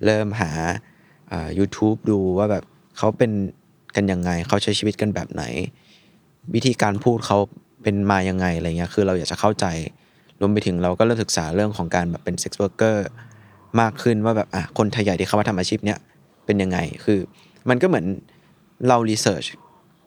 [0.05, 0.51] เริ่มหา
[1.31, 2.63] อ่า YouTube ดูว่าแบบ
[2.97, 3.31] เขาเป็น
[3.95, 5.43] กันยังไง เขาใช้ชีวิตกันแบบไหน
[6.53, 7.37] วิธีการพูดเขา
[7.83, 9.65] เป็นมายังไงอะไรเงี้ย คือเราอยากจะเข้าใจ
[10.39, 13.07] รวมไปถึงเราก็เริ่มศึกษาเรื่องของการแบบเป็น sex worker
[13.81, 15.99] มากขึ้นว่าแบบอะคนไทยใหญ่ที่เขามาทำอาชีพเนี้ย
[16.45, 17.19] เป็นยังไง คือ
[17.69, 18.05] มันก็เหมือน
[18.87, 19.45] เรา research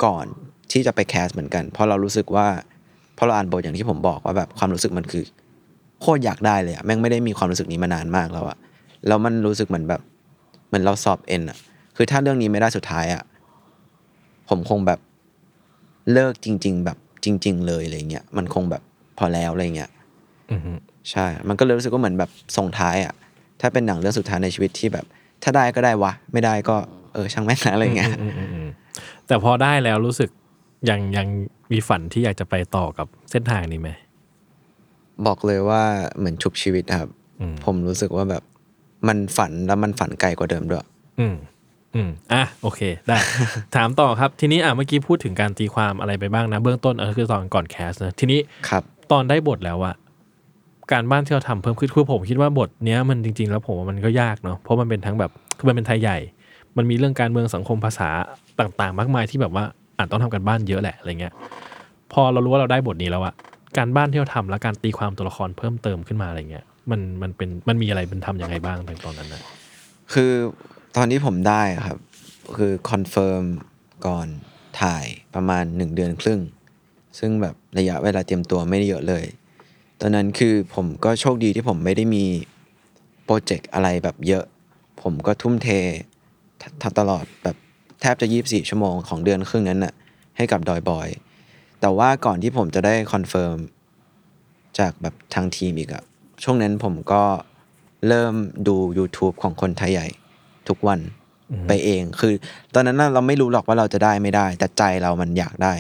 [0.05, 0.27] ก่อน
[0.73, 2.47] ที่จะไป cast เหมือนกัน เพราะเรารู้สึกว่า
[3.15, 5.25] เพราะเราอ่านบทอย่างที่ผมบอกว่าแบบความรู้สึกมันคือ
[6.01, 8.57] โคตรอยากได้เลยอะแม่งไม่ได้มีความรู้สึกนี้มานานมากแล้วอะ
[9.07, 10.01] แล้วมันรู้สึกเหมือนแบบ
[10.69, 11.59] เหมือนเราสอบเอ็นอะ
[11.97, 13.23] คือถ้าเรื่องนี้ไม่ได้สุดท้ายอะ
[14.49, 15.01] ผมคงแบบ
[16.13, 18.83] เลิกจริง ๆ แบบจริง ๆ เลยอะไรเงี้ยมันคงแบบ
[19.19, 19.91] พอแล้วอะไรเงี้ย
[20.51, 20.73] อืมฮึ
[21.11, 23.15] ใช่ มันก็เลยรู้สึกว่าเหมือนแบบส่งท้ายอะ
[23.61, 25.05] ถ้าเป็นหนังเรื่องสุดท้ายในชีวิตที่แบบ
[25.43, 26.77] ถ้าได้ก็ได้วะ ไม่ได้ก็
[27.15, 28.69] เออช่างแม่งนะอะไรเงี้ยอืมอืมอืม
[29.27, 30.31] แต่พอได้แล้วรู้สึก
[30.91, 31.27] ยังยัง
[31.73, 33.91] มีฝันที่อยากจะไปต่อกับเส้นทางนี้ไหม
[35.27, 35.83] บอกเลยว่า
[36.19, 38.43] เหมือนชุบชีวิตครับอืมผมรู้สึกว่าแบบ
[39.09, 40.87] มันฝันแล้วมันฝันไกลกว่าเดิมด้วย
[41.21, 41.35] อืม
[41.95, 43.19] อืม อะ โอเค ได้
[43.77, 48.83] ถามต่อครับ ทีนี้อะ เมื่อกี้พูดถึงการตีความอะไรไปบ้างนะ เบื้องต้นเออคือตอนก่อนแคสนะ ทีนี้ครับ
[49.13, 49.95] ตอนได้บทแล้วอะ
[50.93, 56.19] การบ้านที่เราทำเพิ่มขึ้นคือผมคิดว่าบทเนี้ยมันจริง ๆ แล้วผมว่ามันก็ยากเนาะเพราะมันเป็นทั้งแบบคือมันเป็นไทยใหญ่
[56.77, 58.09] มันมีเรื่องการเมืองสังคมภาษา
[58.61, 59.65] ต่าง ๆ มากมายที่แบบว่า
[59.99, 61.33] อ่านต้องทำกันบ้านเยอะแหละอะไรเงี้ย
[62.13, 63.35] พอเรารู้ว่าเราได้บทนี้แล้วอะ
[63.77, 69.43] การบ้านที่เราทำและการตีความตัวละครเพิ่มเติมขึ้นมาอะไรเงี้ยมันมันเป็นมันมีอะไรมันทำยังไงบ้างในตอนนั้นนะ
[70.13, 70.33] คือ
[70.97, 71.99] ตอนที่ผมได้ครับ
[72.57, 73.43] คือ confirm
[74.07, 74.27] ก่อน
[74.83, 76.41] ถ่ายประมาณหนึ่งเดือนครึ่ง
[77.19, 79.25] ซึ่งแบบระยะเวลาเตรียมตัวไม่ได้เยอะเลย
[80.01, 82.25] ตอนนั้นคือผมก็โชคดีที่ผมไม่ได้มี
[83.25, 84.45] โปรเจกต์อะไรแบบเยอะ
[85.03, 85.69] ผมก็ทุ่มเท
[86.83, 87.57] ทตลอดแบบ
[88.01, 89.95] แทบจะ 24 ชั่วโมงของเดือนครึ่งนั้นน่ะ
[90.37, 91.09] ให้กับดอยบอย
[91.81, 93.57] แต่ว่าก่อนที่ผมจะได้ confirm
[94.79, 96.03] จากแบบทางทีมอีกอะ
[96.43, 97.23] ช่วงนั้นผมก็
[98.09, 98.35] เริ่ม
[98.69, 100.07] ดู YouTube ของคนไทยใหญ่
[100.69, 101.01] ทุกวัน
[101.69, 102.33] ไปเอง คือ
[102.75, 105.75] ตอนนั้นน่ะเราไม่รู้หรอกว่าเราจะได้ไม่ได้ แต่ใจเรามันอยากได้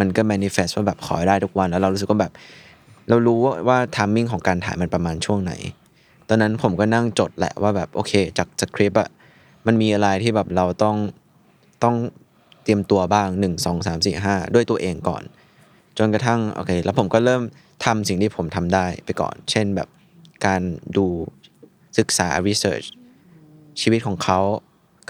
[0.00, 2.32] มันก็ manifest ว่าแบบขอให้ได้ทุกวัน แล้วเรารู้สึกว่าแบบ
[3.08, 5.52] เรารู้ว่าว่า timing ของการถ่ายมันประมาณช่วงไหน
[6.28, 9.08] ตอนนั้นผมก็นั่งจดแหละว่าแบบโอเค จากสคริปต์อะ
[9.66, 10.96] มันมีอะไรที่แบบเราต้อง
[11.84, 11.96] ต้อง
[12.64, 15.22] เตรียมตัวบ้างหนึ่งสองสามสี่ห้าด้วยตัวเองก่อน
[15.98, 17.42] จนกระทั่งโอเค แล้วผมก็เริ่ม
[17.84, 19.88] ทำสิ่งที่ผมทำได้ไปก่อน เช่นแบบ
[20.46, 20.62] การ
[20.96, 21.06] ดู
[21.98, 22.86] ศึกษา research
[23.80, 24.40] ชีวิตของเขา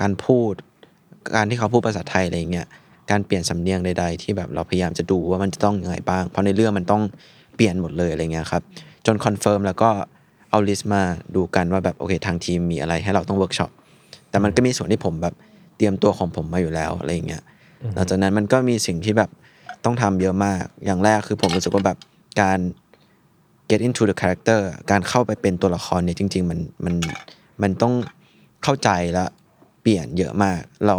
[0.00, 0.52] การพูด
[1.36, 2.66] การที่เขาพูดภาษาไทยอะไรเงี้ย
[3.10, 7.02] การเปลี่ยนสำเนียงใดๆ ที่แบบเราพยายามจะดูว่ามันจะต้องยังไงบ้าง เพราะในเรื่องมันต้อง
[7.56, 8.62] เปลี่ยนหมดเลยอะไรเงี้ยครับ
[9.06, 9.90] จน confirm แล้วก็
[10.50, 11.02] เอา list มา
[11.34, 13.70] ดูกันว่าแบบโอเคทางทีมมีอะไรให้เราต้องเวิร์กช็อป
[14.30, 15.34] แต่มันก็มีส่วนที่ผมแบบ
[15.76, 17.42] เตรียมตัวของผมมาอยู่แล้วอะไรเงี้ย
[17.94, 19.30] หลังจากนั้นมันก็มีสิ่งที่แบบ
[19.84, 21.98] ต้องทำเยอะมากอย่างแรกคือผมรู้สึกว่าแบบ
[22.40, 22.58] การ
[23.70, 26.94] get into the character การเข้าไปเป็นตัวละครเนี่ยจริง ๆ มันมัน
[27.62, 27.94] มันต้อง
[28.64, 29.24] เข้าใจและ
[29.82, 30.96] เปลี่ยนเยอะมาก เรา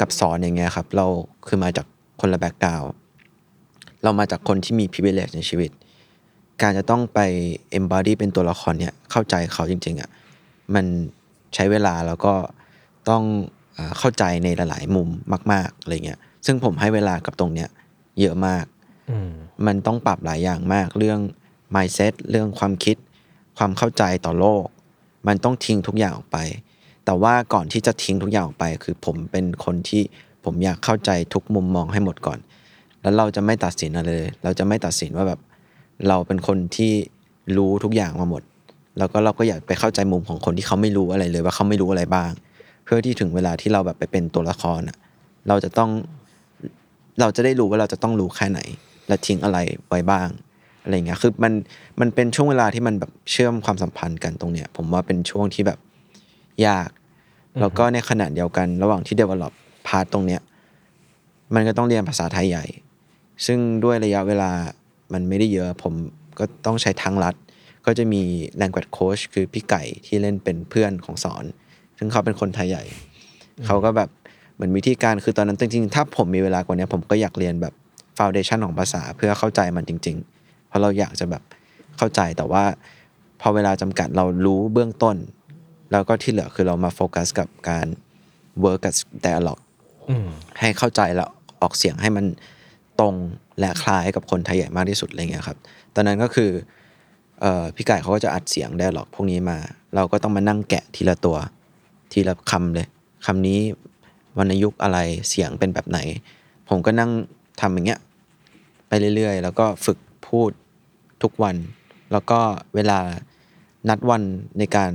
[0.00, 1.06] กับศรอย่างเงี้ยครับ เรา
[1.48, 1.86] คือมาจาก
[2.20, 2.82] คนละ background
[4.04, 5.70] เรามาจากคนที่มี privilege ในชีวิต
[6.62, 7.20] การจะต้องไป
[7.78, 10.10] embody เป็นตัวละครเนี่ยเข้าใจเขาจริง ๆอะ่ะ
[10.74, 10.86] มัน
[11.54, 12.34] ใช้เวลาแล้วก็
[13.08, 13.22] ต้อง
[13.76, 15.08] อาเข้าใจในหลาย ๆ มุม
[15.52, 17.68] มากๆอะไรเงี้ยซึ่งผมให้เวลากับตรงเนี้ย
[18.20, 18.64] เยอะมาก
[19.10, 19.30] อืม
[19.66, 21.20] มันต้องปรับหลายอย่างมากเรื่อง
[21.74, 22.96] mindset เรื่องความคิด
[23.58, 24.64] ความเข้าใจต่อโลก
[25.26, 26.38] มันต้องทิ้งทุกอย่างออกไป
[27.04, 30.02] แต่ว่าก่อนที่จะทิ้งทุกอย่างออกไป คือผมเป็นคนที่
[30.44, 32.38] ผมอยากเข้าใจทุกมุมมองให้หมดก่อน
[33.04, 35.40] แล้วเราจะไม่ตัดสินอะไรเลย เราจะไม่ตัดสินว่าแบบ
[36.08, 36.92] เราเป็นคนที่
[37.56, 38.42] รู้ทุกอย่างมาหมด
[38.98, 42.30] แล้วก็เราก็อยากไปเข้าใจมุมของคนที่เขาไม่รู้อะไรเลย ว่าเขาไม่รู้อะไรบ้าง
[42.84, 44.96] เพื่อที่ถึงเวลาที่เราแบบไปเป็นตัวละครอะ
[45.48, 45.90] เราจะต้อง
[47.20, 48.60] เราจะได้รู้ว่าเราจะต้องรู้แค่ไหน
[49.08, 50.28] และทิ้งอะไรไว้บ้าง
[50.82, 51.52] อะไรเงี้ยคือมัน
[52.00, 55.78] มันเป็นช่วงเวลาที่มันแบบเชื่อมความสัมพันธ์กันตรงเนี้ย ผมว่าเป็นช่วงที่แบบ
[56.66, 56.88] ยาก
[57.60, 59.52] แล้วก็ในขณะเดียวกัน ระหว่างที่ develop
[59.86, 60.40] พาร์ตตรงเนี้ย
[61.54, 62.64] มันก็ต้องเรียนภาษาไทยใหญ่
[63.46, 64.50] ซึ่งด้วยระยะเวลา
[65.12, 65.94] มันไม่ได้เยอะ ผม
[66.38, 67.34] ก็ต้องใช้ทางลัด
[67.86, 68.22] ก็จะมี
[68.60, 71.44] language coach คือพี่ไก่ที่เล่นเป็นเพื่อนของสอน
[71.98, 72.84] ซึ่งเขาเป็นคนไทยใหญ่
[73.66, 74.08] เขาก็แบบ
[74.54, 77.74] เหมือนวิธีการคือตอนนั้นจริงๆ ถ้าผมมีเวลากว่านี้ผมก็อยากเรียนแบบ
[78.18, 81.42] foundation ของภาษาเพื่อเข้าใจมันจริง ๆ เพราะเราอยากจะแบบ
[81.98, 82.64] เข้าใจแต่ว่า
[83.40, 85.16] พอเวลาจำกัดเรารู้เบื้องต้น
[85.92, 87.86] แล้วก็ที่เหลือคือเรามาโฟกัสกับการ
[88.64, 88.94] work กับ
[89.26, 89.62] dialogue
[90.08, 90.28] อืม
[90.60, 91.28] ให้เข้าใจแล้ว
[91.62, 92.24] ออกเสียงให้มัน
[93.00, 93.14] ตรง
[93.60, 95.58] และคล้ายกับคนไทยใหญ่มากที่สุดอะไรเงี้ยครับ
[95.94, 96.50] ตอนนั้นก็คือ
[97.44, 99.58] อพี่ไก่เขาก็จะอัดเสียงได้หรอกพวกนี้มา
[99.94, 101.36] เราก็ต้องมานั่งแกะทีละตัว
[102.12, 102.86] ทีละคำเลย
[103.26, 103.60] คำนี้
[104.38, 105.98] วรรณยุกต์อะไรเสียงเป็นแบบไหน
[106.68, 107.10] ผมก็นั่ง
[107.60, 108.00] ทำอย่างเงี้ย
[108.88, 110.50] ไปเรื่อยๆ แล้วก็ฝึกพูด
[111.22, 111.56] ทุกวัน
[112.12, 112.40] แล้วก็
[112.74, 112.98] เวลา
[113.88, 114.22] นัดวัน
[114.58, 114.92] ในการ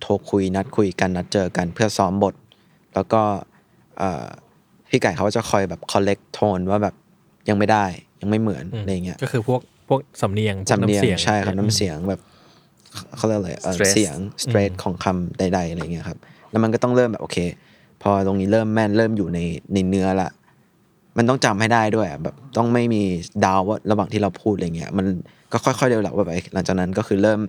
[0.00, 2.34] โทรคุยนัดคุยกันนัดเจอกันเพื่อซ้อมบท
[2.94, 3.22] แล้วก็
[4.88, 6.94] พี่ไก่เขาก็จะคอยแบบ collect tone ว่าแบบ
[7.48, 7.84] ยังไม่ได้
[8.20, 12.20] ยังไม่เหมือนอะไรเงี้ยก็คือพวกพวกสำเนียงพวกสำเนียงำใช่ครับน้ำเสียงแบบ
[13.16, 16.18] เขาเรียกอะไรเอ่อ Stress เสียง straight ของคำใด ๆอะไรเงี้ยครับ
[16.50, 17.38] แล้วมันก็ต้องเริ่มแบบโอเค
[18.02, 19.38] พอตรงนี้เริ่มแม่นเริ่มอยู่ใน
[19.72, 20.30] ในเนื้อละ
[21.18, 23.02] มันต้องจำให้ได้ด้วยอะแบบต้องไม่มี
[23.44, 25.06] ดาวว่าระหว่างที่เราพูดอะไรเงี้ยมัน
[25.52, 27.40] ก็ค่อยๆ develop ไปหลังจากนั้นก็คือเริ่ม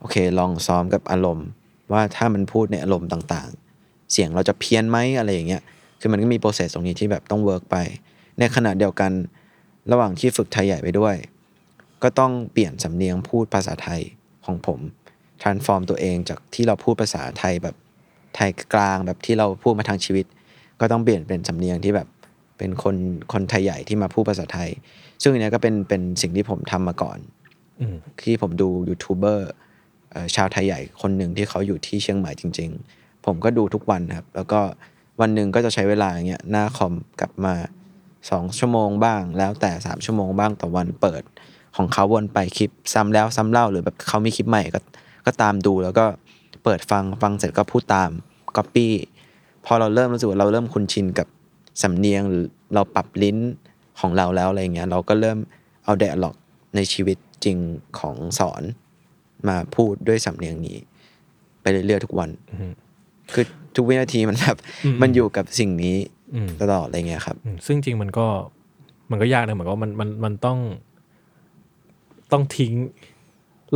[0.00, 1.46] โอเค ลองซ้อมกับอารมณ์
[1.92, 5.62] ว่าถ้ามันพูดในอารมณ์ต่างๆ เสียงเราจะเพี้ยนไหมอะไรอย่างเงี้ย
[6.00, 7.76] คือมันก็มี process ตรงนี้ที่แบบต้อง work ไป
[8.38, 9.12] ในขณะเดียวกัน
[9.92, 11.16] ระหว่างที่ฝึกไทยใหญ่ไปด้วย
[12.02, 14.00] ก็ต้องเปลี่ยนสำเนียงพูดภาษาไทย
[14.46, 14.80] ของผม
[15.42, 17.76] transform ตัวเองจากที่เราพูดภาษาไทยแบบ
[18.34, 20.26] ไทยกลางแบบที่เราพูดมาทางชีวิต
[20.80, 22.08] ก็ต้องเปลี่ยนเป็นสำเนียงที่แบบ
[22.58, 22.96] เป็นคน
[23.32, 24.70] คนไทยใหญ่ที่มาพูดภาษาไทย
[25.22, 27.18] ซึ่งอันเนี้ยก็เป็นเป็นสิ่งที่ผมทำมาก่อน
[27.80, 29.50] อืมที่ผมดูยูทูบเบอร์
[30.10, 34.60] เอ่อชาวไทยใหญ่คนหนึ่งที่เขาอยู่ที่เชียงใหม่จริง ๆ ผมก็ดูทุกวันครับ แล้วก็
[35.20, 37.54] วันหนึ่งก็จะใช้เวลาอย่างเงี้ยหน้าคอมกลับมา
[38.30, 41.22] สองชั่วโมงบ้าง แล้วแต่สามชั่วโมงบ้างต่อวันเปิด
[41.76, 44.80] ของเขาวนไปคลิปซ้ำแล้วซ้ำเล่าหรือแบบเขามีคลิปใหม่ก็
[45.26, 46.04] ก็ตามดูแล้วก็
[46.64, 48.10] เปิดฟังฟังเสร็จก็พูดตาม
[48.56, 48.92] ก๊อปปี้
[49.64, 51.26] พอเราเริ่มรู้สึกว่าเราเริ่มคุ้นชินกับ
[51.82, 52.44] สำเนียงหรือ
[52.74, 53.38] เราปรับลิ้น
[54.00, 55.38] ของเราแล้วอะไรเงี้ยเราก็เริ่ม
[55.84, 56.36] เอาเดอะล็อก
[56.76, 57.56] ในชีวิตจริง
[57.98, 58.62] ของสอน
[59.48, 60.78] มาพูดด้วยสำเนียงนี้
[61.60, 62.30] ไปเรื่อยๆทุกวัน
[63.32, 63.44] คือ
[63.76, 64.56] ทุกวินาทีมันแบบ
[65.02, 66.13] มันอยู่กับสิ่งนี้อืม
[66.60, 68.26] ตลอดอะไรเงี้ยครับอืมซึ่งจริงมันก็
[69.10, 70.58] มันก็ยากนะเหมือนกับว่ามันมันมันต้อง
[72.32, 72.72] ต้องทิ้ง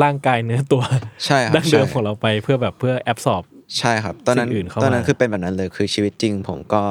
[0.02, 0.82] ร่างกายเนื้อตัว
[1.26, 3.42] ใช่ครับดั้งเดิมใช่ของเราไปเพื่อแบบเพื่อแอบสอบ
[3.78, 6.82] ใช่ครับ ตอนนั้นสิ่งอื่นเข้าตอนนั้นมาคือเป็นแบบนั้นเลยคือชีวิตจริง ผมก็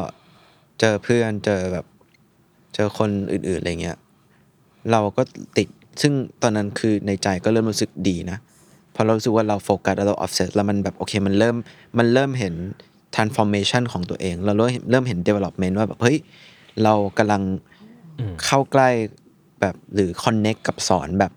[0.79, 1.85] เจอเพื่อนเจอแบบ
[2.75, 3.97] เจอคนอื่นๆอะไรเงี้ย
[4.91, 5.21] เราก็
[5.57, 5.67] ติด
[6.01, 8.37] ซึ่งตอนนั้นคือในใจก็เริ่มรู้สึกดีนะ
[8.91, 11.55] เพราะเรารู้สึกว่าเราโฟกัสแล้วเราออฟเซตแล้วมันแบบโอเคมันเริ่ม
[11.97, 12.53] มันเริ่มเห็น
[13.17, 16.17] transformation ของตัวเอง เราเริ่มเริ่มเห็น development ว่าแบบเฮ้ย
[16.83, 17.41] เรากำลัง
[18.19, 18.89] อืมเข้าใกล้
[19.61, 21.31] แบบหรือ connect กับสอนแบบ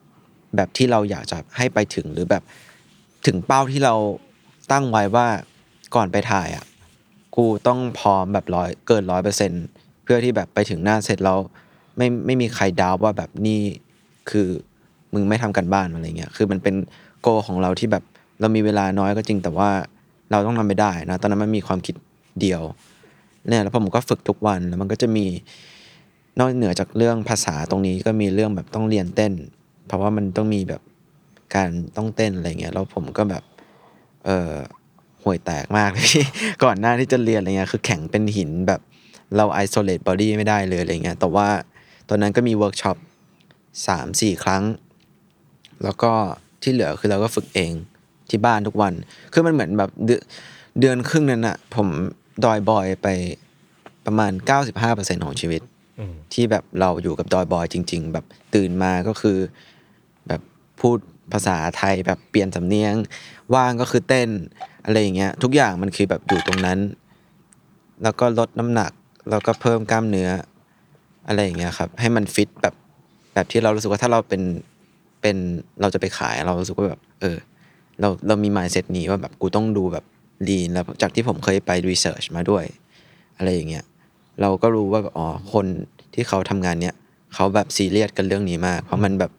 [0.57, 2.43] แบบที่เราอยากจะให้ไปถึงหรือแบบ
[3.26, 3.95] ถึงเป้าที่เรา
[4.72, 5.26] ตั้งไว้ว่า
[5.95, 6.64] ก่อนไปถ่ายอะ
[7.37, 9.53] กูต้องพร้อมแบบร้อยเกินร้อยเปอร์เซ็น
[10.03, 11.39] เพื่อที่แบบไปถึงหน้าเสร็จแล้ว
[11.97, 13.61] ไม่ไม่มีใครดาวว่าแบบนี่
[14.31, 14.49] คือ
[15.14, 16.74] มึงไม่ทำกันบ้านอะไรเงี้ยคือมันเป็น
[17.22, 18.05] goal ของเราที่แบบ
[18.41, 19.70] เรามีเวลาน้อยก็จริงแต่ว่า
[20.31, 21.95] เราต้องทำไม่ได้นะตอนนั้นมันมีความคิด
[22.41, 22.62] เดียว
[23.49, 25.26] เนี่ยแล้วผมก็ฝึกทุกวันแล้วมันก็จะมี
[26.39, 29.33] นอกเหนือจากเรื่องภาษาตรงนี้ก็มีเรื่องแบบต้องเรียนเต้น
[29.87, 30.83] เพราะว่ามันต้องมีแบบ
[31.55, 33.43] การต้องเต้นอะไรเงี้ยแล้วผมก็แบบ
[34.24, 34.53] เออ
[35.22, 36.09] ห่วยแตกมากเลย
[36.64, 38.81] ก่อนหน้าที่จะเรียนอะไรเงี้ยคือแข็งเป็นหินแบบ
[39.37, 41.49] เรา isolate body ไม่ได้เลยอะไรเงี้ยแต่ว่า
[42.09, 42.97] ตอนนั้นก็มีเวิร์กช็อป
[43.87, 44.62] สามสี่ครั้ง
[45.85, 46.12] แล้วก็
[46.62, 47.72] ที่เหลือคือเราก็ฝึกเอง
[48.31, 48.93] ที่บ้านทุกวัน
[49.33, 50.22] คือมันเหมือนแบบเดือน
[50.81, 51.89] เดือนครึ่งนั้นอะผม
[52.45, 53.09] ดอยบอยไป
[54.07, 54.33] ประมาณ
[54.78, 55.62] 95%ของชีวิต
[55.99, 58.24] อืมที่แบบเราอยู่กับดอยบอยจริง ๆ แบบ
[58.55, 59.39] ตื่นมาก็คือ
[60.28, 60.41] แบบ
[60.81, 60.99] พูด
[61.33, 62.95] ภาษาไทยแบบเปลี่ยนสำเนียง
[63.55, 64.31] ว่างก็คือเต้น
[64.85, 66.78] อะไรอย่างเงี้ย ทุกอย่างมันคือแบบอยู่ตรงนั้น
[68.03, 68.93] แล้วก็ลดน้ำหนัก
[69.31, 70.31] แล้วก็เพิ่มกล้ามเนื้อ
[71.28, 72.74] อะไรอย่างเงี้ยครับ ให้มันฟิตแบบ
[73.35, 74.43] แบบที่เรารู้สึกว่าถ้าเราเป็น
[75.20, 75.37] เป็น
[75.81, 77.37] เราจะไปขายเรารู้สึกว่าแบบ เออ
[78.01, 80.05] เราเรามี mindset นี้ว่าแบบกูต้องดูแบบ
[80.48, 82.64] ลีนแล้วจากที่ผมเคยไปรีเสิร์ชมาด้วย
[83.36, 83.84] อะไรอย่างเงี้ย
[84.40, 85.66] เราก็รู้ว่าแบบอ๋อคน
[86.14, 86.94] ที่เขาทำงานเนี้ย
[87.34, 89.32] เขาแบบซีเรียสกันเรื่องนี้มาก เพราะมันแบบ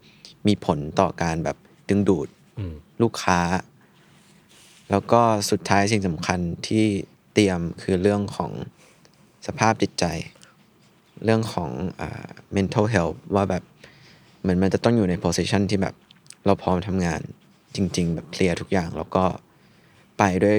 [0.46, 1.56] มีผลต่อการแบบ
[1.88, 3.40] ดึงดูดอืมลูกค้า
[4.90, 6.84] แล้วก็สุดท้ายสิ่งสำคัญที่
[7.34, 8.52] เตรียมคือเรื่องของ
[9.46, 10.04] สภาพจิตใจ
[11.24, 13.62] เรื่องของอ่า mental health ว่าแบบ
[14.40, 15.94] เหมือนมันจะต้องอยู่ใน position ที่แบบ
[16.46, 17.20] เราพร้อมทำงาน
[17.76, 19.24] จริง ๆ แบบเคลียร์ทุกอย่าง แล้วก็
[20.18, 20.58] ไปด้วย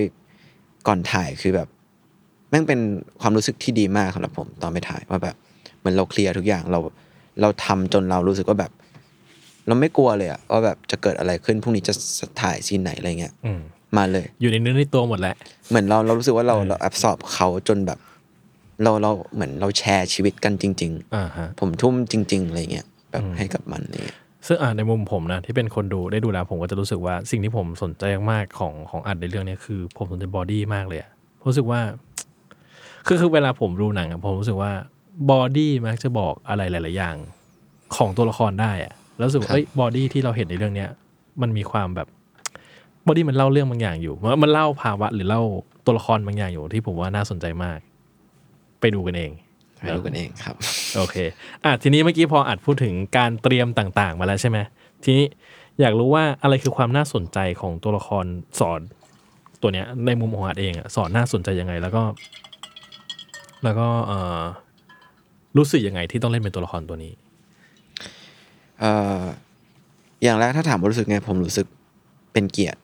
[0.88, 1.68] ก่อนถ่ายคือแบบ
[2.50, 2.80] แม่งเป็น
[3.22, 5.36] ความรู้สึกที่ดีมากสำหรับผมตอนไปถ่ายว่าแบบ
[5.80, 6.80] เหมือนเราเคลียร์ทุกอย่างเรา
[7.42, 8.72] เราทำจนเรารู้สึกว่าแบบ
[9.68, 11.94] เราไม่กลัวเลยอะว่าแบบจะเกิดอะไรขึ้นพรุ่งนี้จะ
[12.42, 13.60] ถ่าย scene ไหนอะไรเงี้ยอืม
[13.98, 15.36] มาเลย อยู่ในเนื้อในตัวหมดแหละ
[15.70, 18.00] เหมือนเราเรารู้สึกว่าเราเรา absorb เขาจนแบบ
[18.84, 31.82] เราเราเหมือนเราแชร์ชีวิตกันจริงอ่าฮะๆผมทุ่มจริง ๆ อะไรเงี้ยแบบให้กับมันอะไรเงี้ย ซึ่งอ่าในมุมผมนะที่เป็นคนดูได้ดูแล้วผมก็จะรู้สึกว่าสิ่งที่ผมสนใจมากๆของของอัดในเรื่องเนี้ยคือ ผมสนใจ body มากเลยอะผมรู้สึกว่า
[33.08, 34.72] คือคือเวลาผมดูหนังอะผมรู้สึกว่า
[35.32, 37.16] body มักจะบอกอะไรหลาย ๆ อย่าง
[37.96, 40.90] ของตัวละครได้อะแล้วรู้สึกว่าเอ้ย body ที่เราเห็นในเรื่องเนี้ย
[41.42, 42.08] มันมีความแบบ
[43.08, 45.42] body มันเล่าเรื่องบางอย่างอยู่มันมันเล่าภาวะหรือเล่า
[45.86, 47.80] ตัวละครบางอย่างอยู่ที่ผมว่าน่าสนใจมาก
[48.80, 49.32] ไปดูกันเอง
[49.84, 50.56] ไปดูกันเองครับ
[50.98, 51.16] โอเค
[51.64, 54.58] อะทีนี้เมื่อกี้พออัดพูดถึงการเตรียมต่างๆ มาแล้วใช่ไหม
[55.04, 55.26] ทีนี้
[55.82, 58.26] อยากรู้ว่าอะไรคือความน่าสนใจของตัวละคร
[58.60, 58.82] สอน
[59.62, 62.04] ตัวเนี้ยในมุมของอัดเองอะสอนน่าสนใจยังไง แล้วก็
[63.64, 64.42] แล้วก็เอ่อ
[65.58, 67.14] รู้สึกยังไงที่ต้องเล่นเป็นตัวละครตัวนี้
[68.80, 69.22] เอ่อ
[70.24, 71.68] อย่างแรกถ้าถามว่ารู้สึกไงผมรู้สึก
[72.34, 72.80] เป็นเกียรติ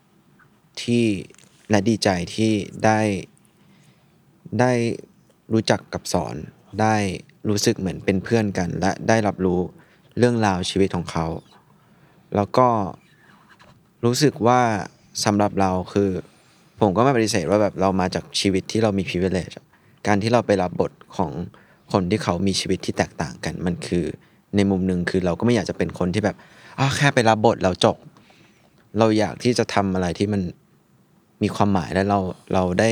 [0.82, 1.04] ที่
[1.70, 2.52] และดีใจที่
[2.86, 3.00] ได้
[4.60, 4.72] ได้
[5.54, 6.36] รู้จักกับสอน
[6.82, 6.96] ได้
[7.50, 9.60] รู้สึกเหมือนเป็นเพื่อนกัน และได้รับรู้
[10.18, 11.26] เรื่องราวชีวิตของเขา
[12.36, 12.68] แล้วก็
[14.06, 14.62] รู้สึกว่า
[15.26, 16.10] สำหรับเราคือ
[16.80, 19.56] ผมก็ไม่ปฏิเสธว่าแบบเรามาจากชีวิตที่เรามี privilege
[20.08, 21.32] การที่เราไปรับบทของ
[21.92, 24.06] คนที่เขามีชีวิตที่แตกต่างกัน มันคือ
[24.56, 26.36] ในมุมหนึ่งคือเราก็ไม่อยากจะเป็นคนที่แบบ
[26.80, 27.98] อ้าแค่ไปรับบทแล้วจบ
[28.98, 30.42] เราอยากที่จะทำอะไรที่มัน
[31.44, 32.20] มีความหมายและเรา
[32.54, 32.92] เราได้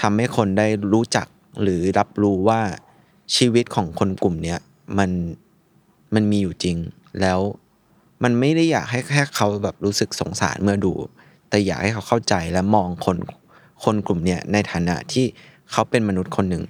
[0.00, 1.26] ทำให้คนได้รู้จัก
[1.62, 2.60] หรือรับรู้ว่า
[3.34, 4.58] ชีวิตของคนกลุ่มเนี้ย
[4.98, 5.10] มัน
[6.14, 6.76] มันมีอยู่จริง
[7.20, 7.40] แล้ว
[8.22, 10.92] มันไม่ได้อยากให้แค่เขาแบบรู้สึกสงสารเมื่อดู
[11.50, 13.16] แต่อยากให้เขาเข้าใจและมองคน
[13.84, 15.24] คนกลุ่มเนี้ยในฐานะที่
[15.72, 16.62] เขาเป็นมนุษย์คนหนึ่ง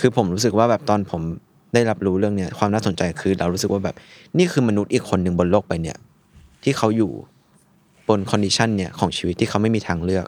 [0.00, 1.22] คือผมรู้สึกว่าแบบตอนผม
[1.74, 3.96] ได้รับรู้เรื่องเนี้ยความน่าสนใจคือเรารู้สึกว่าแบบ
[4.38, 5.98] นี่คือมนุษย์อีกคนหนึ่งบนโลกใบเนี้ย
[6.62, 7.12] ที่เขาอยู่
[8.08, 10.26] บน condition เนี่ยของชีวิตที่เขาไม่มีทางเลือก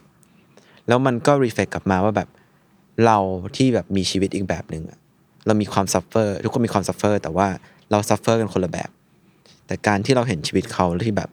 [0.88, 2.28] แล้วมันก็ reflect กลับมาว่าแบบ
[3.04, 3.18] เรา
[3.56, 4.82] ที่แบบมีชีวิตอีกแบบหนึ่ง
[5.46, 7.48] เรามีความ suffer ทุกคนมีความ suffer แต่ว่า
[7.90, 8.90] เรา suffer กันคนละแบบ
[9.66, 11.30] แต่การที่เราเห็นชีวิตเขาที่แบบ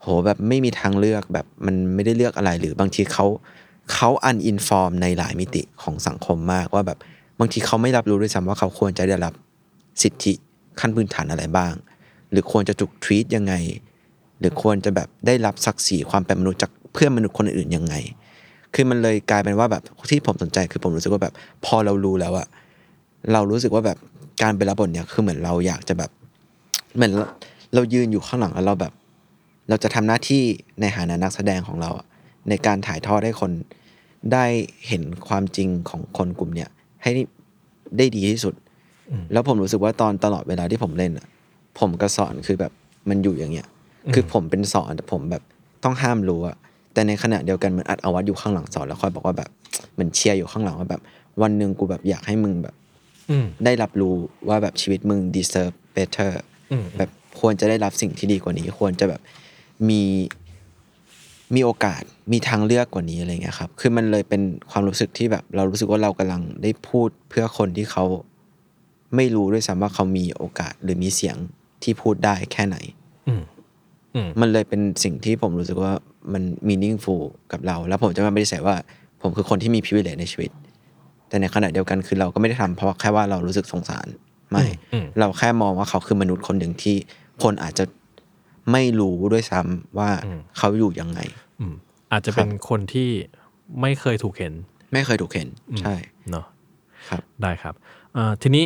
[0.00, 3.26] โหแบบไม่มีทางเลือกแบบมันไม่ได้เลือกอะไรหรือบางทีเขา
[3.92, 6.98] เขาอันอินฟอร์มในหลายมิติของสังคมมากว่าแบบ
[7.38, 9.32] บางทีเขาไม่รับรู้ด้วยซ้ำว่าเขาควรจะได้รับ
[10.02, 10.32] สิทธิ
[10.80, 11.72] ขั้นพื้นฐานอะไรบ้าง
[12.30, 13.54] หรือควรจะถูกทรีตยังไง
[14.38, 17.94] หรือควรจะแบบได้รับศักดิ์ศรีความเป็นมนุษย์จากเพื่อนมนุษย์คนอื่นยังไง
[18.74, 21.34] คือมันเลยกลายเป็นว่าแบบที่ผมสนใจคือผมรู้สึกว่าแบบ
[21.64, 22.46] พอเรารู้แล้วอะ
[23.32, 23.98] เรารู้สึกว่าแบบ
[24.42, 26.10] การไปรับบทเนี่ยคือเหมือนเราอยากจะแบบ
[26.96, 27.26] เหมือนเรา
[27.74, 28.92] เรายืนอยู่ข้างหลังแล้วเราแบบ
[29.68, 30.42] เราจะทำหน้าที่
[30.80, 32.06] ในฐานะนักแสดงของเราอะ
[32.48, 33.50] ในการถ่ายทอดให้คน
[34.32, 34.44] ได้
[34.88, 36.68] เห็นความจริงของคนกลุ่มเนี้ย
[37.02, 37.10] ให้
[37.98, 38.54] ได้ดีที่สุด
[39.32, 41.26] แล้วผมรู้สึกว่าตอนตลอดเวลาที่ผมเล่นอะ
[41.78, 42.72] ผมกับสอนคือแบบ
[43.08, 43.66] มันอยู่อย่างเงี้ย
[44.14, 45.42] คือผมเป็นสอนแต่ผมแบบ
[45.84, 46.56] ต้องห้ามรู้อะ
[46.92, 49.50] แต่ในขณะเดียวกันเหมือนอัดเอาวัดอยู่ข้างหลังสอนแล้วคอยบอกว่าแบบ
[49.92, 51.00] เหมือนเชียร์อยู่ข้างหลังว่าแบบ
[51.42, 52.81] วันหนึ่งกูแบบอยากให้มึงแบบอืม
[53.64, 54.16] ได้รับรู้
[54.48, 56.32] ว่าแบบชีวิตมึง deserve better
[56.72, 57.10] อืมแบบ
[57.40, 59.20] ควรจะได้รับสิ่งที่ดีกว่านี้ ควรจะแบบ
[59.88, 60.02] มี
[61.54, 62.02] มีโอกาส
[62.32, 68.04] มีทางเลือกกว่านี้อะไรเงี้ยครับ คือมันเลยเป็นความรู้สึกที่แบบ เรารู้สึกว่าเรากำลังได้พูดเพื่อคนที่เขา
[69.16, 71.36] ไม่รู้ด้วยซ้ำว่าเขามีโอกาสหรือมีเสียง
[71.82, 72.76] ที่พูดได้แค่ไหน
[73.28, 73.42] อืม
[74.14, 75.92] อืมมันเลยเป็นสิ่งที่ผมรู้สึกว่า
[76.32, 77.22] มัน meaningful
[77.52, 78.74] กับเรา แล้วผมจะไม่ได้ใส่ว่า
[79.22, 80.50] ผมคือคนที่มี privilege ในชีวิต
[81.32, 84.06] แต่ในขณะเดียวกันคือเราก็ไม่ได้ทำเพราะแค่ว่าเรารู้สึกสงสาร
[84.50, 86.96] ไม่อืมเราแค่มองว่าเขาคือมนุษย์คนหนึ่งที่
[87.42, 87.84] คนอาจจะ
[88.72, 90.10] ไม่รู้ด้วยซ้ำว่า
[90.58, 91.20] เขาอยู่ยังไง
[91.60, 91.74] อืม
[92.12, 93.10] อาจจะเป็นคนที่
[93.80, 94.52] ไม่เคยถูกเห็น
[94.92, 95.48] ไม่เคยถูกเห็น
[95.80, 95.94] ใช่
[96.30, 96.46] เนาะ
[97.08, 97.74] ครับได้ครับ
[98.14, 98.64] เอ่อทีนี้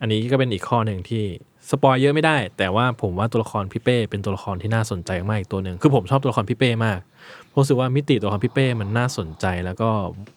[0.00, 1.24] อันนี้ก็เป็นอีกข้อหนึ่งที่
[1.70, 6.98] สปอยเยอะไม่ได้ แต่ว่าผมว่าตัวละครพี่เป้เป็นตัวละครที่น่าสนใจมากอีกตัวหนึ่งคือผมชอบตัวละครพี่เป้มาก
[7.41, 9.88] ผม รู้สึกว่ามิติตัวละครพี่เป้มันน่าสนใจ แล้วก็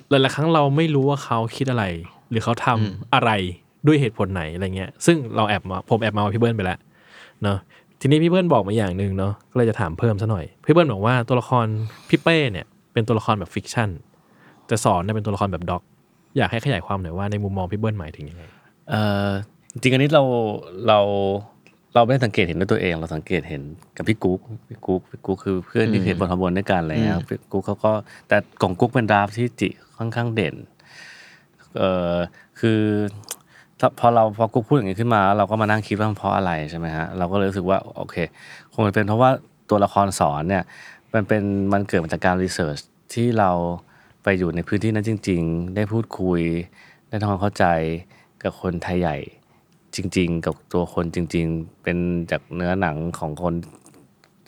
[0.09, 1.85] หลายๆครั้งเราไม่รู้ว่าเขาคิดอะไร
[2.29, 3.31] หรือเขาทำอะไร
[3.87, 6.79] ด้วยเหตุผลไหนอะไรเงี้ย ซึ่งเราแอบมาผมแอบมาว่าพี่เบิ้ลไปแล้ว
[7.43, 7.57] เนาะ
[8.01, 11.65] ทีนี้พี่เบิ้ลบอกมาอย่างหนึ่งเนาะก็เลยจะถามเพิ่มซะหน่อยพี่เบิ้ลบอกว่าตัวละคร
[12.09, 13.89] พี่เป้เนี่ยเป็นตัวละครแบบ fiction
[14.67, 15.83] แต่สอนเนี่ยเป็นตัวละครแบบ doc
[16.37, 18.43] อยากให้ขยายความหน่อยว่าในมุมมองพี่เบิ้ลหมายถึงยังไง
[18.89, 18.95] เอ
[19.27, 19.29] อ
[19.71, 20.23] จริงๆอันนี้เรา
[20.87, 20.99] เรา
[21.95, 23.61] เราไม่ได้สังเกตเห็นด้วยตัวเอง เราสังเกตเห็น
[23.97, 24.39] กับพี่กุ๊ก
[24.69, 27.91] พี่กุ๊กพี่กุ๊กคือเพื่อนที่เขียนบทขบวนด้วยกันอะไรเงี้ยพี่กุ๊กเขาก็
[28.27, 30.55] แต่ของกุ๊กเป็น draft ที่จิค่อนข้างเด่น
[31.77, 32.13] เออ
[32.59, 32.79] คือ
[33.79, 38.15] ถ้าพอเราพอกุ๊กพูดอย่างนี้ขึ้นมา เราก็มานั่งคิดว่ามันเพราะอะไรใช่ไหมฮะเราก็เลยรู้สึกว่าโอเค
[38.73, 39.29] คงจะเป็นเพราะว่า
[39.69, 40.63] ตัวละครสอนเนี่ย
[41.13, 41.43] มันเป็น
[41.73, 42.77] มันเกิดมาจากการ research
[43.13, 43.51] ที่เรา
[44.23, 46.41] ไปอยู่ในพื้นที่นั้นจริง ๆ ได้พูดคุย
[47.09, 47.65] ได้ทำความเข้าใจ
[48.43, 49.17] กับคนไทยใหญ่
[49.95, 51.97] จริง ๆ กับตัวคนจริง ๆ เป็น
[52.31, 53.53] จากเนื้อหนังของคน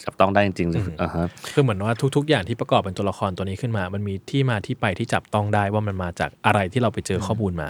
[0.04, 7.70] จับต้องได้จริงๆอ่าฮะคือเหมือนว่าทุก ๆ อย่างที่ประกอบเป็นตัวละครตัวนี้ขึ้นมา มันมีที่มาที่ไปที่จับต้องได้ว่ามันมาจากอะไรที่เราไปเจอข้อมูลมา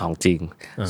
[0.00, 0.38] ของจริง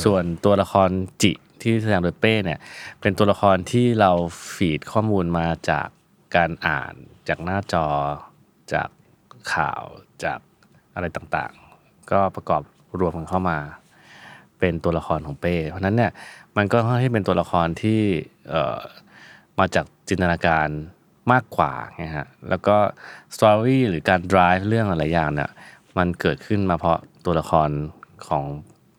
[0.04, 0.90] ส่วนตัวละคร
[1.22, 2.58] จิที่แสดงโดยเป้เนี่ย
[3.00, 4.10] เป็นตัวละครที่เรา
[4.54, 5.88] ฟีดข้อมูลมาจาก
[6.36, 6.92] การอ่าน
[7.28, 7.86] จากหน้าจอ
[8.72, 8.88] จาก
[9.52, 9.82] ข่าว
[10.24, 10.38] จาก
[10.94, 12.62] อะไรต่างๆ ก็ประกอบ
[12.98, 13.58] รวมกันเข้ามา
[14.62, 16.12] เป็นตัวละครของเป้ เพราะนั้นเนี่ย
[16.56, 18.52] มันก็ค่อนข้างเป็นตัวละครที่
[19.58, 20.68] มาจากจินตนาการ
[21.32, 22.76] มากกว่าไงฮะแล้วก็
[23.36, 25.50] story หรือการ drive เรื่องอะไรอย่างเนี่ย
[25.98, 27.68] มันเกิดขึ้นมาเพราะตัวละคร
[28.28, 28.44] ของ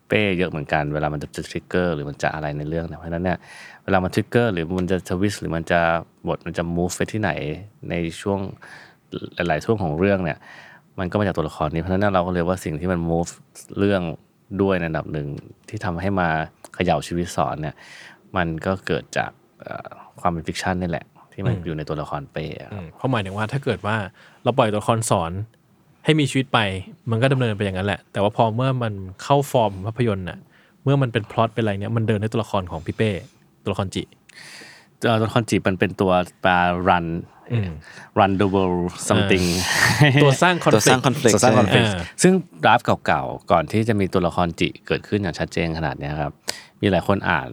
[0.07, 3.38] เป้เยอะเหมือนกันเวลามันจะ trigger หรือมันจะอะไรในเรื่องเนี่ยเพราะฉะนั้นเนี่ย
[3.84, 5.80] เวลามัน trigger หรือมันจะ twist หรือมันจะ
[6.27, 7.31] บทมันจะ move ไปที่ไหน
[7.90, 8.40] ในช่วง
[9.35, 10.38] หลาย ๆ ช่วงของเรื่องเนี่ย
[10.99, 13.31] มันก็มาจากตัวละครนี้เพราะฉะนั้นเราก็เลยว่าสิ่งที่มัน move
[13.80, 14.02] เรื่อง
[14.62, 15.28] ด้วยในอันดับหนึ่ง
[15.70, 16.30] ที่ทำให้มา
[16.74, 17.76] เขย่าชีวิตสอนเนี่ย
[18.38, 19.32] มันก็เกิดจาก
[19.62, 19.90] เอ่อ
[20.22, 23.96] ความเป็น fiction นี่แหละ ที่มันอยู่ในตัวละครเป้อะอืมเพราะหมายถึงว่าถ้าเกิดว่า
[24.44, 25.32] เราปล่อยตัวละครสอน
[26.06, 26.60] ให้มีชีวิตไป
[27.12, 28.94] มันก็ดำเนินไปอย่างนั้นแหละ แต่ว่าพอเมื่อมัน
[29.24, 30.40] เข้าฟอร์มภาพยนตร์น่ะ
[30.84, 33.12] เมื่อมันเป็นพล็อตเป็นอะไรเนี้ยมันเดินด้วยตัวละครของพี่เป้
[33.64, 34.04] ตัวละครจิ
[35.06, 36.12] เอ่อตัวละครจีบมันเป็นตัว
[36.44, 37.06] ปลา run
[38.20, 39.45] run the world something
[40.24, 42.34] ตัวสร้างคอนตัวฟส lict ร้างคอนฟ lict สร้างใช่ conflict อ่าซึ่ง
[42.64, 46.34] ดราฟเก่าๆ ก่อนที่จะมีตัวละครจิเกิดขึ้นอย่างชัดเจนขนาดเนี้ยครับ
[46.82, 47.49] มีหลายคนอ่าน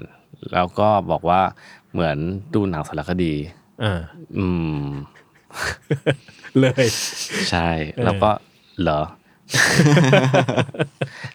[0.52, 1.40] แล้วก็บอกว่า
[1.92, 2.16] เหมือน
[2.54, 3.34] ดูหนังสารคดี
[3.84, 4.00] อ่า
[4.36, 4.46] อื
[4.84, 4.86] ม
[6.58, 6.86] เลย
[7.50, 7.68] ใช่
[8.04, 8.30] แล้วก็
[8.80, 9.00] เหรอ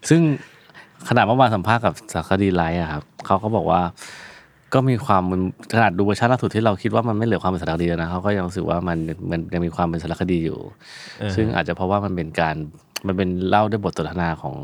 [0.09, 0.21] ซึ่ง
[1.09, 3.81] ขนาดเมื่อวานสัมภาษณ์กับสารคดีไลท์อะครับเขาก็บอกว่า
[4.75, 5.41] ก็มีความมัน
[5.73, 8.97] ขนาดดูเวอร์ชันล่าสุดที่เราคิดว่ามันไม่เหลือความเป็นสารคดีแล้วนะเขาก็ยังรู้สึกว่ามัน
[9.29, 10.59] มันยังมีความเป็นสารคดีอยู่
[11.35, 12.55] ซึ่งอาจจะเพราะว่ามันเป็นการ
[13.07, 14.55] มันเป็นเล่าด้วยบทสนทนาของ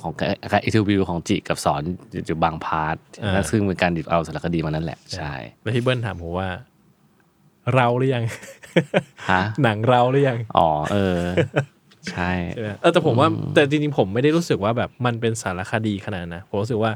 [0.00, 0.24] ของกา
[0.58, 1.82] ร interview ของจิกับสอน
[2.26, 6.48] อยู่บาง part อ่าและซึ่งเป็นการดิบเอาสารคดีมานั่นแหละใช่แล้วพี่เบิ้ลถามผมว่า
[7.74, 8.24] เราหรือยัง
[9.30, 11.20] ฮะหนังเราหรือยังอ๋อเออ
[12.12, 16.92] ใช่ใช่ไหมเออแต่ผมว่าแต่จริงๆผมไม่ได้รู้สึกว่าแบบมันเป็นสารคดีขนาดนั้นนะผมรู้สึกว่า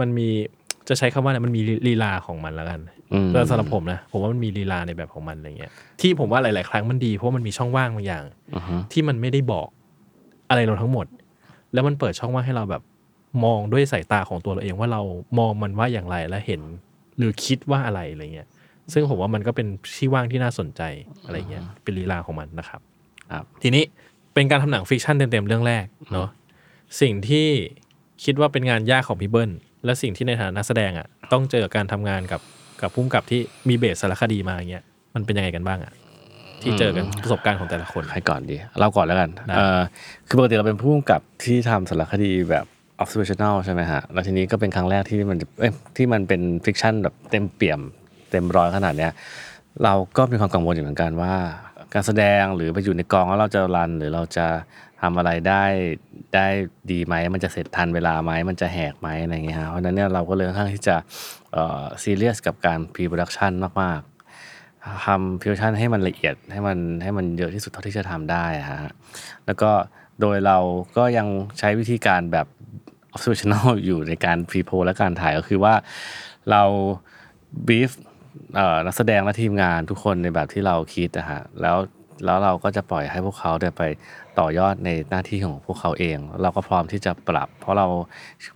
[0.00, 0.28] มันมี
[0.88, 2.80] จะใช้คำว่าอะไรมันมีลีลาของมันแล้วกัน
[3.12, 8.24] อืมแล้วสำหรับผมนะผมว่ามันมีลีลาในแบบของมันอะไรเงี้ยที่ผมว่าหลาย ๆ ครั้งมันดีเพราะว่ามันมีช่องว่างบางอย่าง
[8.54, 9.68] อือฮึที่มันไม่ได้บอก
[10.48, 11.06] อะไรเราทั้งหมด
[11.72, 12.82] แล้วมันเปิดช่องว่างให้เราแบบ
[13.44, 15.02] มองด้วยสายตาของตัวเราเองว่าเรา
[15.38, 16.60] มองมันว่าอย่างไรและเห็น
[17.16, 18.48] หรือคิดว่าอะไรอะไรเงี้ย
[18.92, 19.66] ซึ่งผมว่ามันก็เป็น
[19.96, 20.82] ที่ว่างที่น่าสนใจ
[21.24, 22.80] อะไรเงี้ยเป็นลีลาของมันนะครับ
[23.32, 23.84] ครับทีนี้
[24.34, 26.28] เป็นการทำหนัง fiction เต็ม ๆ เรื่องแรกเนาะ
[27.00, 27.48] สิ่งที่
[28.24, 29.50] คิดว่าเป็นงานยากของพี่เบิ้ล
[29.84, 32.40] และสิ่งที่ในฐานะนักแสดงอะต้องเจอกับการทำงานกับ
[32.82, 34.84] กับพุ่มกับที่มี base สารคดีมาอย่างเงี้ย
[35.14, 35.92] มันเป็นยังไงกันบ้างอะ
[36.62, 39.80] ที่เจอกันประสบการณ์ของแต่ละคนใครก่อนดีเราก่อนแล้วกันได้เออ
[40.28, 42.66] คือปกติเราเป็นผู้กำกับที่ทำสารคดีแบบ
[43.02, 47.80] observational ใช่ไหมฮะแล้วทีนี้ก็เป็นครั้งแรกที่มันจะเอ้ยที่มันเป็น fiction แบบเต็มเปี่ยม
[48.30, 49.12] เต็มร้อยขนาดเนี้ย
[49.84, 51.34] เราก็มีความกังวลอยู่เหมือนกันว่า
[51.94, 54.46] การแสดงหรือไปอยู่ในกองแล้วเราจะรันหรือเราจะ
[55.04, 55.64] ทำอะไรได้
[56.34, 56.46] ได้
[56.90, 60.96] ดีไหมมันจะเสร็จทันเวลาไหมมันจะแหกไหมอะไรเงี้ยเพราะฉะนั้นเนี่ยเราก็เลยค่อนข้างที่จะ
[62.02, 63.52] ซีเรียสกับการ pre production
[63.82, 68.90] มากๆทำพิวชั่นให้มันละเอียดให้มันให้มันเยอะที่สุดเท่าที่จะทำได้ฮะ
[69.46, 69.70] แล้วก็
[70.20, 70.58] โดยเรา
[70.96, 71.26] ก็ยัง
[71.58, 72.46] ใช้วิธีการแบบ
[73.14, 75.74] observational อยู่ในการ pre pro และการถ่ายก็คือว่า
[76.50, 76.62] เรา
[77.68, 77.90] brief
[78.56, 81.76] เอ่อนักแสดงและทีมงานทุกคนในแบบที่เราคิดนะฮะแล้ว
[82.24, 83.82] แล้วเราก็จะปล่อยให้พวกเขาได้ไป
[84.38, 87.86] ต่อยอดในหน้าที่ของพวกเขาเอง เราก็พร้อมที่จะปรับ เพราะเรา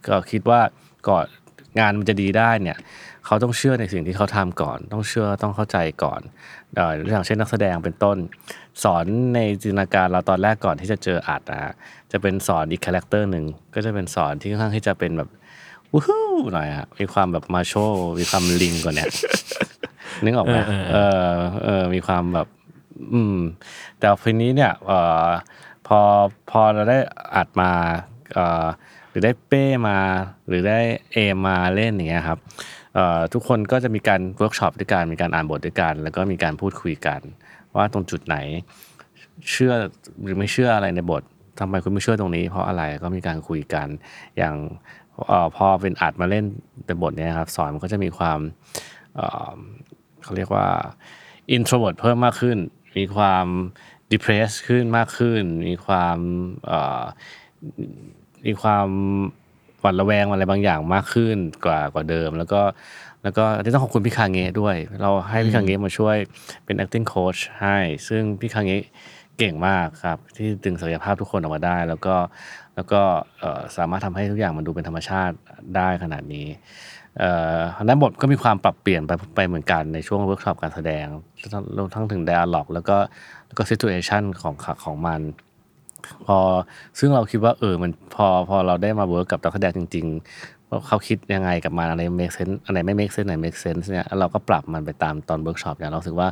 [0.09, 0.61] ก็คิดว่า
[1.09, 1.27] ก่อน
[1.79, 2.79] งานมันจะดีได้เนี่ย
[3.27, 6.21] เขาต้องเชื่อในสิ่งที่เขาทำก่อน ต้องเชื่อต้องเข้าใจก่อน
[6.75, 8.17] เอ่ออย่างเช่นนักแสดงเป็นต้น
[8.83, 9.05] สอน
[9.35, 11.73] ในจินตนาการเราตอนแรกก่อนที่จะเจออัดนะฮะ
[12.13, 13.45] จะเป็นสอนอีก character หนึ่ง
[13.75, 15.29] ก็จะเป็นสอนที่ค่อนข้างที่จะเป็นแบบ
[15.93, 17.75] วู้ฮู้หน่อยฮะมีความแบบมาโช
[18.19, 19.11] มีความลิงกว่าเนี้ย
[20.25, 20.99] นึกออกไหมเออเอ
[21.33, 22.49] อเออมีความแบบ
[23.13, 23.39] อืม
[23.99, 25.29] แต่ทีนี้เนี่ยเอ่อ
[25.87, 26.01] พอ
[26.51, 26.99] พอเราได้
[27.37, 27.71] อัดมา
[28.35, 28.67] เอ่อ
[29.11, 29.99] หรือได้เป้มา
[30.49, 30.81] หรือได้
[31.13, 31.17] เอ
[31.47, 32.39] มาเล่นอย่างเงี้ยครับ
[32.95, 37.21] เอ่อทุกคนก็จะมีการเวิร์กช็อปด้วยกันมีการอ่านบทด้วยกัน แล้วก็มีการพูดคุยกัน
[37.77, 38.37] ว่าตรงจุดไหน
[39.51, 39.73] เชื่อ
[40.23, 41.23] หรือไม่เชื่ออะไรในบท
[41.61, 43.89] ทำไมคุณไม่เชื่อตรงนี้ เพราะอะไรก็มีการคุยกัน
[44.39, 44.55] อย่าง
[45.29, 46.45] เออพอเป็นอัดมาเล่น
[46.87, 48.39] เป็นบทเนี้ยครับสอนมันก็จะมีความ
[49.17, 49.57] เอ่อ
[50.23, 50.67] เขาเรียกว่า
[51.57, 52.59] introvert เพิ่มมากขึ้น
[52.97, 53.47] มีความ
[54.13, 56.19] depressed ขึ้นมากขึ้น มีความ
[56.67, 57.03] เอ่อ
[58.47, 58.89] มีความ
[59.81, 62.63] หวั่นระแวงอะไรบางอย่างมากขึ้นกว่ากว่าเดิม แล้วก็
[63.23, 66.17] แล้วก็ที่ต้องขอบคุณพี่คางเงะด้วย เราให้พี่คาเงะมาช่วย
[66.65, 67.77] เป็น acting coach ให้
[68.09, 68.85] ซึ่งพี่คาเงะ
[69.39, 72.17] เก่งมากครับ ที่ดึงศักยภาพทุกคนออกมาได้ แล้วก็
[72.77, 73.01] แล้วก็
[73.39, 75.35] เอ่อสามารถทำให้ทุกอย่างมันดูเป็นธรรมชาติ
[75.77, 76.47] ได้ขนาดนี้
[77.21, 81.07] เอ่อด้านบทก็มีความปรับเปลี่ยนไปไปเหมือนกันในช่วงเวิร์กช็อปการแสดง
[81.77, 82.97] รวมทั้งถึง d ด a l ล็อกแล้วก็
[83.47, 84.55] แล้วก็ situation ของ
[84.85, 85.21] ของมัน
[86.27, 86.39] พอ
[86.99, 96.29] ซึ่งเราคิดว่าเออมันพอพอเราได้มา work กับนักแสดงจริงๆว่าเขาคิดยังไงกับมันอะไร make sense อะไรไม่ make sense ไหน make sense เนี่ยเราก็ปรับมันไปตามตอนเวิร์กช็อปเนี่ยเรารู้สึกว่า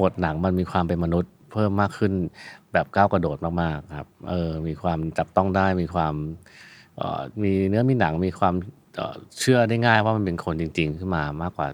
[0.00, 2.12] บทหนังมันมีความเป็นมนุษย์เพิ่มมากขึ้น
[2.72, 6.14] แบบก้าวกระโดดมากๆครับเออมีความจับต้องได้มีความ
[7.00, 8.54] ออมีเนื้อมีหนังมีความ
[9.40, 11.68] เชื่อได้ง่ายว่ามันเป็นคนจริง ๆ ขึ้นมามากกว่า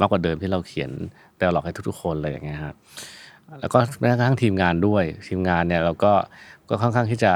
[0.00, 0.90] มากกว่าเดิมที่เราเขียน
[1.36, 2.76] แต่หลอกให้ทุกๆ คนเลยอย่างเงี้ยครับ
[3.60, 6.12] แล้วก็แม้กระทั่งทีมงานด้วยทีมงานเนี่ยเราก็
[6.68, 7.32] ก็ค่อนข้างที่จะ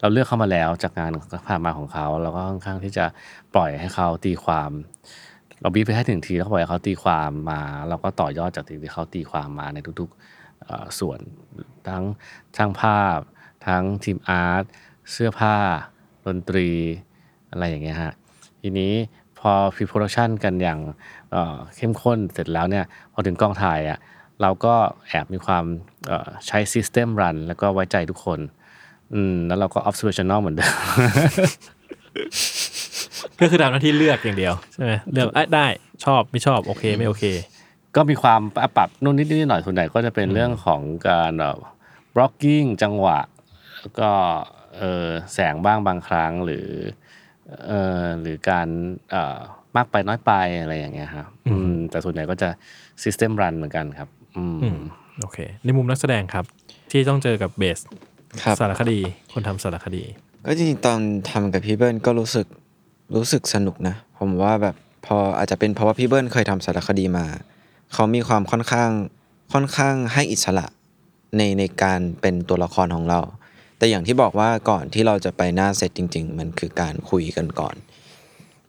[0.00, 1.10] เราเลือกเข้ามาแล้วจากงาน
[1.48, 3.04] ผ่านมาของเขาเราก็ค่อนข้างที่จะ
[3.54, 4.70] ปล่อยให้เขาตีความ
[5.60, 11.18] เรา brief ไปให้ทีนึงแล้วปล่อยให้เขาตีความมา เราก็ต่อยอดจากที่เขาตีความมาในทุกๆส่วน
[11.88, 12.04] ทั้ง
[12.56, 13.18] ช่างภาพ
[13.66, 14.64] ทั้งทีม art
[15.12, 15.56] เสื้อผ้า
[16.26, 16.68] ดนตรี
[17.50, 18.12] อะไรอย่างเงี้ยฮะ
[18.66, 18.94] ทีนี้
[19.38, 20.78] พอ pre-production กันอย่าง
[21.30, 23.98] เอ่อเข้มข้นเสร็จแล้วเนี่ยพอถึงกองถ่ายอะ
[24.42, 24.74] เราก็
[25.08, 25.64] แอบมีความ
[26.06, 28.40] เอ่อใช้ System Run แล้วก็ไว้ใจทุกคน
[29.14, 30.72] อืมแล้วเราก็ observational เหมือนเดิม
[33.40, 35.66] ก็คือทำหน้าที่เลือกอย่างเดียวใช่ไหมเลือกเอ้ยได้
[36.04, 37.24] ชอบไม่ชอบโอเคไม่โอเค
[37.96, 38.40] ก็มีความ
[38.76, 41.32] ปรับนู่นนิดนิดหน่อยส่วนใหญ่ก็จะเป็นเรื่องของการ
[42.14, 43.20] บล็อกกิ้งจังหวะ
[43.80, 44.10] แล้วก็
[44.78, 46.68] เออแสงบ้างบางครั้งหรือ
[47.66, 48.68] เออหรือการ
[49.10, 49.38] เอ่อ
[49.76, 52.48] มากไปน้อยไปอะไรอย่างเงี้ยครับอืมแต่ส่วนใหญ่ก็จะ
[53.02, 54.80] System Run เหมือนกันครับ อืมอืม
[55.20, 56.44] โอเค ในมุมนักแสดงครับ
[56.90, 57.78] ที่ต้องเจอกับเบส
[58.42, 58.98] ครับสารคดี
[59.32, 60.04] คนทำสารคดี
[60.46, 61.00] ก็จริงๆตอน
[61.30, 62.46] ทำกับพี่เบิ้ลก็รู้สึก
[63.16, 64.76] รู้สึกสนุกนะ ผมว่าแบบ
[65.06, 67.26] พออาจจะเป็นเพราะว่าพี่เบิ้ลเคยทำสารคดีมา
[67.92, 68.90] เขามีความค่อนข้าง
[69.52, 70.66] ค่อนข้างให้อิสระ
[71.36, 73.20] ในในการเป็นตัวละครของเรา
[73.84, 77.74] แต่อย่างที่บอกว่าก่อนที่เราจะไปหน้าเซตจริง ๆ มันคือการคุยกันก่อน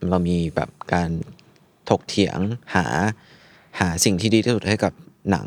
[0.09, 1.09] เรามีแบบการ
[1.89, 2.39] ถกเถียง
[2.75, 2.85] หา
[3.79, 4.93] หาสิ่งที่ดีที่สุดให้กับ
[5.31, 5.45] หนัง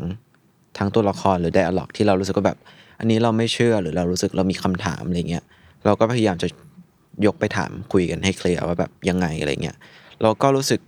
[0.77, 2.57] ทั้งตัวละครหรือไดอะล็อกที่เรารู้สึกว่าแบบ
[2.99, 5.43] อันนี้เราไม่เชื่อหรือเรารู้สึกเรามีคำถามอะไรเงี้ย
[5.85, 6.47] เราก็พยายามจะ
[7.25, 9.77] ยกไปถามคุยกันให้เคลียร์ว่าแบบยังไงอะไรเงี้ย
[10.21, 10.79] เราก็รู้สึก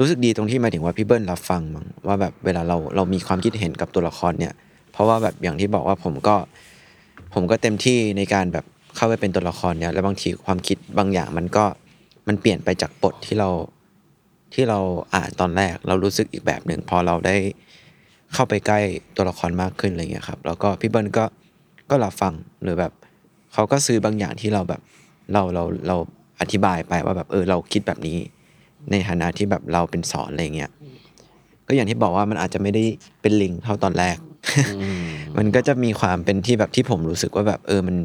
[0.00, 4.54] รู้สึกดีตรงที่หมายถึงว่าพี่เบิ้ลรับฟังมั้งว่าแบบเวลาเราเรามีความคิดเห็นกับตัวละครเนี่ย
[4.92, 6.36] เพราะว่าแบบอย่างที่บอกว่าผมก็
[7.34, 8.64] ผมก็เต็มที่ในการแบบ
[8.96, 11.64] เข้าไปเป็นตัวละครเนี่ยแล้วบางทีความคิดบางอย่างมันก็
[12.28, 13.50] มันเปลี่ยนไปจากบทที่เรา
[14.54, 14.78] ที่เรา
[15.14, 17.36] อ่านตอนแรก เรารู้สึกอีกแบบหนึ่งพอเราได้
[18.34, 18.80] เข้าไปใกล้
[19.16, 21.24] ตัวละครมากขึ้นอะไรเงี้ยครับแล้วก็พี่เบิ้ลก็
[21.90, 22.92] ก็รับฟังหรือแบบ
[23.52, 24.80] เขาก็ซื้อบางอย่างที่เราแบบ
[25.32, 25.96] เราเราเรา
[26.40, 28.18] อธิบายไปว่าแบบเออเราคิดแบบนี้
[28.90, 30.70] ในฐานะที่แบบเราเป็นสอนอะไรเงี้ย
[31.66, 32.84] ก็อย่างที่บอกว่ามันอาจจะไม่ได้
[33.20, 34.16] เป็นลิงเท่าตอนแรก
[35.38, 37.96] มันก็จะมีความเป็นที่แบบที่ผมรู้สึกว่าแบบ เออมัน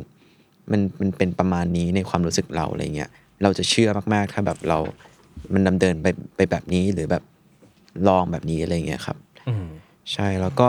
[0.72, 3.10] มันมันเป็นประมาณนี้ในความรู้สึกเราอะไรเงี้ย
[3.44, 4.78] เราจะเชื่อมากๆถ้าแบบเรา
[5.54, 7.24] มันดำเนินไปไปแบบนี้หรือแบบ
[8.08, 9.68] ลองแบบนี้อะไรเงี้ยครับอืม
[10.14, 10.68] ใช่แล้วก็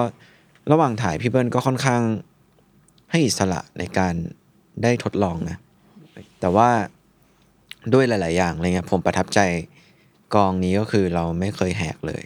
[0.73, 2.03] ระหว่างถ่ายพี่เบิ้ลก็ค่อนข้าง
[3.11, 4.15] ให้อิสระในการ
[4.83, 5.57] ได้ทดลองนะ
[6.41, 6.69] แต่ว่า
[7.93, 9.41] ด้วยหลาย ๆ อย่างอะไรเงี้ยผมประทับใจ
[10.35, 12.23] กองนี้ก็คือเราไม่เคยแหกเลย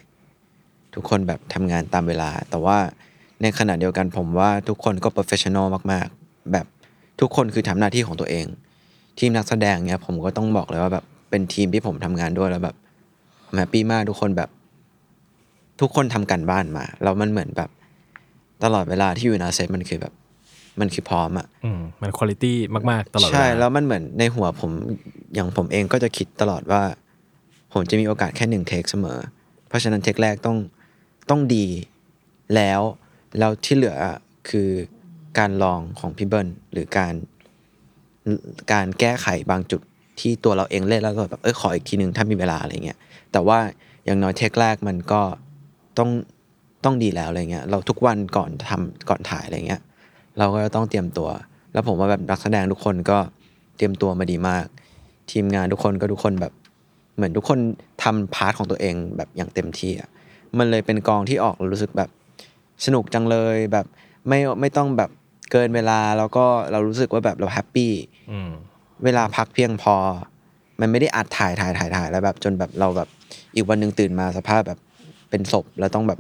[0.95, 2.79] ทุกคนแบบทำงานตามเวลา แต่ว่า
[3.43, 6.67] ในขณะเดียวกันผมว่าทุกคนก็ professional มากๆ แบบ
[7.21, 8.47] ทุกคนคือทำหน้าที่ของตัวเอง
[9.19, 12.77] ทีมนักแสดงเนี่ยผมก็ต้องบอกเลยว่าแบบเป็นทีมที่ผมทำงานด้วยแล้วแบบ
[13.55, 14.51] happy มากทุกคนแบบ
[15.81, 17.71] ทุกคนทำการบ้านมาแล้วมันเหมือนแบบ
[18.65, 20.13] ตลอดเวลาที่อยู่ในเซตมันคือแบบ
[20.81, 24.71] มันคือพร้อมอะอืมมันคุณภาพมากๆ ตลอดเวลาใช่แล้วมันเหมือนในหัวผม
[25.35, 26.83] อย่างผมเองก็จะคิดตลอดว่า
[27.73, 29.19] ผมจะมีโอกาสแค่หนึ่งเทคเสมอ
[29.69, 30.57] เพราะฉะนั้นเทคแรกต้อง
[31.31, 31.67] ต้องดี
[32.57, 32.81] แล้ว
[33.39, 33.97] แล้วที่เหลือ
[34.49, 34.69] คือ
[35.39, 37.15] การลองของพี่เบิ้ลหรือการ
[38.73, 39.81] การแก้ไขบางจุด
[40.21, 42.99] ที่ตัวเราเองเล่นแล้วเราแบบเออขออีกทีหนึ่งถ้ามีเวลาอะไรเงี้ย
[43.33, 43.59] แต่ว่า
[44.05, 45.21] อย่างน้อยเทคแรกมันก็
[45.99, 46.11] ต้อง
[46.85, 49.81] ต้องดีแล้วอะไรเงี้ยเราทุกวันก่อนทำก่อนถ่ายอะไรเงี้ย
[50.39, 51.29] เราก็ต้องเตรียมตัว
[51.73, 53.19] แล้วผมว่าแบบนักแสดงทุกคนก็
[53.77, 54.67] เตรียมตัวมาดีมาก
[55.31, 56.53] ทีมงานทุกคนก็ทุกคนแบบ
[57.17, 57.59] เหมือนทุกคน
[58.03, 60.09] ทำ part ของตัวเองแบบอย่างเต็มที่อะ
[60.59, 62.11] มันเลยเป็นกองที่อัดรู้สึกแบบ
[62.85, 63.87] สนุกจังเลยแบบ
[64.29, 65.11] ไม่ไม่ต้องแบบ
[65.53, 67.93] เกินเวลาแล้วก็เรารู้สึกว่าแบบเรา happy
[68.31, 68.51] อืม
[69.05, 69.95] เวลาพักเพียงพอ
[70.81, 73.09] มันไม่ได้อัดถ่ายถ่ายถ่ายถ่ายแล้วแบบ จนแบบเราแบบ
[73.55, 74.79] อีกวันหนึ่งตื่นมาสภาพแบบ
[75.31, 76.19] เป็นศพแล้วต้องแบบ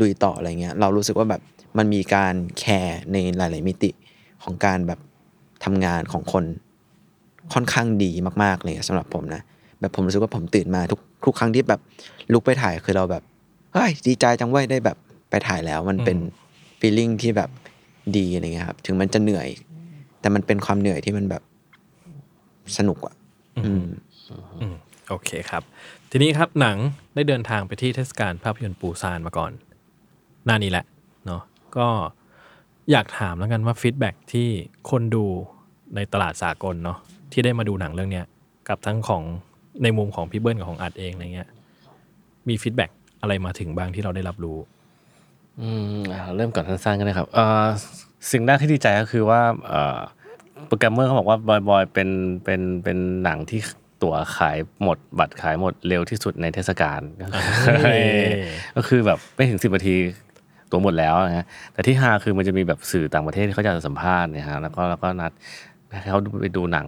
[0.00, 1.40] ลุยต่ออะไรเงี้ย เรารู้สึกว่าแบบ
[1.78, 3.90] มันมีการ care ในหลาย ๆ มิติ
[4.42, 5.00] ของการแบบ
[5.64, 6.44] ทำงานของคน
[7.52, 8.10] ค่อนข้างดี
[8.42, 9.42] มากๆเลยสำหรับผมนะ
[9.80, 11.80] แบบผมรู้สึกว่าผมตื่นมาทุกทุกครั้งที่แบบ
[12.32, 13.22] ลุกไปถ่ายคือเราแบบ
[13.72, 14.96] เฮ้ยดีใจจังเว้ยได้แบบ
[15.30, 16.18] ไปถ่ายแล้วมันเป็น
[16.80, 17.50] ฟีลลิ่งที่แบบ
[18.16, 19.48] ดีอะไรเงี้ยครับ ถึงมันจะเหนื่อย
[20.20, 21.42] แต่มันเป็นความเหนื่อยที่มันแบบ
[22.76, 23.14] สนุกอะ
[23.66, 23.84] อืม
[24.60, 24.74] อืม
[25.08, 25.62] โอเคครับ
[26.10, 26.76] ทีนี้ครับหนัง
[27.14, 29.52] ได้เดินทางไปที่เทศกาลภาพยนตร์ปูซานมาก่อน
[30.44, 30.84] หน้านี้แหละ
[31.26, 31.42] เนาะ
[31.76, 31.88] ก็
[32.90, 34.48] อยากถามแล้วกันว่า feedback ที่
[34.90, 35.24] คนดู
[35.96, 36.98] ในตลาดสากลเนาะ
[37.32, 38.26] ที่ได้มาดูหนังเรื่องเนี้ย
[38.68, 39.22] กับทั้งของ
[39.82, 41.48] ในมุมของพี่เบิ้ลกับของอัดเองอะไรเงี้ย
[42.48, 44.58] มี feedback อะไรมาถึงบ้างที่เราได้รับรู้
[45.62, 45.98] อืม
[46.36, 47.66] เริ่มก่อนสั้นๆก็ได้ครับเอ่อ
[48.32, 49.98] สิ่งแรกที่ดีใจก็คือว่าเอ่อ
[50.66, 52.08] โปรแกรมเมอร์เขาบอกว่าดอยบอยเป็น
[52.44, 53.60] เป็นเป็นหนังที่
[54.02, 57.00] ตั๋วขายหมด บัตรขายหมดเร็วที่สุดในเทศกาล
[58.76, 59.96] ก็คือแบบไม่ถึงสิบนาที
[60.70, 65.32] ตัวหมดแล้วนะฮะแต่ที่ฮาคือมันจะมีแบบสื่อต่างประเทศที่เขาจะสัมภาษณ์เนี่ยฮะแล้วก็แล้วก็นัด
[66.02, 66.86] ให้เขาไปดูหนัง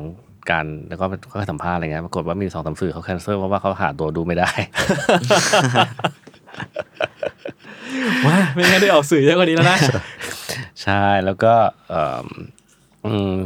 [0.50, 4.50] กันแล้วก็เขาสัมภาษณ์อะไรเงี้ยปรากฏว่ามีสองสามสื่อเขาแคนเซิลเพราะว่าเขาหาตัวดูไม่ได้
[8.26, 9.78] ว้าไม่งั้นได้ออกสื่อเยอะกว่านี้แล้วนะ
[10.82, 11.52] ใช่แล้วก็
[11.88, 12.26] เอ่อ
[13.06, 13.36] อืม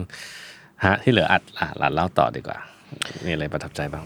[0.85, 2.59] ฮะที่เหลืออัดอะหลานเล่าต่อดีกว่า
[3.27, 4.05] มีอะไรประทับใจบ้าง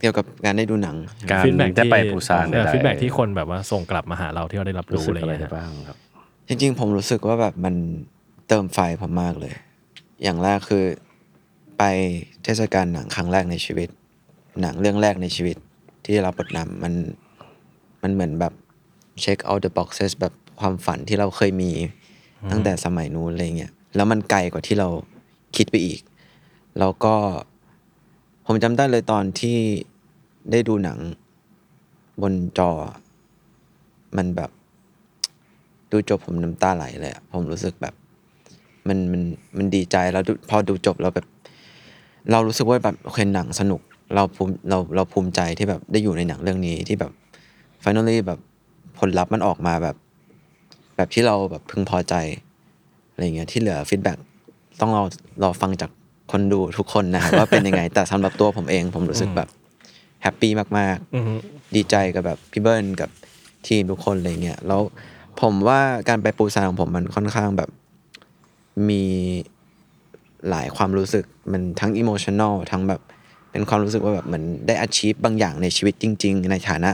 [0.00, 0.96] เกี่ยวกับการได้ดูหนัง
[1.30, 5.96] การ feedback ได้ไปปูซาน feedback ที่คนแบบว่าส่งกลับมาหาเราที่เราได้รับรู้รู้สึกอะไรอะไรเงี้ยได้บ้างครับ
[6.48, 7.74] จริง ๆ ผมรู้สึกว่าแบบมัน
[8.48, 9.52] เติมไฟผมมากเลย
[10.22, 10.84] อย่างแรกคือ
[11.78, 11.82] ไป
[12.44, 13.88] เทศกาลหนังครั้งแรกในชีวิต
[14.60, 15.56] หนังเรื่องแรกในชีวิต
[16.02, 16.92] ที่ได้รับบทนำมัน
[18.02, 18.52] มันเหมือนแบบ
[19.22, 21.72] check all the boxes แบบความฝันที่เราเคยมี
[22.50, 24.88] ตั้งแต่สมัยนู้นอะไรเงี้ยแล้วมันไกลกว่าที่เรา
[25.56, 26.00] คิดไปอีก
[26.78, 27.14] แล้วก็
[28.46, 29.58] ผมจำได้เลยตอนที่
[30.50, 30.98] ได้ดูหนัง
[32.22, 32.70] บนจอ
[34.16, 34.50] มันแบบ
[35.92, 37.94] ดูจบผมน้ำตาไหลเลยอะผมรู้สึกแบบ
[38.88, 39.22] มันมัน
[39.56, 41.26] มันดีใจแล้วดูพอดูจบเราแบบ
[42.30, 43.80] เรารู้สึกว่าแบบโอเคหนังสนุก
[44.14, 47.12] เราภูมิเราเราภูมิใจที่แบบได้อยู่ในหนังเรื่องนี้ที่แบบ
[47.82, 48.38] finally แบบ
[49.00, 49.96] ผลลัพธ์มันออกมาแบบ
[50.96, 52.14] แบบที่เราแบบพึงพอใจ
[53.12, 54.12] อะไรเงี้ยที่เหลือ feedback
[54.80, 55.04] ต้องรอ
[55.42, 55.90] รอฟังจาก
[56.32, 59.48] คนดูทุกคนนะครับว่าเป็นยังไง แต่สำหรับตัวผมเองผมรู้สึกแบบ
[60.22, 63.10] happy มากอือฮึๆดีใจกับแบบพี่เบิ้ลกับ
[63.66, 64.80] ทีมทุกคนอะไรเงี้ยแล้ว
[65.40, 67.70] ผมว่าการไปปูซานของผมมันค่อนข้างแบบ
[68.88, 69.04] มี
[70.50, 73.00] หลายความรู้สึกมันทั้งอิโมชัน a ลทั้งแบบ
[73.50, 76.90] เป็นความรู้สึกว่าแบบเหมือนได้ achieve บางอย่างในชีวิตจริง ๆ ในฐานะ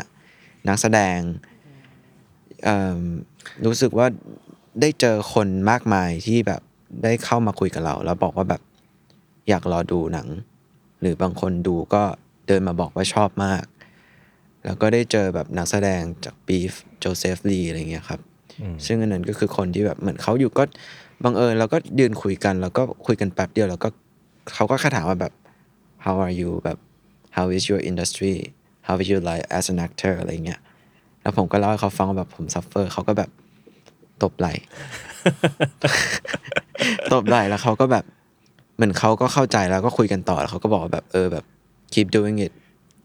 [0.69, 1.56] นักแสดงเอิ่ม
[3.65, 4.07] รู้สึกว่า
[4.81, 6.61] ได้เจอคนมากมายที่แบบ
[7.05, 8.63] ได้เข้ามาคุยกับเรา แล้วบอกว่าแบบ
[9.49, 10.29] อยากรอดูหนัง
[11.01, 12.03] หรือบางคนดูก็
[12.47, 13.65] เดินมาบอกว่าชอบมาก
[14.65, 18.21] แล้วก็ได้เจอแบบนักแสดงจากบีฟโจเซฟลีอะไรเงี้ยครับ
[18.87, 20.65] ซึ่งอันนั้นก็คือคนที่แบบเหมือนเขาอยู่ก็
[21.25, 23.89] บังเอิญเราก็ยืนคุยกัน แล้วก็คุยกันแป๊บเดียวแล้วก็
[24.55, 25.33] เขาก็แค่ถามว่าแบบ
[26.05, 26.79] how are you แบบ
[27.37, 28.37] how is your industry
[28.87, 30.61] how is your life as an actor อะไรเงี้ย
[31.27, 33.31] แล้วผมก็เล่าให้เขาฟังว่าแบบผม suffer เขาก็แบบ
[34.23, 34.53] ตบไหล่
[37.13, 38.05] ตบไหล่แล้วเขาก็แบบ
[38.77, 41.45] เหมือนเขาก็เข้าใจแล้วก็คุยกันต่อแล้วเขาก็บอกว่าแบบเออแบบ
[41.93, 42.53] keep doing it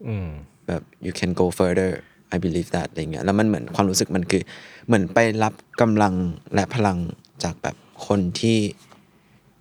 [0.08, 0.28] อืม
[0.68, 1.90] แบบ you can go further
[2.34, 4.42] I believe that อะไรเงี้ยแล้วมันเหมือนความรู้สึกมันคือ
[4.86, 6.14] เหมือนไปรับกำลัง
[6.54, 6.98] และพลัง
[7.44, 7.76] จากแบบ
[8.06, 8.58] คนที่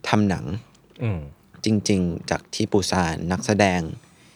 [0.09, 0.45] ทำหนัง
[1.03, 1.19] อืม
[1.65, 3.81] จริง ๆ จากที่ปูซานนักแสดง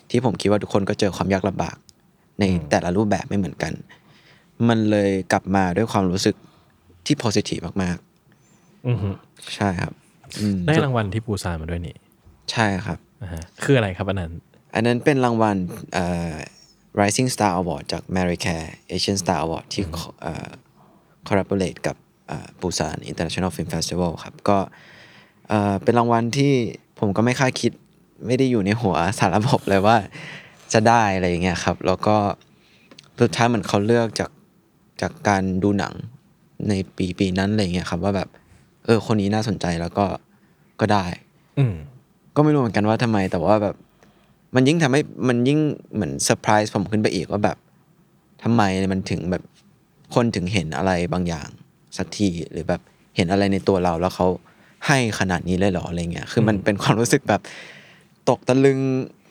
[0.09, 1.75] ที่ผมคิดว่าทุกคนก็เจอความยากลำบาก
[2.39, 3.73] ในแต่ละรูปแบบไม่เหมือนกัน
[4.69, 6.35] มันเลยกลับมาด้วยความรู้สึก
[7.05, 7.97] ที่ positive มาก
[8.87, 9.93] อือฮึๆ ใช่ครับ
[10.39, 11.95] อืมได้รางวัลที่ปูซานมาด้วยนี่
[12.51, 14.31] ใช่ครับ อ่าฮะคืออะไรครับอันนั้น
[14.75, 15.57] อันนั้นเป็นรางวัล
[15.93, 16.33] เอ่อ
[16.99, 18.65] Rising Star Award จาก m a r i c a r e
[18.95, 19.83] Asian Star Award ที่
[20.21, 20.49] เอ่อ
[21.27, 21.95] collaborate กับ
[22.59, 24.57] ปูซาน International Film Festival ครับ ก็
[25.49, 26.53] เอ่อเป็นรางวัลที่
[26.99, 27.71] ผมก็ไม่คาดคิด
[28.25, 29.97] ไม่ได้อยู่ในหัวสารระบบเลยว่า
[30.73, 32.17] จะได้อะไรอย่างเงี้ยครับ แล้วก็
[33.21, 34.29] สุดท้ายเหมือนเขาเลือกจาก
[35.01, 35.93] จากการดูหนัง
[36.69, 38.29] ในปีปีนั้นอะไรอย่างเงี้ยครับว่าแบบ
[38.85, 40.05] เออ คนนี้น่าสนใจแล้วก็
[40.79, 41.05] ก็ได้
[41.57, 41.73] อืม
[42.35, 43.75] ก็ไม่รู้เหมือนกันว่าทำไม แต่ว่าแบบ
[44.55, 45.59] มันยิ่งทำให้มันยิ่ง
[45.93, 47.57] เหมือนเซอร์ไพรส์ผมขึ้นไปอีกว่าแบบ
[48.43, 48.61] ทำไม
[48.93, 49.43] มันถึงแบบ
[50.15, 51.47] คนถึงเห็นอะไรบางอย่าง
[51.97, 52.81] สักทีหรือแบบ
[53.15, 54.27] เห็นอะไรในตัวเราแล้วเขา
[54.87, 57.41] ให้ขนาดนี้เลยเหรออะไรเงี้ย คือมันเป็นความรู้สึกแบบ
[58.29, 58.79] ตกตะลึง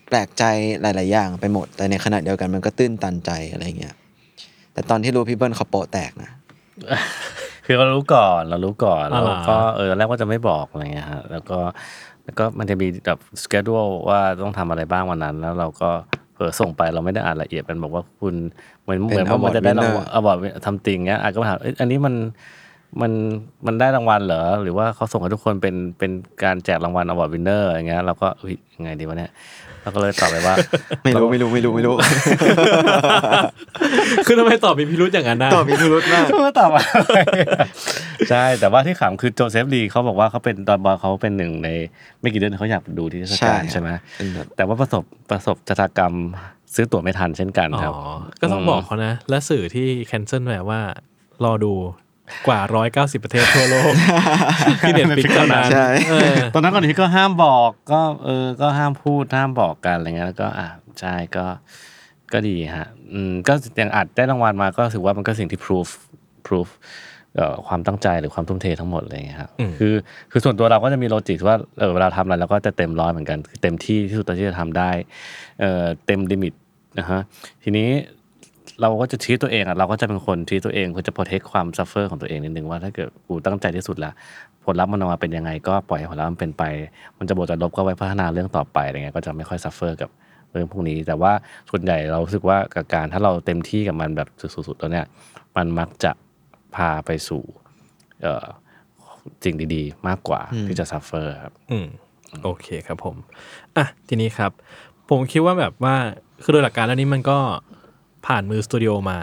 [0.09, 0.45] แปลกใจ
[0.83, 3.95] หลาย ๆ อย่างไปหมด แต่ในขณะเดียวกันมันก็ตื้นตันใจอะไรเงี้ย
[4.75, 6.31] แต่ตอนที่รู้พี่เบิ้ลเขาโปะแตกนะ
[7.67, 11.59] คือเรารู้ก่อนเรารู้ก่อนอ๋อแล้วเหรอก็เออตอนแรกว่าจะไม่บอกอะไรเงี้ยฮะแล้วก็
[12.25, 13.73] แล้วก็มันจะมีแบบสเกจ u
[14.09, 15.91] ว่าต้องทำอะไรบ้างวันนั้น แล้วเราก็
[16.37, 18.35] เออส่งไปเราไม่ได้อ่านละเอียดมันบอกว่าคุณ
[18.83, 22.15] เหมือนเหมือนว่ามันจะได้รางวัล award something เงี้ยอัดก็ถามเอ้ยอันนี้มัน
[23.01, 23.13] มัน
[23.67, 26.11] มันได้รางวัลเหรอหรือว่าเขาส่งให้ทุกคนเป็นเป็น
[26.45, 29.31] การแจกรางวัล award winner อย่างเงี้ยเราก็อุ้ยยังไงดีวะเนี่ย
[29.85, 30.55] เราก็เลยตอบไปว่า
[31.05, 31.95] ไม่รู้ไม่รู้ไม่รู้ไม่รู้
[34.27, 36.81] คือทำไมตอบมีพิรุธอย่างนั้นนะตอบมีพิรุธมากไม่ตอบอะ
[37.15, 37.19] ไร
[38.31, 41.69] ใช่แต่ว่าที่ขำคือโจเซฟลีเขาบอกว่าเขาเป็นตอนบอลเขาเป็นหนึ่งใน
[42.21, 46.15] ไม่กี่เดือนเขาอยากดูที่เทศกาลใช่ใช่ไหมเป็นแบบแต่ว่าประสบประสบชะตากรรม
[46.75, 47.99] ซื้อตั๋วไม่ทันเช่นกันอ๋ครับอ
[48.41, 50.81] ก็ต้องบอกเขานะ และสื่อที่แคนเซิลแบบว่า
[51.45, 51.73] รอดู
[52.47, 52.61] กว่า
[52.93, 53.93] 190 ประเทศทั่วโลก
[54.81, 60.69] ที่เน็ตฟิกเท่านั้นใช่เออตอนนั้นก่อนที่ก็ห้ามบอกก็เออก็ห้ามพูดห้ามบอกกันอะไรเงี้ยแล้วก็อะ
[61.01, 61.45] ใช่ก็
[62.33, 65.89] ก็ดีฮะอืมก็อย่างอัดได้รางวัลมาก็ถือว่ามันก็สิ่งที่ proof
[66.47, 66.69] proof
[67.37, 69.95] เอ่อความตั้งใจหรือความทุ่มเททั้งหมดอะไรเงี้ยครับอืมคือ
[70.31, 74.91] คือส่วนตัวเราก็จะมี logic ว่าเออเวลาทำอะไรเราก็จะเต็มร้อยเหมือนกันคือเต็มที่ที่สุดที่จะทำได้
[75.61, 76.53] เอ่อเต็ม limit
[76.99, 77.21] นะฮะ
[77.63, 77.91] ทีนี้
[78.81, 84.13] เราก็จะชี้ตัวเองอะเราก็จะเป็นคนชี้ตัวเองเพื่อจะ protect ความ suffer ของตัวเองนิดนึงว่าถ้าเกิดกูตั้งใจที่สุดละ
[84.65, 86.63] ผลลัพธ์มันออกมาเป็นยังไง ก็ปล่อยให้ผลลัพธ์มันเป็นไป
[87.19, 90.11] มันจะบวกจะลบก็ไว้พัฒนาเรื่องต่อไปอะไรเงี้ยก็จะไม่ค่อย suffer กับ
[90.51, 91.33] เรื่องพวกนี้ แต่ว่า
[91.71, 95.07] ส่วนใหญ่เรารู้สึกว่ากับการถ้าเราเต็มที่กับมันแบบสุดๆตัวเนี้ย
[95.57, 96.13] มันมักจะ
[96.75, 97.43] พาไปสู่
[98.23, 98.47] เอ่อ
[99.45, 101.87] สิ่งดีๆ มากกว่าที่จะ suffer ครับอืม
[102.43, 103.17] โอเคครับผม
[103.77, 104.53] อะทีนี้ครับ
[105.11, 105.97] ผมคิดว่าแบบว่า
[106.43, 107.39] คือโดยหลักการแล้วนี้มันก็
[108.27, 109.19] ผ่านมือสตูดิโอมา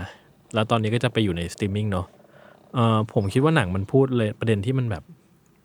[0.53, 2.05] แล้วตอนนี้ก็จะไปอยู่ในสตรีมมิ่งเนาะ
[2.73, 5.03] เออผมคิดว่าหนังมันพูดเลยประเด็นที่มันแบบ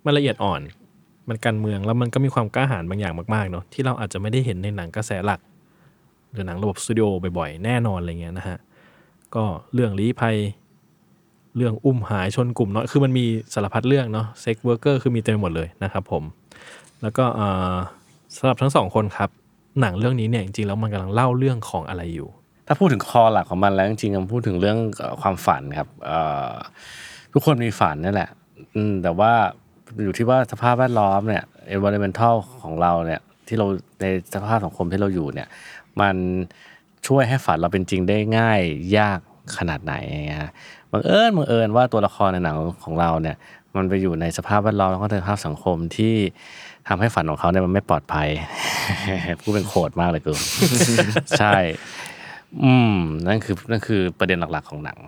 [0.04, 0.60] มันละเอียดอ่อน
[1.28, 5.40] มันการเมืองแล้วมันก็มีความกล้าหาญบางอย่างมากๆเนาะที่เราอาจจะไม่ได้เห็นในหนังกระแสหลัก
[6.32, 7.06] หรือหนังระบบสตูดิโอ
[7.38, 8.58] บ่อยๆแน่นอนอะไรเงี้ยนะฮะ
[9.34, 9.44] ก็
[9.74, 10.36] เรื่องลี้ภัย
[11.56, 16.22] เรื่องอุ้มหายชนกลุ่มเนาะคือมันมีสารพัดเรื่องเนาะ sex worker คือมีเต็มหมดเลยนะครับผม
[17.02, 17.24] แล้วก็
[18.36, 19.30] สำหรับทั้งสองคนครับ
[19.80, 22.28] หนังเรื่องนี้เนี่ยจริงๆแล้วมันกำลังเล่าเรื่องของอะไรอยู่
[22.66, 24.78] ถ้าพูดถึง core หลักของมันแล้วจริงๆมันพูดถึงเรื่อง
[25.22, 25.88] ความฝันครับ
[27.32, 28.30] ทุกคนมีฝันนั่นแหละ
[29.02, 29.32] แต่ว่า
[30.02, 31.44] อยู่ที่ว่าสภาพแวดล้อมเนี่ย
[31.74, 33.66] environmental ของเราเนี่ยที่เรา
[34.00, 35.48] ในสภาพสังคมที่เราอยู่เนี่ย
[36.00, 36.16] มัน
[37.06, 38.60] ช่วยให้ฝันเราเป็นจริงได้ง่าย
[38.98, 39.18] ยาก
[39.58, 40.50] ขนาดไหนอย่างเงี้ย
[40.92, 43.36] บังเอิญบังเอิญว่าตัวละครในหนังของเราเนี่ย
[43.76, 46.14] มันไปอยู่ในสภาพแวดล้อมแล้วก็ในสภาพสังคมที่
[46.88, 48.28] ทำให้ฝันของเขาเนี่ยมันไม่ปลอดภัย
[49.40, 50.32] พูดเป็นโคดมากเลยกู
[51.38, 51.56] ใช่
[52.64, 52.94] อืม
[53.26, 54.98] นั่นคือนั่นคือประเด็นหลักๆของหนัง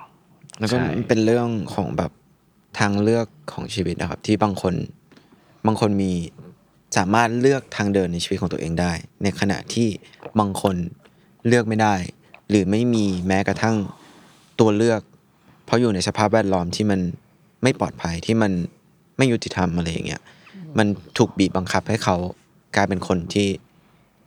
[0.58, 2.12] แล้วก็ใช่มันเป็นเรื่องของแบบ
[2.78, 4.74] ทางเลือกของชีวิตนะครับ ที่บางคน
[5.66, 6.12] บางคนมี
[6.96, 8.92] สามารถเลือกทางเดินในชีวิตของตัวเองได้
[9.22, 9.88] ในขณะที่
[10.38, 10.76] บางคน
[11.46, 11.94] เลือกไม่ได้
[12.48, 13.76] หรือไม่มีแม้กระทั่ง
[14.60, 15.00] ตัวเลือก
[15.64, 17.00] เพราะอยู่ในสภาพแวดล้อมที่มัน
[17.62, 18.52] ไม่ปลอดภัยที่มัน
[19.16, 20.22] ไม่ยุติธรรมอะไรอย่างเงี้ย
[20.78, 20.86] มัน
[21.18, 22.16] ถูกบีบบังคับให้เขา
[22.76, 23.48] กลายเป็นคนที่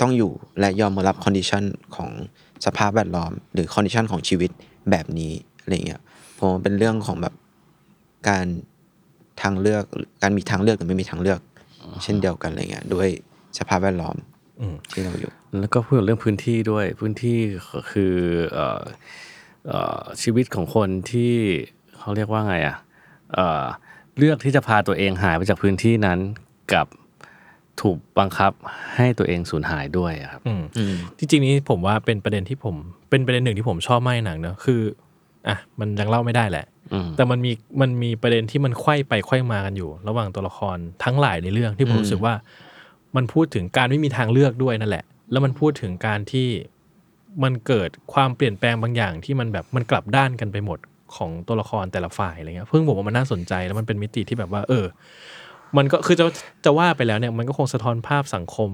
[0.02, 1.64] ต้องอยู่และยอมรับ condition
[1.95, 2.10] ของ
[2.66, 4.52] สภาพแวดล้อม หรือคอนดิชันของชีวิต
[4.92, 6.02] แบบนี้อะไรเงี้ย
[6.38, 7.34] ผมว่าเป็นเรื่องของแบบ
[8.30, 8.46] การ
[9.42, 9.84] ทางเลือก
[10.22, 11.40] การมีทางเลือกหรือไม่มีทางเลือก
[12.04, 13.10] เช่นเดียวกันอะไรเงี้ยด้วย
[13.58, 14.16] สภาพแวดล้อม
[14.60, 17.38] อืมที่เราอยู่ แล้วก็พูดถึงเรื่องพื้นที่ด้วยพื้นที่
[17.74, 18.14] ก็คือ
[18.54, 18.82] เอ่อ
[19.68, 21.34] เอ่อชีวิตของคนที่
[21.98, 22.76] เขาเรียกว่าไงอะ
[23.34, 23.64] เอ่อ
[24.18, 26.20] เลือกที่จะพาตัวเองหายไปจากพื้นที่นั้น
[26.74, 26.88] กับ
[27.81, 28.52] ถูกบังคับ
[28.95, 32.76] ให้ตัวเองสูญหายด้วยอะครับอืมอืมจริงๆนี้ผมว่าเป็นประเด็นที่ผม
[33.10, 34.81] เป็นประเด็นหนึ่งที่ผมชอบมากในหนังเนอะคือ
[35.48, 42.34] อะมันยังเล่าไม่ได้แหละอืมแต่มันมีมันมีประเด็นที่มันไขว้ไปไขว้มากันอยู่ ระหว่างตัวละครทั้งหลายในเรื่องที่ผมรู้สึกว่า
[43.15, 46.48] มันพูดถึงการไม่มีทางเลือกด้วยนั่นแหละ แล้วมันพูดถึงการที่
[47.43, 50.80] มันเกิดความเปลี่ยนแปลงบางอย่างที่มันแบบมันกลับด้านกันไปหมด
[51.15, 54.85] ของตัวละครแต่ละฝ่ายอะไรเงี้ยเพิ่งผมว่ามันน่าสนใจแล้วมันเป็นมิติที่แบบว่า เออ
[55.77, 56.26] มันก็คือจะ
[56.65, 58.72] จะว่าไปแล้วเนี่ยมันก็คงสะท้อนภาพสังคม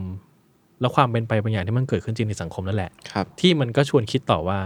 [0.81, 4.59] และความเป็นไปบางอย่างที่มันเกิดขึ้นจริงในสังคมนั่นแหละครับ ที่มันก็ชวนคิดต่อว่า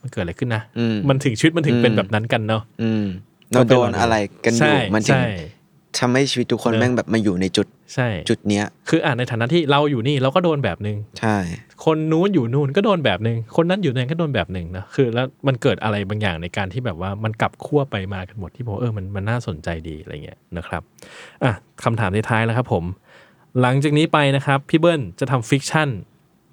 [0.00, 3.06] มันเกิดอะไรขึ้นนะอืมมันถึงชีวิตมันถึงเป็นอืมแบบนั้นกันเนาะอืม
[3.52, 5.24] เราโดนอะไรกันอใช่ยู่มันถึงใช่
[6.02, 11.36] ทำให้ชีวิตทุกคนเนอะแม่งแบบมาอยู่ในจุดใช่จุดเนี้ย คืออ่านในฐานะที่เราอยู่นี่เราก็โดนแบบหนึ่งใช่
[11.84, 20.82] คนนู้นอยู่นู่นก็โดนแบบหนึ่งคนนั้นอยู่นั่นก็โดนแบบหนึ่งนะคือแล้วมันเกิดอะไรบางอย่างในการที่แบบว่ามันกลับขั้วไปมากันหมดที่ผมเออมันมันน่าสนใจดีอะไรเงี้ยนะครับ
[21.44, 21.52] อะ
[21.84, 22.84] คำถามท้ายๆแล้วครับ ผม
[23.60, 25.88] หลังจากนี้ไปนะครับพี่เบิ้ลจะทำ fiction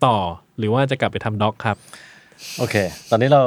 [0.05, 0.17] ต่อ
[0.57, 1.77] หรือว่าจะกลับไปทำ doc ครับ
[2.59, 2.75] โอเค
[3.09, 3.43] ตอนนี้เรา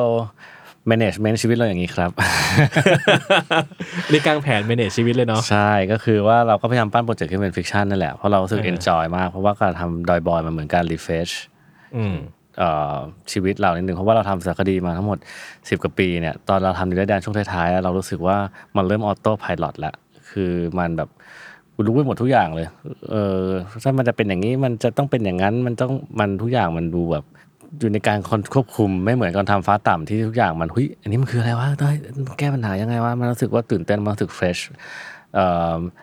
[0.90, 2.10] management ชีวิตเราอย่างนี้ครับ
[4.10, 11.32] ในวางแผน manage ชีวิตเลยเนาะใช่ก็คือว่าเราก็พยายามปั้นโปรเจกต์ให้เป็น fiction นั่นแหละ เพราะเรารู้สึกเออ enjoy มาก เพราะว่าการทำดอยบอยมันเหมือนการ refresh
[11.96, 12.16] อืม
[12.58, 12.94] เอ่อ
[13.32, 15.18] ชีวิตเรานิดนึงเพราะว่าเราทำสารคดีมาทั้งหมด
[15.50, 18.36] 10 กว่าปีเนี่ยตอนเราทำดินไร้แดนช่วงท้ายๆเรารู้สึกว่า
[18.76, 19.94] มันเริ่มออโต้พายロแล้ว
[20.30, 21.10] คือมันแบบ
[21.74, 22.66] กูรู้ไปหมดทุกอย่างเลย
[23.10, 23.44] เออ
[23.82, 27.24] ถ้ามันจะเป็นอย่างนี้มันจะต้องเป็นอย่างนั้นมันต้องมันทุกอย่างมันดูแบบ
[27.78, 28.18] อยู่ในการ
[28.54, 34.58] ควบคุมไม่เหมือนการทำฟ้าต่ำที่ทุกอย่างมันหุยอันนี้มันคืออะไรวะต้องแก้ปัญหายังไงวะมันรู้สึกว่าตื่นเต้นมันรู้สึกเฟรช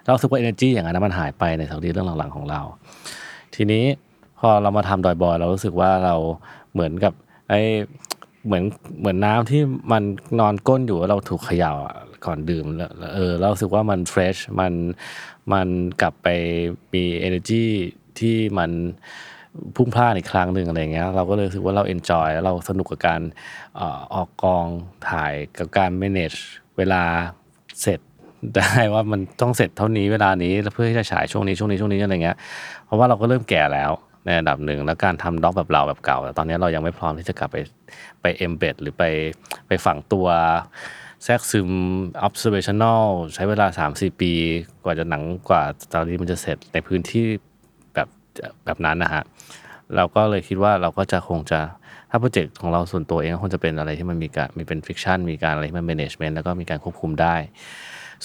[0.03, 2.61] เราสึกว่า energy อย่างนั้นมันหายไปในสารคดีเรื่องหลังๆของเรา
[3.55, 3.85] ทีนี้
[4.39, 6.15] พอเรามาทำดอยบอย เรารู้สึกว่าเรา
[6.73, 7.13] เหมือนกับ
[7.49, 7.53] ไอ
[8.45, 8.63] เหมือน
[8.99, 10.03] เหมือนน้ำที่มัน
[10.39, 11.73] นอนก้นอยู่เราถูกเขย่า
[12.25, 14.73] ก่อนดื่มแล้วเออเราสึกว่ามันเฟรชมัน
[15.53, 15.67] มัน
[16.01, 16.27] กลับไป
[16.93, 17.65] มี energy
[18.19, 18.71] ที่มัน
[19.75, 23.21] พุ่งพลานอีกครั้งหนึ่งอะไรเงี้ยเราก็เลยรู้สึกว่าเรา enjoy แล้วเราสนุกกับการ
[24.13, 24.65] ออกกอง
[25.09, 26.39] ถ่ายกับการ manage
[26.77, 27.03] เวลา
[27.81, 27.99] เสร็จ
[28.55, 32.37] ได้ว่ามันต้องเสร็จเท่านี้เวลานี้เพื่อที่จะฉายช่วงนี้ช่วงนี้ช่วงนี้อะไรเงี้ย
[32.85, 33.91] เพราะว่าเราก็เริ่มแก่แล้ว
[34.25, 37.57] ในระดับหนึ่งแล้วการทำ doc แบบเราแบบเก่าแต่ตอนนี้เรายังไม่พร้อมที่จะกลับไป
[38.21, 39.03] ไป embed หรือไป
[39.67, 40.27] ไปฝังตัว
[41.23, 41.69] แทรกซึม
[42.27, 43.03] observational
[43.33, 44.31] ใช้เวลา 3-4 ปี
[44.83, 45.63] กว่าจะหนังกว่า
[45.93, 47.25] ตอนนี้มันจะเสร็จในพื้นที่
[48.65, 49.23] แบบนั้นนะฮะ
[49.95, 51.59] เราก็เลยคิดว่าเราก็จะคงจะ
[52.09, 57.35] ถ้าโปรเจกต์ของเราส่วนตัวเองก็คงจะเป็นอะไรที่มันมีการมีเป็น fiction มีการอะไรที่มัน management แล้วก็มีการควบคุมได้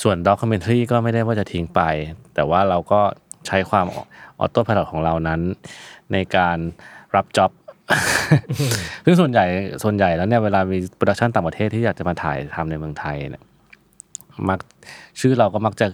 [0.02, 1.80] ส่วนด็อ c เมนทรีก็ไม่ได้ว่าจะทิ้งไป
[2.34, 3.00] แต่ว่าเราก็
[3.46, 3.86] ใช้ความ
[4.38, 5.40] ออโต้พายของเรานั้น
[6.12, 6.58] ในการ
[7.16, 7.50] รับจ็อบ
[9.04, 9.44] ซึ่งส่วนใหญ่
[9.84, 13.42] ส่วนใหญ่แล้วเนี่ยเวลามีโปรดักชันต่างประเทศที่อยากจะมาถ่ายทำในเมืองไทยเนี่ย
[14.48, 14.58] มัก
[15.20, 15.86] ชื่อเราก็มักจะ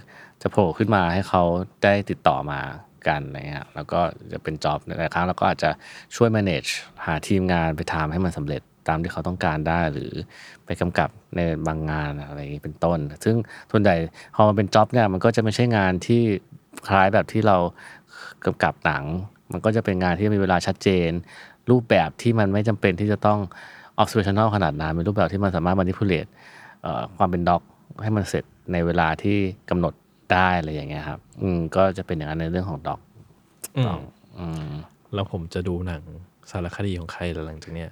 [0.42, 1.42] จะโผล่ขึ้นมาให้เขา
[1.82, 2.60] ได้ติดต่อมา
[3.08, 4.00] กันอะไรเงี้ยแล้วก็
[4.32, 5.70] จะเป็นจ็อบหลายครั้งเราก็อาจจะ
[6.16, 6.70] ช่วย manage
[7.06, 10.12] หาทีมงานไปทำให้มันสำเร็จตามที่เขาต้องการได้หรือ
[10.64, 13.36] ไปกำกับในบางงานอะไรอย่างนี้เป็นต้น ซึ่ง
[13.70, 13.94] ส่วนใหญ่
[14.34, 16.22] พอมันเป็นจ็อบเนี่ยมันก็จะไม่ใช่งานที่
[16.88, 17.56] คล้ายแบบที่เรา
[18.44, 19.04] กำกับหนัง
[19.52, 21.10] มันก็จะเป็นงานที่มีเวลาชัดเจน
[21.70, 23.38] รูปแบบที่มันไม่จำเป็นที่จะต้อง
[24.02, 26.30] observational ขนาดนั้นเป็นรูปแบบที่มันสามารถ manipulate
[27.18, 27.62] ความเป็นด็อก
[28.02, 29.38] ให้มันเสร็จในเวลาที่
[29.70, 29.92] กำหนด
[30.32, 33.00] ได้อะไรอย่างเงี้ยครับ อืมก็จะเป็นอย่างนั้นในเรื่องของด็อก
[33.76, 34.00] อืมต้อง
[34.38, 34.70] อืม
[35.14, 36.02] แล้วผมจะดูหนัง
[36.50, 37.90] สารคดีของใครหลังจากเนี้ย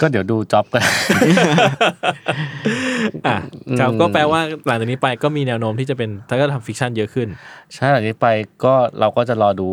[0.00, 0.82] ก็เดี๋ยวดู job กัน
[3.26, 3.38] อะ
[3.78, 7.28] ครับก็แปลว่าหลังจากนี้ไปก็มีแนวโน้มที่จะเป็นถ้าก็ทำ fiction เยอะขึ้น
[7.74, 8.26] ใช่หลังนี้ไป
[8.64, 9.68] ก็เราก็จะรอดู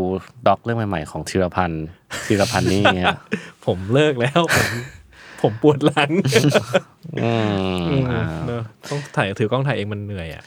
[0.47, 1.85] doc เรื่องใหม่ๆ ของธีรพันธ์
[2.27, 3.07] ธีรพันธ์นี่เนี่ย
[3.65, 4.67] ผมเลิกแล้ว ผม
[5.41, 6.11] ผมปวดหลัง
[7.23, 7.31] อื
[7.85, 10.43] มอ่า เนอะต้องถ่ายถือกล้องถ่ายเองมันเหนื่อยอะ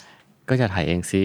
[0.49, 1.23] ก็จะถ่ายเองสิ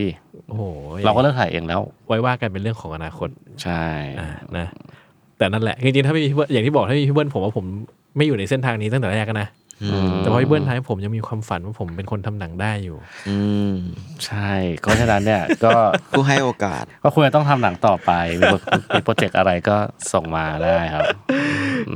[0.48, 0.62] โอ้โห
[1.04, 3.28] เราก็เลิกถ่ายเองแล้ว ไว้ว่ากันเป็นเรื่องของอนาคต
[3.62, 3.84] ใช่
[4.20, 4.66] อ่านะ
[5.38, 7.64] แต่นั่นแหละ จริงๆ ถ้าไม่มีพี่เบิ้ลอย่างที่บอกถ้าไม่มีพี่เบิ้ลผมว่าผม
[8.16, 9.48] ไม่อยู่ในเส้นทางนี้ตั้งแต่แรกอะนะ
[10.18, 12.96] แต่พอพี่เบิ้ลทำให้ผมยังมีความฝันว่าผมเป็นคนทำหนังได้อยู่
[13.28, 13.38] อื
[13.70, 13.74] ม
[14.26, 14.50] ใช่
[14.84, 15.70] ก็ฉะนั้นเนี่ยก็
[16.10, 18.10] ผู้ให้โอกาส ก็ควรจะต้องทำหนังต่อไป
[18.40, 18.58] มีโปร
[18.94, 19.76] มีโปรเจกต์อะไรก็
[20.12, 21.06] ส่งมาได้ครับ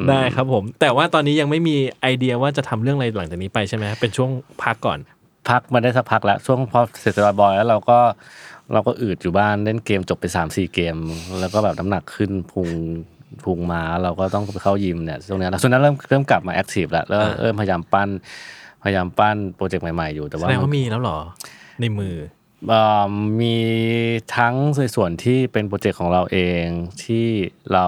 [0.09, 4.31] ได้ครับผม แต่ว่าตอนนี้ยังไม่มีไอเดียว่าจะทำเรื่องอะไรหลังจากนี้ไปใช่ไหมเป็นช่วง
[4.63, 4.99] พักก่อน
[5.51, 7.99] พักมาได้สักพักแล้วช่วงพอเสร็จจากบอยแล้วเราก็
[8.73, 10.97] เราก็อืดอยู่บ้านเล่นเกมจบไปสามสี่เกม
[11.41, 12.69] แล้วก็แบบน้ำหนักขึ้นพุง
[13.45, 18.09] พุงมาเราก็ต้องไปเข้ายิมเนี่ยช่วงนี้แล้วช่วงนั้นเริ่มเริ่มกลับมา active แล้วแล้วอ่าเริ่มพยายามปั้น
[18.85, 21.19] พยายามปั้นโปรเจกต์ใหม่ๆอยู่แต่แสว่าดงมัว่านมีแล้วเหรอ
[21.81, 22.17] ในมือ
[22.69, 23.57] เอ่อมี
[24.37, 26.65] ทั้งในส่วนที่เป็นโปรเจกต์ของเราเอง
[27.05, 27.27] ที่
[27.73, 27.87] เรา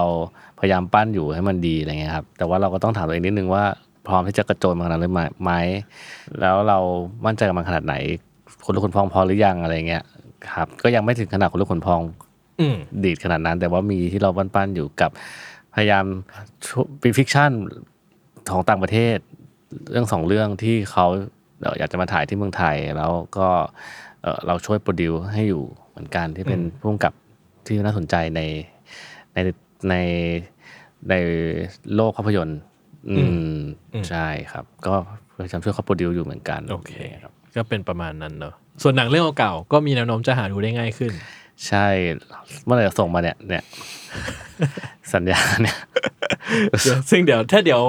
[0.59, 3.65] พยายามปั้นอยู่ให้มันดีอะไรเงี้ยครับแต่ว่าเราก็ต้องถามตัวเองนิดนึงว่า
[4.07, 5.51] พร้อมที่จะกระโจนมาขนาดนั้นไหมไหม
[6.39, 6.79] แล้วเรา
[7.25, 7.95] มั่นใจกับมันขนาดไหน
[8.63, 10.03] ขนลุกขนพองพอหรือยังอะไรเงี้ย
[10.53, 12.01] ครับ ก็ยังไม่ถึงขนาดขนลุกขนพอง
[12.59, 15.11] อืมดีดขนาดนั้น แต่ว่ามีที่เราปั้นๆอยู่กับ
[15.75, 16.05] พยายาม
[16.99, 17.51] เป็น fiction
[18.51, 19.17] ของต่างประเทศ
[19.91, 21.05] เรื่องสองเรื่องที่เขา
[21.61, 23.47] เอ่ออยากจะมาถ่ายที่เมืองไทย แล้วก็
[24.21, 27.13] เอ่อเราช่วย produce ให้อยู่เหมือนกันที่เป็นผู้กำกับ
[27.65, 28.41] ที่น่าสนใจใน
[29.33, 29.37] ใน
[29.89, 29.95] ใน
[31.09, 31.13] ใน
[31.95, 32.59] โลกภาพยนตร์
[33.09, 33.61] อืม
[33.93, 34.93] อืมใช่ครับ ก็
[35.35, 38.53] พยายามช่วยเขาโปรดิวอยู่เหมือนกันโอเคครับก็เป็นประมาณนั้นเนอะ
[38.83, 41.11] ส่วนหนังเรื่องเก่าๆก็มีแนวโน้มจะหาดูได้ง่ายขึ้น
[41.67, 41.87] ใช่
[42.65, 43.63] เมื่อไหร่จะส่งมาเนี่ยเนี่ย
[45.13, 45.77] สัญญาเนี่ย
[46.83, 47.81] เดี๋ยวซึ่งเดี๋ยวถ้าเดี๋ยว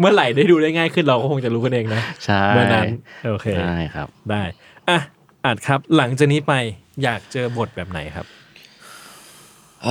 [0.00, 2.88] เมื่อไหร่ได้ดูได้ง่ายขึ้นเราก็คงจะรู้กันเองนะใช่เมื่อนั้น
[3.26, 4.42] โอเคใช่ครับได้
[4.88, 4.98] อะ
[5.44, 6.52] อาจครับหลังจากนี้ไป
[7.02, 8.26] อยากเจอบทแบบไหนครับ
[9.84, 9.88] เอ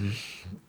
[0.00, 0.02] อ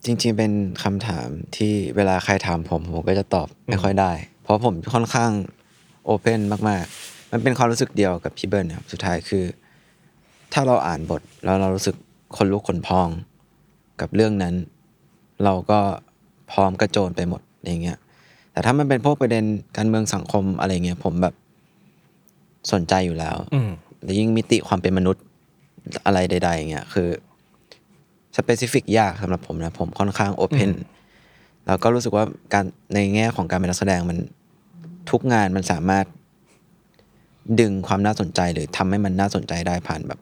[0.06, 0.52] จริง ๆ เป็น
[0.84, 1.28] คำถาม
[1.58, 4.12] ที่เวลาใครถามผมผมก็จะตอบไม่ค่อยได้
[4.44, 5.32] เพราะผมค่อนข้าง
[6.06, 9.44] โอเพนมากๆ มันเป็นความรู้สึกเดียวกับพี่เบิร์นครับสุดท้ายคือ
[10.54, 11.96] ถ้าเราอ่านบทแล้วเรารู้สึก
[12.38, 13.08] คนลุกขนพอง
[14.02, 14.56] กับเรื่องนั้น
[15.44, 15.80] เราก็
[16.52, 17.98] พร้อมกระโจนไปหมดอย่างเงี้ย
[18.52, 19.44] แต่ถ้ามันเป็นพวกประเด็น
[19.78, 21.36] การเมืองสังคมอะไรเงี้ยผมแบบ
[22.74, 23.70] สนใจอยู่แล้วอืม
[24.04, 25.24] แล้วยิ่งมิติความเป็นมนุษย์
[26.06, 27.08] อะไรใด ๆ อย่างเงี้ยคือ
[28.38, 30.72] สเปซิฟิกยากสำหรับผมนะผมค่อนข้างโอเพน
[31.68, 34.18] แล้วก็รู้สึกว่าการในแง่ของการเป็นนักแสดงมัน
[35.10, 36.06] ทุกงานมันสามารถ
[37.60, 40.20] ดึงความน่าสนใจหรือทำให้มันน่าสนใจได้ผ่านแบบ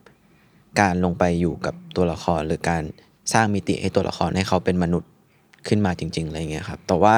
[0.80, 2.82] การลงไปอยู่กับตัวละคร หรือการ
[3.32, 5.10] สร้างมิติให้ตัวละครให้เขาเป็นมนุษย์
[5.68, 7.14] ขึ้นมาจริง ๆอะไรเงี้ยครับ แต่ว่า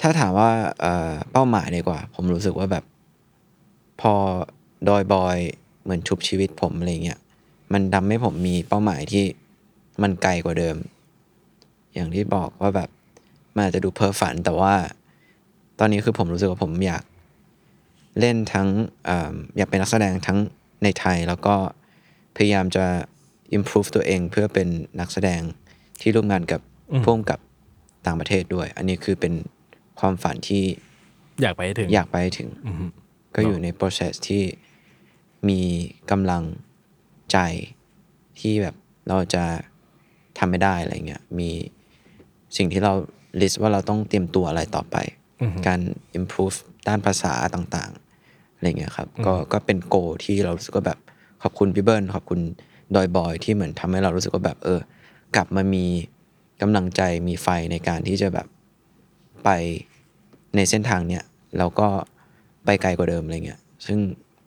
[0.00, 0.50] ถ้าถามว่า
[0.80, 2.84] เอ่อเป้าหมายดีกว่า ผมรู้สึกว่าแบบ
[4.00, 4.14] พอ
[4.88, 5.36] ดอยบอย
[5.82, 7.18] เหมือนชุบชีวิตผมอะไรเงี้ย
[7.72, 9.24] มันทำให้ผมมีเป้าหมายที่
[10.02, 10.76] มันไกลกว่าเดิม
[11.94, 12.90] อย่างที่บอกว่าแบบ
[13.54, 14.74] มันอาจจะดูเพ้อฝันแต่ว่า
[15.78, 17.04] ตอนนี้คือผมรู้สึกว่าผมอยาก
[18.20, 18.68] เล่นทั้ง
[19.04, 20.38] เอออยากเป็นนักแสดงทั้ง
[20.82, 21.54] ในไทยแล้วก็
[22.36, 22.84] พยายามจะ
[23.56, 24.68] improve ตัวเองเพื่อเป็น
[25.00, 25.40] นักแสดง
[26.00, 26.60] ที่ร่วมงานกับ
[26.92, 27.40] อืมพ่วงกับ
[28.06, 29.32] ต่างประเทศด้วย อันนี้คือเป็น
[30.00, 30.64] ความฝันที่
[31.42, 32.88] อยากไปให้ถึง อยากไปให้ถึงอืม
[33.34, 34.42] ก็อยู่ใน process ที่
[35.48, 35.60] มี
[36.10, 36.42] กำลัง
[37.32, 37.38] ใจ
[38.40, 38.74] ที่แบบ
[39.08, 39.44] เราจะ
[40.38, 41.50] ทำไม่ได้อะไรเงี้ยมี
[42.56, 42.92] สิ่งที่เรา
[43.40, 44.96] list ว่าเราต้องเตรียมตัวอะไรต่อไป
[45.42, 45.80] อือฮึการ
[46.18, 46.56] improve
[46.88, 50.98] ด้านภาษาต่างๆอะไรเงี้ยครับก็ก็เป็นโกที่เรารู้สึกว่าแบบ
[51.42, 52.40] ขอบคุณพี่เบิร์นขอบคุณ
[52.94, 54.80] ดอยบอยที่เหมือนทำให้เรารู้สึกว่าแบบเออ
[55.36, 55.84] กลับมามี
[56.62, 58.46] กำลังใจมีไฟในการที่จะแบบ
[59.44, 59.48] ไป
[60.56, 61.24] ในเส้นทางเนี้ย
[61.58, 61.88] แล้วก็
[62.64, 63.98] ไปไกลกว่าเดิมอะไรเงี้ยซึ่ง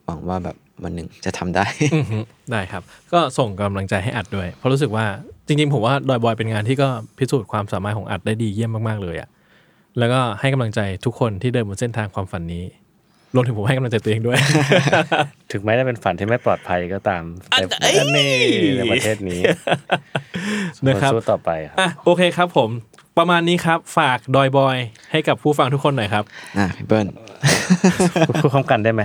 [0.06, 1.66] หวังว่าแบบ วันหนึ่งจะทำได้
[1.96, 2.20] อือฮึ
[2.52, 2.84] ได้ครับ
[3.14, 5.06] ก็ส่งกำลังใจให้อัดด้วย เพราะรู้สึกว่า
[5.48, 6.88] จริงๆ ผมว่าดอยบอยเป็นงานที่ก็
[7.18, 9.30] พิสูจน์ความสามารถของอัดได้ดีเยี่ยมมากๆเลยอะ
[10.00, 12.64] แล้วก็ให้กำลังใจทุกคนที่เดินบนเส้นทางความฝันนี้
[13.36, 14.38] รวมถึงผมให้กำลังใจตัวเองด้วย
[15.52, 17.66] ถึงแม้จะเป็นฝันที่ไม่ปลอดภัยก็ตามแต่
[18.00, 18.30] อันนี้
[18.78, 19.40] ในประเทศนี้
[20.88, 22.70] นะครับสู้ต่อไปครับอะโอเคครับผม
[23.20, 24.78] ประมาณนี้ครับ ฝากดอยบอย
[25.12, 26.24] ให้กับผู้ฟังทุกคนหน่อยครับ
[26.58, 27.08] อะพี่เบิร์น
[28.28, 29.04] พูดพร้อมกันได้ไหม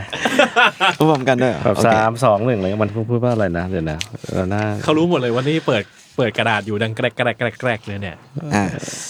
[0.97, 3.99] พูดพร้อมกันด้วยเหรอแบบโอเคสามสองหนึ่งอะไรมันพูดว่าอะไรนะเดี๋ยวนะ
[4.35, 5.83] เราหน้าเขารู้หมดเลยว่านี่เปิด
[6.17, 8.17] เปิดกระดาษอยู่ดังแกรกแกรกแกรกแกรกเลยเนี่ย
[8.55, 8.65] อะ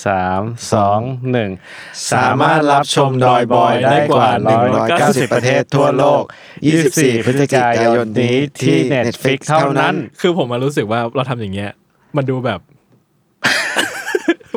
[0.07, 1.01] สามสอง
[1.33, 1.51] หนึ่ง
[2.13, 4.29] สามารถรับชมดอยบอยได้กว่า
[4.81, 6.23] 190 ประเทศทั่วโลก
[6.75, 11.71] 24 พฤศจิกายนนี้ที่ Netflix เท่านั้น คือผมมารู้สึกว่าเราทำอย่างเงี้ย
[12.19, 12.61] มันดูแบบ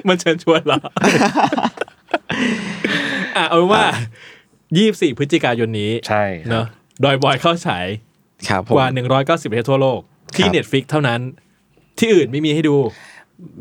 [0.09, 0.79] มันเชิญชวนเหรอ
[3.35, 3.83] อะเอาเป็นว่า
[4.77, 6.65] ยี่สี่พฤศจิกายนนี้ใช่ครับเนอะ
[7.03, 7.87] ดอยบอยเข้าฉาย
[8.49, 9.99] ครับผมกว่า190ประเทศทั่วโลก
[10.35, 11.19] ที่ครับ Netflix เท่านั้น
[11.99, 12.75] ที่อื่นไม่มีให้ดู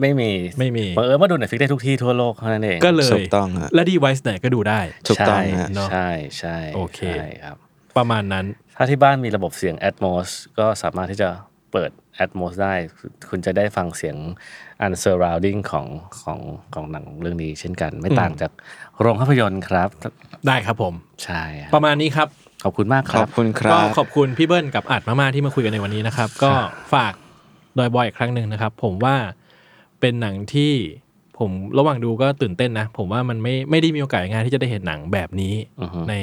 [0.00, 6.08] ไม่มีไม่มีบังเอิญว่าดู Netflix ได้ทุกที่ทั่วโลกเท่านั้นเองก็เลถูยกต้องฮะและ device ไหนก็ดูได้ถูกต้องใช่ฮะเนอะใช่
[6.38, 7.56] ใช่โอเคใช่ครับ
[7.96, 8.44] ประมาณนั้น
[8.76, 10.28] ถ้าที่บ้านมีระบบเสียง Atmos
[10.58, 11.28] ก็สามารถที่จะ
[11.72, 11.90] เปิด
[12.24, 12.74] Atmos ได้
[13.28, 14.16] คุณจะได้ฟังเสียง
[14.80, 15.86] อัน surrounding ของ
[16.22, 16.38] ของ
[16.74, 18.52] ของหนังเรื่องนี้เช่นกัน ไม่ต่างจาก
[19.00, 19.88] โรงภาพยนตร์ครับ
[20.46, 20.94] ได้ครับผม
[21.24, 22.28] ใช่คปรับระมาณนี้ครับ
[22.64, 26.50] ขอบคุณมากคขรัอบบคุณคก็รับขอบคุณพี่เบิ้ลกับอัดมากๆที่มาคุยกันในวันนี้นะครับ ก็
[26.94, 27.12] ฝาก
[27.78, 29.16] ดอยบอยอีกครั้งหนึ่งนะครับ ผมว่า
[30.00, 30.72] เป็นหนังที่
[31.38, 36.14] ผมระหว่างดูก็ตื่นเต้นนะ ผมว่ามันไม่ไม่ได้มีโอกาสงานที่จะได้เห็นหนังแบบนี้อือฮึใน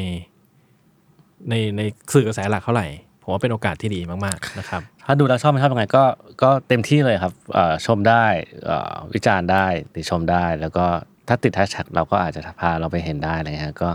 [1.50, 1.82] ในใน
[2.14, 2.88] สื่อกระแสหลักเท่าไหร่
[3.24, 6.04] ผมว่าเป็นโอกาสที่ดีมากๆนะครับ ถ้าดูแล้วชอบไม่ชอบยังไงก็
[6.44, 8.26] ก็เต็มที่เลยครับเอ่อชมได้
[8.66, 9.66] เอ่อวิจารณ์ได้
[9.96, 10.86] ติชมได้ แล้วก็
[11.28, 13.90] ถ้าติดแฮชแท็กเราก็อาจจะพาเราไปเห็นได้อะไรเงี้ยก็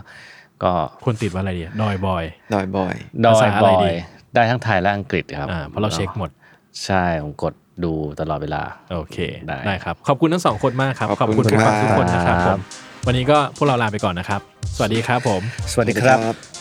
[0.62, 0.72] ก็
[1.04, 2.24] ควรติดว่าอะไรดีดอยบอย
[2.54, 2.94] ดอยบอย
[3.24, 3.96] ดอภายษาอะบไรอดีย
[4.34, 6.30] ได้ทั้งไทยและอังกฤษครับอ่าเพราะเราเช็คหมด
[6.84, 7.54] ใช่ผมกด
[7.84, 8.62] ดูตลอดเวลา
[8.92, 9.16] โอเค
[9.46, 12.60] ได้ได้ครับ ขอบคุณทั้งสองคนมากครับ ขอบคุณผู้ฟังครับทุกคนนะครับคผรับม
[13.06, 14.40] วันนี้ก็พวกเราลาไปก่อนนะครับ
[14.76, 16.57] สวัสดีครับผม สวัสดีครับครับ